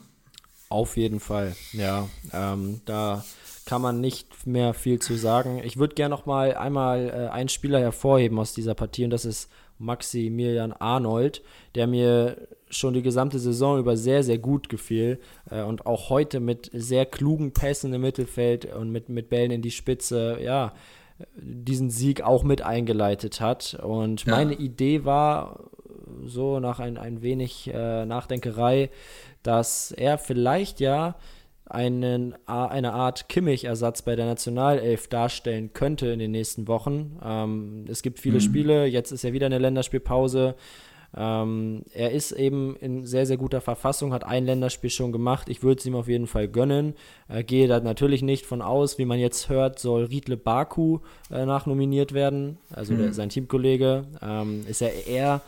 Auf 0.68 0.96
jeden 0.96 1.18
Fall, 1.18 1.56
ja. 1.72 2.08
Ähm, 2.32 2.80
da 2.84 3.24
kann 3.66 3.82
man 3.82 4.00
nicht 4.00 4.46
mehr 4.46 4.74
viel 4.74 5.00
zu 5.00 5.16
sagen. 5.16 5.60
Ich 5.64 5.76
würde 5.76 5.94
gerne 5.94 6.14
noch 6.14 6.26
mal 6.26 6.54
einmal 6.54 7.08
äh, 7.08 7.32
einen 7.32 7.48
Spieler 7.48 7.80
hervorheben 7.80 8.38
aus 8.38 8.54
dieser 8.54 8.74
Partie 8.74 9.04
und 9.04 9.10
das 9.10 9.24
ist 9.24 9.48
Maximilian 9.78 10.72
Arnold, 10.72 11.42
der 11.74 11.86
mir 11.86 12.48
schon 12.70 12.94
die 12.94 13.02
gesamte 13.02 13.38
Saison 13.38 13.78
über 13.78 13.96
sehr, 13.96 14.22
sehr 14.22 14.38
gut 14.38 14.68
gefiel 14.68 15.18
äh, 15.50 15.62
und 15.62 15.86
auch 15.86 16.08
heute 16.10 16.40
mit 16.40 16.70
sehr 16.72 17.04
klugen 17.04 17.52
Pässen 17.52 17.92
im 17.92 18.00
Mittelfeld 18.00 18.74
und 18.74 18.90
mit, 18.90 19.08
mit 19.08 19.28
Bällen 19.28 19.50
in 19.50 19.62
die 19.62 19.70
Spitze, 19.70 20.38
ja, 20.42 20.72
diesen 21.34 21.90
Sieg 21.90 22.22
auch 22.22 22.44
mit 22.44 22.62
eingeleitet 22.62 23.40
hat. 23.40 23.78
Und 23.82 24.24
ja. 24.24 24.36
meine 24.36 24.54
Idee 24.54 25.04
war, 25.04 25.70
so 26.24 26.60
nach 26.60 26.80
ein, 26.80 26.96
ein 26.96 27.22
wenig 27.22 27.70
äh, 27.72 28.04
Nachdenkerei, 28.06 28.90
dass 29.42 29.92
er 29.92 30.18
vielleicht 30.18 30.80
ja 30.80 31.16
einen, 31.66 32.34
eine 32.46 32.92
Art 32.92 33.28
Kimmich-Ersatz 33.28 34.02
bei 34.02 34.16
der 34.16 34.26
Nationalelf 34.26 35.06
darstellen 35.06 35.72
könnte 35.72 36.08
in 36.08 36.18
den 36.18 36.32
nächsten 36.32 36.66
Wochen. 36.66 37.18
Ähm, 37.24 37.84
es 37.88 38.02
gibt 38.02 38.18
viele 38.18 38.36
mhm. 38.36 38.40
Spiele, 38.40 38.86
jetzt 38.86 39.12
ist 39.12 39.22
ja 39.22 39.32
wieder 39.32 39.46
eine 39.46 39.58
Länderspielpause. 39.58 40.56
Ähm, 41.16 41.82
er 41.92 42.12
ist 42.12 42.32
eben 42.32 42.76
in 42.76 43.04
sehr, 43.04 43.26
sehr 43.26 43.36
guter 43.36 43.60
Verfassung, 43.60 44.12
hat 44.12 44.24
ein 44.24 44.46
Länderspiel 44.46 44.90
schon 44.90 45.12
gemacht. 45.12 45.48
Ich 45.48 45.62
würde 45.62 45.80
es 45.80 45.86
ihm 45.86 45.96
auf 45.96 46.08
jeden 46.08 46.26
Fall 46.26 46.48
gönnen. 46.48 46.94
Äh, 47.28 47.42
gehe 47.42 47.66
da 47.66 47.80
natürlich 47.80 48.22
nicht 48.22 48.46
von 48.46 48.62
aus, 48.62 48.98
wie 48.98 49.04
man 49.04 49.18
jetzt 49.18 49.48
hört, 49.48 49.78
soll 49.78 50.04
Riedle 50.04 50.36
Baku 50.36 51.00
äh, 51.30 51.44
nachnominiert 51.44 52.12
werden, 52.12 52.58
also 52.72 52.92
mhm. 52.92 52.98
der, 52.98 53.12
sein 53.12 53.28
Teamkollege. 53.28 54.04
Ähm, 54.22 54.64
ist 54.68 54.82
er 54.82 55.06
eher 55.06 55.40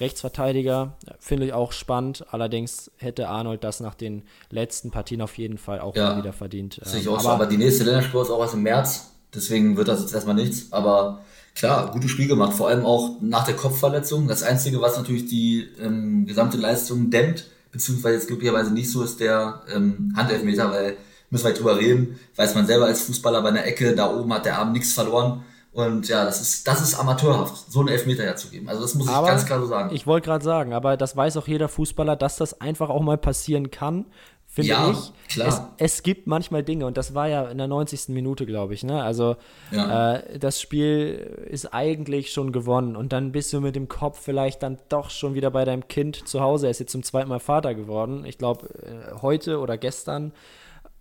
Rechtsverteidiger, 0.00 0.94
finde 1.18 1.46
ich 1.46 1.52
auch 1.52 1.72
spannend. 1.72 2.24
Allerdings 2.30 2.90
hätte 2.96 3.28
Arnold 3.28 3.62
das 3.62 3.80
nach 3.80 3.94
den 3.94 4.22
letzten 4.48 4.90
Partien 4.90 5.20
auf 5.20 5.36
jeden 5.36 5.58
Fall 5.58 5.80
auch 5.80 5.94
ja, 5.94 6.16
wieder 6.16 6.32
verdient. 6.32 6.80
Ich 6.82 7.06
auch 7.06 7.12
ähm, 7.12 7.12
aber, 7.12 7.20
so. 7.20 7.28
aber 7.28 7.46
die 7.46 7.58
nächste 7.58 7.84
Länderspiel 7.84 8.22
ist 8.22 8.30
auch 8.30 8.40
was 8.40 8.54
im 8.54 8.62
März, 8.62 9.10
deswegen 9.34 9.76
wird 9.76 9.88
das 9.88 10.00
jetzt 10.00 10.14
erstmal 10.14 10.34
nichts. 10.34 10.72
Aber 10.72 11.20
klar, 11.54 11.90
gutes 11.90 12.10
Spiel 12.10 12.28
gemacht, 12.28 12.52
vor 12.52 12.68
allem 12.68 12.84
auch 12.86 13.16
nach 13.20 13.44
der 13.44 13.56
Kopfverletzung. 13.56 14.28
Das 14.28 14.42
Einzige, 14.42 14.80
was 14.80 14.96
natürlich 14.96 15.26
die 15.26 15.68
ähm, 15.80 16.26
gesamte 16.26 16.56
Leistung 16.56 17.10
dämmt, 17.10 17.46
beziehungsweise 17.72 18.16
jetzt 18.16 18.26
glücklicherweise 18.28 18.72
nicht 18.72 18.90
so 18.90 19.02
ist, 19.02 19.20
der 19.20 19.62
ähm, 19.74 20.12
Handelfmeter, 20.16 20.70
weil 20.70 20.96
müssen 21.30 21.46
wir 21.46 21.54
drüber 21.54 21.78
reden, 21.78 22.18
weiß 22.36 22.54
man 22.54 22.66
selber 22.66 22.86
als 22.86 23.02
Fußballer 23.02 23.42
bei 23.42 23.50
einer 23.50 23.64
Ecke, 23.64 23.94
da 23.94 24.12
oben 24.12 24.32
hat 24.32 24.46
der 24.46 24.58
Arm 24.58 24.72
nichts 24.72 24.92
verloren. 24.92 25.44
Und 25.72 26.08
ja, 26.08 26.24
das 26.24 26.40
ist, 26.40 26.66
das 26.66 26.82
ist 26.82 26.98
amateurhaft, 26.98 27.70
so 27.70 27.78
einen 27.78 27.88
Elfmeter 27.88 28.24
herzugeben. 28.24 28.68
Also 28.68 28.82
das 28.82 28.96
muss 28.96 29.06
ich 29.06 29.12
aber 29.12 29.28
ganz 29.28 29.46
klar 29.46 29.60
so 29.60 29.66
sagen. 29.66 29.94
Ich 29.94 30.04
wollte 30.04 30.26
gerade 30.26 30.44
sagen, 30.44 30.72
aber 30.72 30.96
das 30.96 31.16
weiß 31.16 31.36
auch 31.36 31.46
jeder 31.46 31.68
Fußballer, 31.68 32.16
dass 32.16 32.36
das 32.36 32.60
einfach 32.60 32.88
auch 32.90 33.02
mal 33.02 33.16
passieren 33.16 33.70
kann 33.70 34.06
finde 34.50 34.70
ja, 34.70 34.90
ich. 34.90 35.12
Klar. 35.28 35.74
Es, 35.78 35.94
es, 35.94 36.02
gibt 36.02 36.26
manchmal 36.26 36.64
Dinge, 36.64 36.84
und 36.84 36.96
das 36.96 37.14
war 37.14 37.28
ja 37.28 37.48
in 37.48 37.58
der 37.58 37.68
90. 37.68 38.08
Minute, 38.08 38.46
glaube 38.46 38.74
ich. 38.74 38.82
Ne? 38.82 39.00
Also 39.02 39.36
ja. 39.70 40.16
äh, 40.16 40.38
das 40.38 40.60
Spiel 40.60 41.46
ist 41.48 41.72
eigentlich 41.72 42.32
schon 42.32 42.50
gewonnen. 42.50 42.96
Und 42.96 43.12
dann 43.12 43.30
bist 43.30 43.52
du 43.52 43.60
mit 43.60 43.76
dem 43.76 43.88
Kopf 43.88 44.20
vielleicht 44.20 44.64
dann 44.64 44.78
doch 44.88 45.10
schon 45.10 45.34
wieder 45.34 45.52
bei 45.52 45.64
deinem 45.64 45.86
Kind 45.86 46.26
zu 46.26 46.40
Hause. 46.40 46.66
Er 46.66 46.72
ist 46.72 46.80
jetzt 46.80 46.92
zum 46.92 47.04
zweiten 47.04 47.28
Mal 47.28 47.38
Vater 47.38 47.74
geworden. 47.74 48.24
Ich 48.24 48.38
glaube, 48.38 48.68
äh, 48.82 49.22
heute 49.22 49.60
oder 49.60 49.78
gestern. 49.78 50.32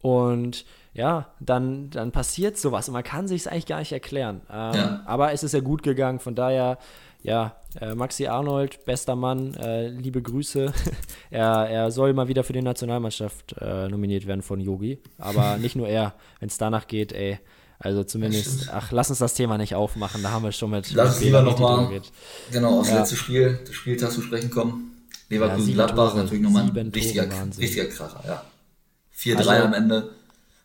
Und 0.02 0.66
ja, 0.93 1.28
dann, 1.39 1.89
dann 1.89 2.12
passiert 2.12 2.58
sowas. 2.58 2.88
Und 2.88 2.93
man 2.93 3.04
kann 3.04 3.28
sich 3.28 3.41
es 3.41 3.47
eigentlich 3.47 3.66
gar 3.66 3.80
nicht 3.80 3.91
erklären. 3.91 4.41
Ähm, 4.52 4.74
ja. 4.76 5.04
Aber 5.06 5.34
es 5.34 5.43
ist 5.43 5.54
ja 5.54 5.60
gut 5.60 5.82
gegangen. 5.82 6.20
Von 6.20 6.36
daher 6.36 6.78
ja, 7.22 7.56
äh, 7.80 7.96
Maxi 7.96 8.28
Arnold, 8.28 8.86
bester 8.86 9.16
Mann, 9.16 9.54
äh, 9.56 9.90
liebe 9.90 10.22
Grüße. 10.22 10.74
er, 11.30 11.70
er 11.70 11.92
soll 11.92 12.14
mal 12.14 12.28
wieder 12.28 12.44
für 12.44 12.54
die 12.54 12.62
Nationalmannschaft 12.62 13.56
äh, 13.60 13.88
nominiert 13.88 14.26
werden 14.26 14.42
von 14.42 14.60
Yogi. 14.60 15.00
Aber 15.18 15.58
nicht 15.62 15.76
nur 15.76 15.88
er, 15.88 16.16
wenn 16.40 16.50
es 16.50 16.58
danach 16.58 16.88
geht, 16.88 17.12
ey. 17.12 17.40
Also 17.82 18.04
zumindest, 18.04 18.70
ach, 18.74 18.92
lass 18.92 19.10
uns 19.10 19.20
das 19.20 19.36
Thema 19.36 19.58
nicht 19.58 19.74
aufmachen, 19.74 20.22
da 20.22 20.32
haben 20.32 20.44
wir 20.44 20.52
schon 20.52 20.72
mit. 20.72 20.92
Lass 20.92 21.16
uns 21.16 21.22
lieber 21.22 21.42
nochmal, 21.42 22.02
genau, 22.52 22.80
aufs 22.82 22.90
ja. 22.90 23.00
letzte 23.00 23.16
Spiel, 23.16 23.58
das 23.66 23.74
Spieltag 23.74 24.12
zu 24.12 24.22
sprechen 24.22 24.50
kommen. 24.50 25.06
Leverkusen 25.30 25.70
ja, 25.70 25.76
Gladbach 25.86 26.14
natürlich 26.14 26.44
nochmal 26.44 26.64
ein 26.64 26.90
richtiger, 26.90 27.30
richtiger 27.58 27.86
Kracher, 27.86 28.22
ja. 28.28 28.44
4-3 29.18 29.38
also, 29.38 29.52
am 29.52 29.74
Ende. 29.74 30.10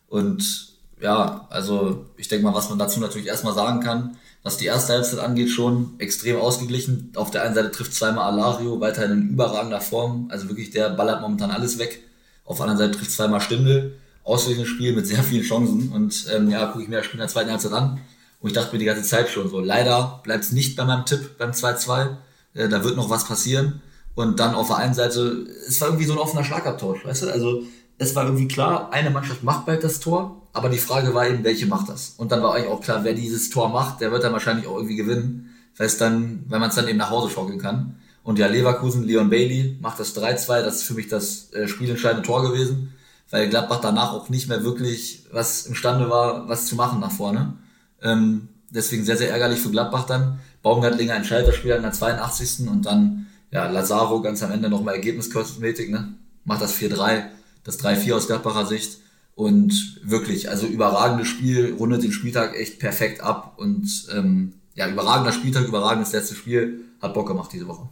Und 0.07 0.74
ja, 1.01 1.47
also 1.49 2.05
ich 2.17 2.27
denke 2.27 2.45
mal, 2.45 2.53
was 2.53 2.69
man 2.69 2.79
dazu 2.79 2.99
natürlich 2.99 3.27
erstmal 3.27 3.53
sagen 3.53 3.81
kann, 3.81 4.17
was 4.43 4.57
die 4.57 4.65
erste 4.65 4.93
Halbzeit 4.93 5.19
angeht, 5.19 5.49
schon 5.49 5.95
extrem 5.97 6.37
ausgeglichen. 6.39 7.11
Auf 7.15 7.31
der 7.31 7.43
einen 7.43 7.55
Seite 7.55 7.71
trifft 7.71 7.93
zweimal 7.93 8.31
Alario, 8.31 8.79
weiterhin 8.79 9.11
in 9.11 9.29
überragender 9.29 9.81
Form. 9.81 10.27
Also 10.29 10.47
wirklich, 10.47 10.69
der 10.69 10.91
ballert 10.91 11.21
momentan 11.21 11.51
alles 11.51 11.79
weg. 11.79 12.03
Auf 12.45 12.57
der 12.57 12.67
anderen 12.67 12.87
Seite 12.87 12.99
trifft 12.99 13.11
zweimal 13.11 13.41
Stindel. 13.41 13.97
Ausgeglichenes 14.23 14.69
Spiel 14.69 14.95
mit 14.95 15.07
sehr 15.07 15.23
vielen 15.23 15.43
Chancen. 15.43 15.91
Und 15.91 16.27
ähm, 16.33 16.49
ja, 16.49 16.67
gucke 16.67 16.83
ich 16.83 16.89
mir 16.89 16.97
das 16.97 17.05
Spiel 17.05 17.19
in 17.19 17.21
der 17.21 17.27
zweiten 17.27 17.49
Halbzeit 17.49 17.73
an. 17.73 17.99
Und 18.39 18.49
ich 18.49 18.53
dachte 18.53 18.71
mir 18.73 18.79
die 18.79 18.85
ganze 18.85 19.03
Zeit 19.03 19.29
schon 19.29 19.49
so, 19.49 19.59
leider 19.59 20.21
bleibt 20.23 20.43
es 20.43 20.51
nicht 20.51 20.75
bei 20.75 20.85
meinem 20.85 21.05
Tipp 21.05 21.37
beim 21.39 21.51
2-2. 21.51 22.17
Äh, 22.53 22.69
da 22.69 22.83
wird 22.83 22.95
noch 22.95 23.09
was 23.09 23.25
passieren. 23.25 23.81
Und 24.13 24.39
dann 24.39 24.53
auf 24.53 24.67
der 24.67 24.77
einen 24.77 24.93
Seite, 24.93 25.47
es 25.67 25.81
war 25.81 25.89
irgendwie 25.89 26.05
so 26.05 26.13
ein 26.13 26.19
offener 26.19 26.43
Schlagabtausch, 26.43 27.03
weißt 27.03 27.23
du? 27.23 27.31
Also 27.31 27.63
es 27.97 28.15
war 28.15 28.25
irgendwie 28.25 28.47
klar, 28.47 28.91
eine 28.91 29.09
Mannschaft 29.09 29.43
macht 29.43 29.65
bald 29.65 29.83
das 29.83 29.99
Tor, 29.99 30.41
aber 30.55 30.69
die 30.69 30.77
Frage 30.77 31.13
war 31.13 31.27
eben, 31.27 31.43
welche 31.43 31.67
macht 31.67 31.89
das? 31.89 32.15
Und 32.17 32.31
dann 32.31 32.41
war 32.41 32.55
eigentlich 32.55 32.69
auch 32.69 32.81
klar, 32.81 33.03
wer 33.03 33.13
dieses 33.13 33.49
Tor 33.49 33.69
macht, 33.69 34.01
der 34.01 34.11
wird 34.11 34.23
dann 34.23 34.33
wahrscheinlich 34.33 34.67
auch 34.67 34.75
irgendwie 34.75 34.95
gewinnen, 34.95 35.53
weil 35.77 35.87
es 35.87 35.97
dann, 35.97 36.43
weil 36.47 36.59
man 36.59 36.69
es 36.69 36.75
dann 36.75 36.87
eben 36.87 36.97
nach 36.97 37.09
Hause 37.09 37.29
schaukeln 37.29 37.59
kann. 37.59 37.95
Und 38.23 38.39
ja, 38.39 38.47
Leverkusen, 38.47 39.03
Leon 39.03 39.29
Bailey 39.29 39.77
macht 39.81 39.99
das 39.99 40.15
3-2, 40.15 40.63
das 40.63 40.77
ist 40.77 40.83
für 40.83 40.95
mich 40.95 41.07
das 41.07 41.51
äh, 41.53 41.67
spielentscheidende 41.67 42.25
Tor 42.25 42.41
gewesen, 42.41 42.93
weil 43.29 43.49
Gladbach 43.49 43.81
danach 43.81 44.13
auch 44.13 44.29
nicht 44.29 44.49
mehr 44.49 44.63
wirklich 44.63 45.25
was 45.31 45.65
imstande 45.65 46.09
war, 46.09 46.47
was 46.49 46.65
zu 46.67 46.75
machen 46.75 46.99
nach 46.99 47.11
vorne. 47.11 47.53
Ähm, 48.01 48.47
deswegen 48.69 49.05
sehr, 49.05 49.17
sehr 49.17 49.31
ärgerlich 49.31 49.59
für 49.59 49.69
Gladbach 49.69 50.05
dann. 50.05 50.39
Baumgartlinger 50.63 51.19
das 51.19 51.55
Spiel 51.55 51.71
in 51.71 51.83
der 51.83 51.91
82. 51.91 52.67
und 52.67 52.85
dann, 52.85 53.27
ja, 53.51 53.67
Lazaro 53.67 54.21
ganz 54.21 54.41
am 54.41 54.51
Ende 54.51 54.69
nochmal 54.69 54.95
Ergebniskosmetik, 54.95 55.91
ne? 55.91 56.13
Macht 56.43 56.61
das 56.61 56.75
4-3 56.75 57.25
das 57.65 57.79
3-4 57.83 58.13
aus 58.13 58.27
Gladbacher 58.27 58.65
Sicht. 58.65 58.99
Und 59.35 59.99
wirklich, 60.01 60.49
also 60.49 60.65
überragendes 60.65 61.27
Spiel, 61.27 61.75
rundet 61.77 62.03
den 62.03 62.13
Spieltag 62.13 62.55
echt 62.55 62.79
perfekt 62.79 63.21
ab. 63.21 63.55
Und 63.57 64.07
ähm, 64.13 64.53
ja, 64.75 64.89
überragender 64.89 65.33
Spieltag, 65.33 65.67
überragendes 65.67 66.13
letztes 66.13 66.37
Spiel. 66.37 66.85
Hat 67.01 67.13
Bock 67.13 67.27
gemacht 67.27 67.51
diese 67.53 67.67
Woche. 67.67 67.89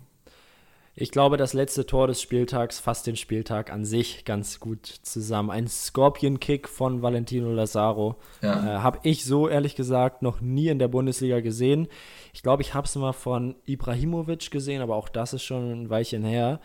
Ich 0.95 1.09
glaube, 1.09 1.37
das 1.37 1.53
letzte 1.53 1.87
Tor 1.87 2.05
des 2.05 2.21
Spieltags 2.21 2.79
fasst 2.79 3.07
den 3.07 3.15
Spieltag 3.15 3.71
an 3.71 3.83
sich 3.83 4.25
ganz 4.25 4.59
gut 4.59 4.85
zusammen. 4.85 5.49
Ein 5.49 5.67
Scorpion-Kick 5.67 6.69
von 6.69 7.01
Valentino 7.01 7.51
Lazaro. 7.51 8.15
Ja. 8.43 8.77
Äh, 8.77 8.79
habe 8.79 8.99
ich 9.01 9.25
so 9.25 9.49
ehrlich 9.49 9.75
gesagt 9.75 10.21
noch 10.21 10.39
nie 10.39 10.67
in 10.67 10.77
der 10.77 10.87
Bundesliga 10.87 11.39
gesehen. 11.39 11.87
Ich 12.31 12.43
glaube, 12.43 12.61
ich 12.61 12.75
habe 12.75 12.85
es 12.85 12.95
mal 12.95 13.11
von 13.11 13.55
Ibrahimovic 13.65 14.51
gesehen, 14.51 14.83
aber 14.83 14.95
auch 14.95 15.09
das 15.09 15.33
ist 15.33 15.43
schon 15.43 15.71
ein 15.71 15.89
Weilchen 15.89 16.23
her. 16.23 16.59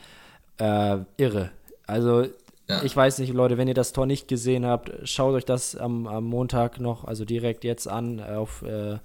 Äh, 0.59 0.99
irre. 1.16 1.51
Also 1.87 2.26
ja. 2.69 2.83
Ich 2.83 2.95
weiß 2.95 3.19
nicht, 3.19 3.33
Leute, 3.33 3.57
wenn 3.57 3.69
ihr 3.69 3.75
das 3.75 3.93
Tor 3.93 4.07
nicht 4.07 4.29
gesehen 4.29 4.66
habt, 4.66 4.93
schaut 5.05 5.35
euch 5.35 5.45
das 5.45 5.75
am, 5.75 6.07
am 6.07 6.25
Montag 6.25 6.81
noch, 6.81 7.05
also 7.05 7.25
direkt 7.25 7.64
jetzt 7.64 7.89
an 7.89 8.21
auf, 8.21 8.62
äh, 8.62 8.99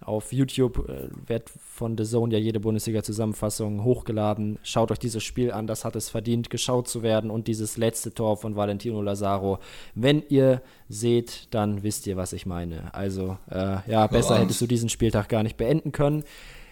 auf 0.00 0.32
YouTube. 0.32 0.88
Äh, 0.88 1.08
wird 1.28 1.50
von 1.50 1.96
The 1.96 2.04
Zone 2.04 2.32
ja 2.32 2.40
jede 2.40 2.58
Bundesliga-Zusammenfassung 2.58 3.84
hochgeladen. 3.84 4.58
Schaut 4.62 4.90
euch 4.90 4.98
dieses 4.98 5.22
Spiel 5.22 5.52
an, 5.52 5.66
das 5.66 5.84
hat 5.84 5.94
es 5.94 6.08
verdient, 6.08 6.50
geschaut 6.50 6.88
zu 6.88 7.02
werden. 7.02 7.30
Und 7.30 7.46
dieses 7.46 7.76
letzte 7.76 8.12
Tor 8.12 8.36
von 8.36 8.56
Valentino 8.56 9.00
Lazaro. 9.02 9.58
Wenn 9.94 10.22
ihr 10.28 10.62
seht, 10.88 11.54
dann 11.54 11.82
wisst 11.82 12.06
ihr, 12.06 12.16
was 12.16 12.32
ich 12.32 12.44
meine. 12.44 12.92
Also, 12.94 13.38
äh, 13.50 13.78
ja, 13.88 14.06
besser 14.06 14.38
hättest 14.38 14.60
du 14.60 14.66
diesen 14.66 14.88
Spieltag 14.88 15.28
gar 15.28 15.42
nicht 15.42 15.56
beenden 15.56 15.92
können. 15.92 16.24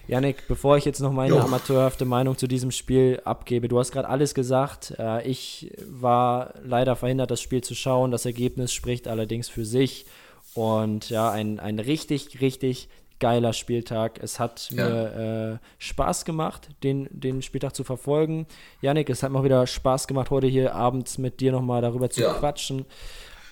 Janik, 0.07 0.46
bevor 0.48 0.76
ich 0.76 0.84
jetzt 0.84 1.00
noch 1.00 1.12
meine 1.12 1.36
jo. 1.36 1.40
amateurhafte 1.40 2.05
Meinung 2.05 2.36
zu 2.36 2.46
diesem 2.46 2.70
Spiel 2.70 3.20
abgebe, 3.24 3.68
du 3.68 3.78
hast 3.78 3.92
gerade 3.92 4.09
alles 4.09 4.34
gesagt. 4.34 4.94
Äh, 4.98 5.26
ich 5.26 5.72
war 5.88 6.55
leider 6.62 6.94
verhindert, 6.96 7.30
das 7.30 7.40
Spiel 7.40 7.62
zu 7.62 7.74
schauen. 7.74 8.11
Das 8.11 8.26
Ergebnis 8.26 8.72
spricht 8.72 9.09
allerdings 9.09 9.48
für 9.48 9.64
sich. 9.64 10.07
Und 10.55 11.09
ja, 11.11 11.30
ein, 11.30 11.59
ein 11.59 11.78
richtig, 11.78 12.40
richtig 12.40 12.88
geiler 13.18 13.55
Spieltag. 13.55 14.20
Es 14.22 14.38
hat 14.38 14.68
ja. 14.70 14.84
mir 14.84 15.61
äh, 15.61 15.66
Spaß 15.78 16.26
gemacht, 16.26 16.68
den, 16.82 17.09
den 17.11 17.40
Spieltag 17.40 17.74
zu 17.74 17.82
verfolgen. 17.82 18.46
Janik, 18.82 19.09
es 19.09 19.22
hat 19.22 19.32
mir 19.32 19.42
wieder 19.42 19.66
Spaß 19.66 20.07
gemacht, 20.07 20.30
heute 20.30 20.46
hier 20.46 20.74
abends 20.74 21.16
mit 21.16 21.40
dir 21.40 21.50
nochmal 21.52 21.80
darüber 21.80 22.11
zu 22.11 22.20
ja. 22.20 22.34
quatschen. 22.34 22.84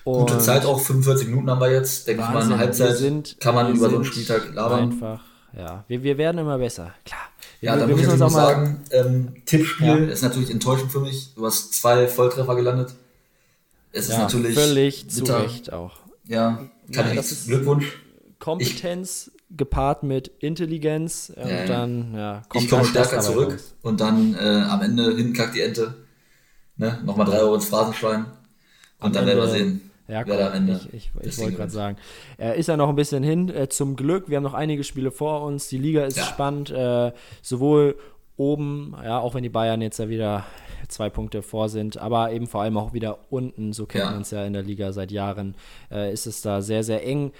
Und 0.03 0.29
Gute 0.29 0.37
Zeit 0.37 0.65
auch, 0.65 0.79
45 0.79 1.29
Minuten 1.29 1.49
haben 1.49 1.61
wir 1.61 1.71
jetzt. 1.71 2.07
Denke 2.07 2.23
ich 2.23 2.29
mal, 2.29 2.43
eine 2.43 2.57
Halbzeit 2.57 2.97
sind, 2.97 3.37
kann 3.39 3.55
man 3.55 3.73
über 3.73 3.89
so 3.89 3.95
einen 3.95 4.05
Spieltag 4.05 4.53
labern. 4.53 4.91
Einfach 4.91 5.32
ja, 5.57 5.83
wir, 5.87 6.03
wir 6.03 6.17
werden 6.17 6.39
immer 6.39 6.57
besser, 6.57 6.93
klar. 7.05 7.21
Ja, 7.61 7.77
da 7.77 7.87
muss 7.87 8.01
ich 8.01 8.07
natürlich 8.07 8.33
sagen, 8.33 8.83
ähm, 8.91 9.35
Tippspiel 9.45 9.87
ja. 9.87 10.11
ist 10.11 10.21
natürlich 10.21 10.51
enttäuschend 10.51 10.91
für 10.91 10.99
mich. 10.99 11.33
Du 11.35 11.45
hast 11.45 11.73
zwei 11.73 12.07
Volltreffer 12.07 12.55
gelandet. 12.55 12.93
Es 13.91 14.07
ja, 14.07 14.15
ist 14.15 14.19
natürlich 14.21 14.55
völlig 14.55 15.07
bitter. 15.07 15.25
zu 15.25 15.33
Recht 15.33 15.71
auch. 15.71 15.97
Ja, 16.27 16.65
kann 16.91 17.15
ja, 17.15 17.21
ich 17.21 17.45
Glückwunsch. 17.45 18.01
Kompetenz 18.39 19.31
ich, 19.33 19.57
gepaart 19.57 20.03
mit 20.03 20.29
Intelligenz 20.39 21.31
und 21.35 21.49
ja, 21.49 21.65
dann 21.65 22.13
ja, 22.13 22.41
kommt 22.49 22.65
Ich 22.65 22.69
komme 22.69 22.85
stärker 22.85 23.21
zurück 23.21 23.53
raus. 23.53 23.75
und 23.81 24.01
dann 24.01 24.35
äh, 24.35 24.65
am 24.67 24.81
Ende 24.81 25.15
hinten 25.15 25.33
kackt 25.33 25.55
die 25.55 25.61
Ente. 25.61 25.93
Ne? 26.75 26.99
Nochmal 27.05 27.27
drei 27.27 27.39
Euro 27.39 27.55
ins 27.55 27.65
Phrasenschwein 27.65 28.25
und 28.25 28.31
am 28.99 29.13
dann 29.13 29.25
werden 29.25 29.39
wir 29.39 29.47
sehen. 29.47 29.91
Ja, 30.07 30.23
komm, 30.23 30.33
am 30.33 30.53
Ende 30.53 30.79
ich, 30.91 30.93
ich, 30.93 31.11
ich 31.21 31.37
wollte 31.37 31.55
gerade 31.55 31.71
sagen. 31.71 31.97
Er 32.37 32.55
ist 32.55 32.67
ja 32.67 32.75
noch 32.75 32.89
ein 32.89 32.95
bisschen 32.95 33.23
hin. 33.23 33.49
Äh, 33.49 33.69
zum 33.69 33.95
Glück, 33.95 34.29
wir 34.29 34.37
haben 34.37 34.43
noch 34.43 34.53
einige 34.53 34.83
Spiele 34.83 35.11
vor 35.11 35.43
uns. 35.43 35.69
Die 35.69 35.77
Liga 35.77 36.03
ist 36.03 36.17
ja. 36.17 36.23
spannend. 36.23 36.71
Äh, 36.71 37.13
sowohl 37.41 37.95
oben, 38.35 38.95
ja, 39.03 39.19
auch 39.19 39.35
wenn 39.35 39.43
die 39.43 39.49
Bayern 39.49 39.81
jetzt 39.81 39.99
ja 39.99 40.09
wieder 40.09 40.43
zwei 40.87 41.09
Punkte 41.09 41.41
vor 41.41 41.69
sind, 41.69 41.97
aber 41.97 42.31
eben 42.31 42.47
vor 42.47 42.61
allem 42.61 42.77
auch 42.77 42.93
wieder 42.93 43.19
unten, 43.29 43.73
so 43.73 43.85
kennt 43.85 44.03
ja. 44.03 44.11
man 44.11 44.21
es 44.21 44.31
ja 44.31 44.43
in 44.45 44.53
der 44.53 44.63
Liga 44.63 44.91
seit 44.91 45.11
Jahren, 45.11 45.55
äh, 45.91 46.11
ist 46.11 46.25
es 46.25 46.41
da 46.41 46.61
sehr, 46.61 46.83
sehr 46.83 47.05
eng. 47.05 47.31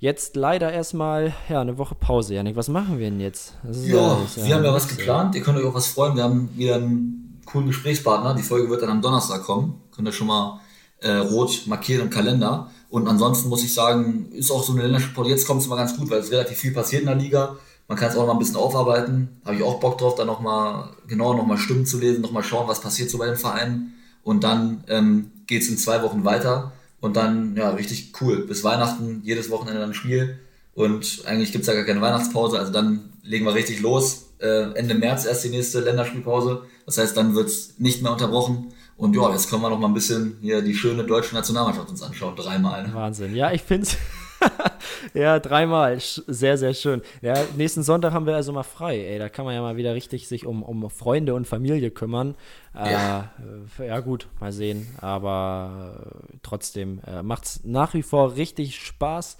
Jetzt 0.00 0.36
leider 0.36 0.72
erstmal 0.72 1.34
ja, 1.48 1.60
eine 1.60 1.76
Woche 1.76 1.96
Pause, 1.96 2.34
Janik. 2.34 2.54
Was 2.54 2.68
machen 2.68 3.00
wir 3.00 3.10
denn 3.10 3.20
jetzt? 3.20 3.56
ja, 3.64 4.16
wir 4.36 4.54
haben 4.54 4.64
ja 4.64 4.72
was 4.72 4.86
geplant. 4.86 5.34
Ihr 5.34 5.42
könnt 5.42 5.58
euch 5.58 5.64
auch 5.64 5.74
was 5.74 5.88
freuen. 5.88 6.14
Wir 6.14 6.22
haben 6.22 6.50
wieder 6.56 6.76
einen 6.76 7.40
coolen 7.44 7.66
Gesprächspartner. 7.66 8.34
Die 8.34 8.44
Folge 8.44 8.70
wird 8.70 8.82
dann 8.82 8.90
am 8.90 9.02
Donnerstag 9.02 9.42
kommen. 9.42 9.82
Könnt 9.90 10.06
ihr 10.06 10.12
schon 10.12 10.28
mal 10.28 10.60
äh, 11.00 11.10
rot 11.10 11.62
markiert 11.66 12.02
im 12.02 12.10
Kalender. 12.10 12.70
Und 12.90 13.06
ansonsten 13.06 13.48
muss 13.48 13.62
ich 13.62 13.74
sagen, 13.74 14.30
ist 14.32 14.50
auch 14.50 14.64
so 14.64 14.72
eine 14.72 14.82
Länderspielpause. 14.82 15.30
Jetzt 15.30 15.46
kommt 15.46 15.60
es 15.60 15.66
immer 15.66 15.76
ganz 15.76 15.96
gut, 15.96 16.10
weil 16.10 16.20
es 16.20 16.30
relativ 16.30 16.58
viel 16.58 16.72
passiert 16.72 17.02
in 17.02 17.08
der 17.08 17.16
Liga. 17.16 17.56
Man 17.86 17.96
kann 17.96 18.10
es 18.10 18.16
auch 18.16 18.20
noch 18.20 18.28
mal 18.28 18.32
ein 18.34 18.38
bisschen 18.38 18.56
aufarbeiten. 18.56 19.40
Habe 19.44 19.56
ich 19.56 19.62
auch 19.62 19.80
Bock 19.80 19.98
drauf, 19.98 20.14
da 20.14 20.24
noch 20.24 20.40
mal 20.40 20.90
genau 21.06 21.34
noch 21.34 21.46
mal 21.46 21.58
Stimmen 21.58 21.86
zu 21.86 21.98
lesen, 21.98 22.22
noch 22.22 22.32
mal 22.32 22.42
schauen, 22.42 22.68
was 22.68 22.80
passiert 22.80 23.10
so 23.10 23.18
bei 23.18 23.26
den 23.26 23.36
Vereinen. 23.36 23.94
Und 24.22 24.44
dann 24.44 24.84
ähm, 24.88 25.30
geht 25.46 25.62
es 25.62 25.68
in 25.68 25.78
zwei 25.78 26.02
Wochen 26.02 26.24
weiter. 26.24 26.72
Und 27.00 27.16
dann, 27.16 27.56
ja, 27.56 27.70
richtig 27.70 28.12
cool. 28.20 28.46
Bis 28.46 28.64
Weihnachten, 28.64 29.22
jedes 29.24 29.50
Wochenende 29.50 29.82
ein 29.82 29.94
Spiel. 29.94 30.38
Und 30.74 31.22
eigentlich 31.26 31.52
gibt 31.52 31.62
es 31.62 31.68
ja 31.68 31.74
gar 31.74 31.84
keine 31.84 32.00
Weihnachtspause. 32.00 32.58
Also 32.58 32.72
dann 32.72 33.10
legen 33.22 33.44
wir 33.44 33.54
richtig 33.54 33.80
los. 33.80 34.26
Äh, 34.38 34.72
Ende 34.74 34.94
März 34.94 35.24
erst 35.24 35.44
die 35.44 35.48
nächste 35.48 35.80
Länderspielpause. 35.80 36.62
Das 36.86 36.98
heißt, 36.98 37.16
dann 37.16 37.34
wird 37.34 37.48
es 37.48 37.78
nicht 37.78 38.02
mehr 38.02 38.12
unterbrochen. 38.12 38.72
Und 38.98 39.14
ja, 39.14 39.30
jetzt 39.30 39.48
können 39.48 39.62
wir 39.62 39.70
noch 39.70 39.78
mal 39.78 39.86
ein 39.86 39.94
bisschen 39.94 40.38
hier 40.40 40.60
die 40.60 40.74
schöne 40.74 41.04
deutsche 41.04 41.32
Nationalmannschaft 41.32 41.88
uns 41.88 42.02
anschauen. 42.02 42.34
Dreimal. 42.34 42.82
Ne? 42.82 42.92
Wahnsinn. 42.92 43.34
Ja, 43.36 43.52
ich 43.52 43.62
finde 43.62 43.86
es. 43.86 43.96
ja, 45.14 45.38
dreimal. 45.38 46.00
Sehr, 46.00 46.58
sehr 46.58 46.74
schön. 46.74 47.02
Ja, 47.22 47.34
nächsten 47.56 47.84
Sonntag 47.84 48.12
haben 48.12 48.26
wir 48.26 48.34
also 48.34 48.52
mal 48.52 48.64
frei. 48.64 48.98
Ey, 48.98 49.20
da 49.20 49.28
kann 49.28 49.44
man 49.44 49.54
ja 49.54 49.62
mal 49.62 49.76
wieder 49.76 49.94
richtig 49.94 50.26
sich 50.26 50.46
um, 50.46 50.64
um 50.64 50.90
Freunde 50.90 51.36
und 51.36 51.46
Familie 51.46 51.92
kümmern. 51.92 52.34
Äh, 52.74 52.90
ja. 52.90 53.30
ja, 53.78 54.00
gut, 54.00 54.26
mal 54.40 54.50
sehen. 54.50 54.88
Aber 55.00 55.94
äh, 56.32 56.36
trotzdem 56.42 57.00
äh, 57.06 57.22
macht 57.22 57.44
es 57.44 57.60
nach 57.62 57.94
wie 57.94 58.02
vor 58.02 58.34
richtig 58.34 58.84
Spaß. 58.84 59.36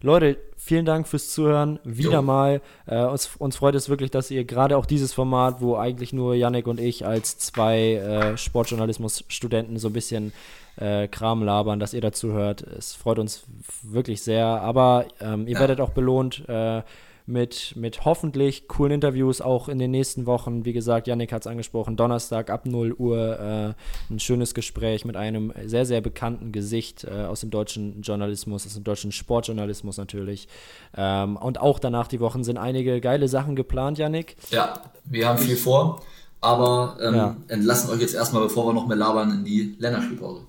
Leute, 0.00 0.36
vielen 0.56 0.84
Dank 0.84 1.08
fürs 1.08 1.30
Zuhören. 1.30 1.80
Wieder 1.82 2.12
jo. 2.12 2.22
mal. 2.22 2.60
Äh, 2.86 3.04
uns, 3.04 3.30
uns 3.38 3.56
freut 3.56 3.74
es 3.74 3.88
wirklich, 3.88 4.10
dass 4.10 4.30
ihr 4.30 4.44
gerade 4.44 4.76
auch 4.76 4.86
dieses 4.86 5.12
Format, 5.12 5.60
wo 5.60 5.76
eigentlich 5.76 6.12
nur 6.12 6.34
Yannick 6.34 6.66
und 6.68 6.78
ich 6.78 7.04
als 7.04 7.38
zwei 7.38 7.94
äh, 7.94 8.36
Sportjournalismus-Studenten 8.36 9.78
so 9.78 9.88
ein 9.88 9.92
bisschen 9.92 10.32
äh, 10.76 11.08
Kram 11.08 11.42
labern, 11.42 11.80
dass 11.80 11.94
ihr 11.94 12.00
dazu 12.00 12.32
hört. 12.32 12.62
Es 12.62 12.94
freut 12.94 13.18
uns 13.18 13.44
wirklich 13.82 14.22
sehr. 14.22 14.46
Aber 14.46 15.06
ähm, 15.20 15.48
ihr 15.48 15.54
ja. 15.54 15.60
werdet 15.60 15.80
auch 15.80 15.90
belohnt. 15.90 16.48
Äh, 16.48 16.82
mit, 17.28 17.74
mit 17.76 18.06
hoffentlich 18.06 18.68
coolen 18.68 18.92
Interviews 18.92 19.42
auch 19.42 19.68
in 19.68 19.78
den 19.78 19.90
nächsten 19.90 20.24
Wochen. 20.24 20.64
Wie 20.64 20.72
gesagt, 20.72 21.06
Yannick 21.06 21.30
hat 21.30 21.42
es 21.42 21.46
angesprochen, 21.46 21.94
Donnerstag 21.94 22.48
ab 22.48 22.64
0 22.64 22.94
Uhr 22.94 23.38
äh, 23.38 24.12
ein 24.12 24.18
schönes 24.18 24.54
Gespräch 24.54 25.04
mit 25.04 25.14
einem 25.16 25.52
sehr, 25.66 25.84
sehr 25.84 26.00
bekannten 26.00 26.52
Gesicht 26.52 27.04
äh, 27.04 27.24
aus 27.24 27.40
dem 27.40 27.50
deutschen 27.50 28.00
Journalismus, 28.00 28.66
aus 28.66 28.74
dem 28.74 28.82
deutschen 28.82 29.12
Sportjournalismus 29.12 29.98
natürlich. 29.98 30.48
Ähm, 30.96 31.36
und 31.36 31.60
auch 31.60 31.78
danach 31.78 32.08
die 32.08 32.20
Wochen 32.20 32.44
sind 32.44 32.56
einige 32.56 33.00
geile 33.02 33.28
Sachen 33.28 33.56
geplant, 33.56 33.98
Yannick. 33.98 34.36
Ja, 34.50 34.80
wir 35.04 35.28
haben 35.28 35.38
viel 35.38 35.56
vor, 35.56 36.00
aber 36.40 36.96
ähm, 37.02 37.14
ja. 37.14 37.36
entlassen 37.48 37.90
euch 37.90 38.00
jetzt 38.00 38.14
erstmal, 38.14 38.42
bevor 38.42 38.66
wir 38.66 38.72
noch 38.72 38.86
mehr 38.86 38.96
labern, 38.96 39.30
in 39.32 39.44
die 39.44 39.76
Länderspielpause. 39.78 40.40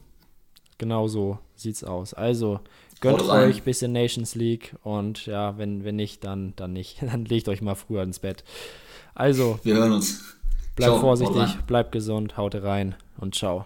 Genau 0.78 1.10
so 1.10 1.40
sieht's 1.58 1.84
aus. 1.84 2.14
Also, 2.14 2.62
Gönnt 3.02 3.22
euch 3.22 3.58
ein 3.58 3.64
bisschen 3.64 3.92
Nations 3.92 4.36
League 4.36 4.76
und 4.84 5.26
ja, 5.26 5.58
wenn, 5.58 5.84
wenn 5.84 5.96
nicht, 5.96 6.24
dann, 6.24 6.54
dann 6.56 6.74
nicht. 6.74 6.98
Dann 7.02 7.26
legt 7.26 7.48
euch 7.48 7.62
mal 7.62 7.76
früher 7.76 8.04
ins 8.04 8.20
Bett. 8.20 8.44
Also, 9.16 9.60
wir 9.64 9.76
hören 9.76 9.94
uns. 9.94 10.36
Bleibt 10.76 10.94
ciao, 10.94 11.00
vorsichtig, 11.02 11.58
bleibt 11.68 11.92
gesund, 11.92 12.38
haut 12.38 12.56
rein 12.56 12.96
und 13.18 13.36
ciao. 13.36 13.66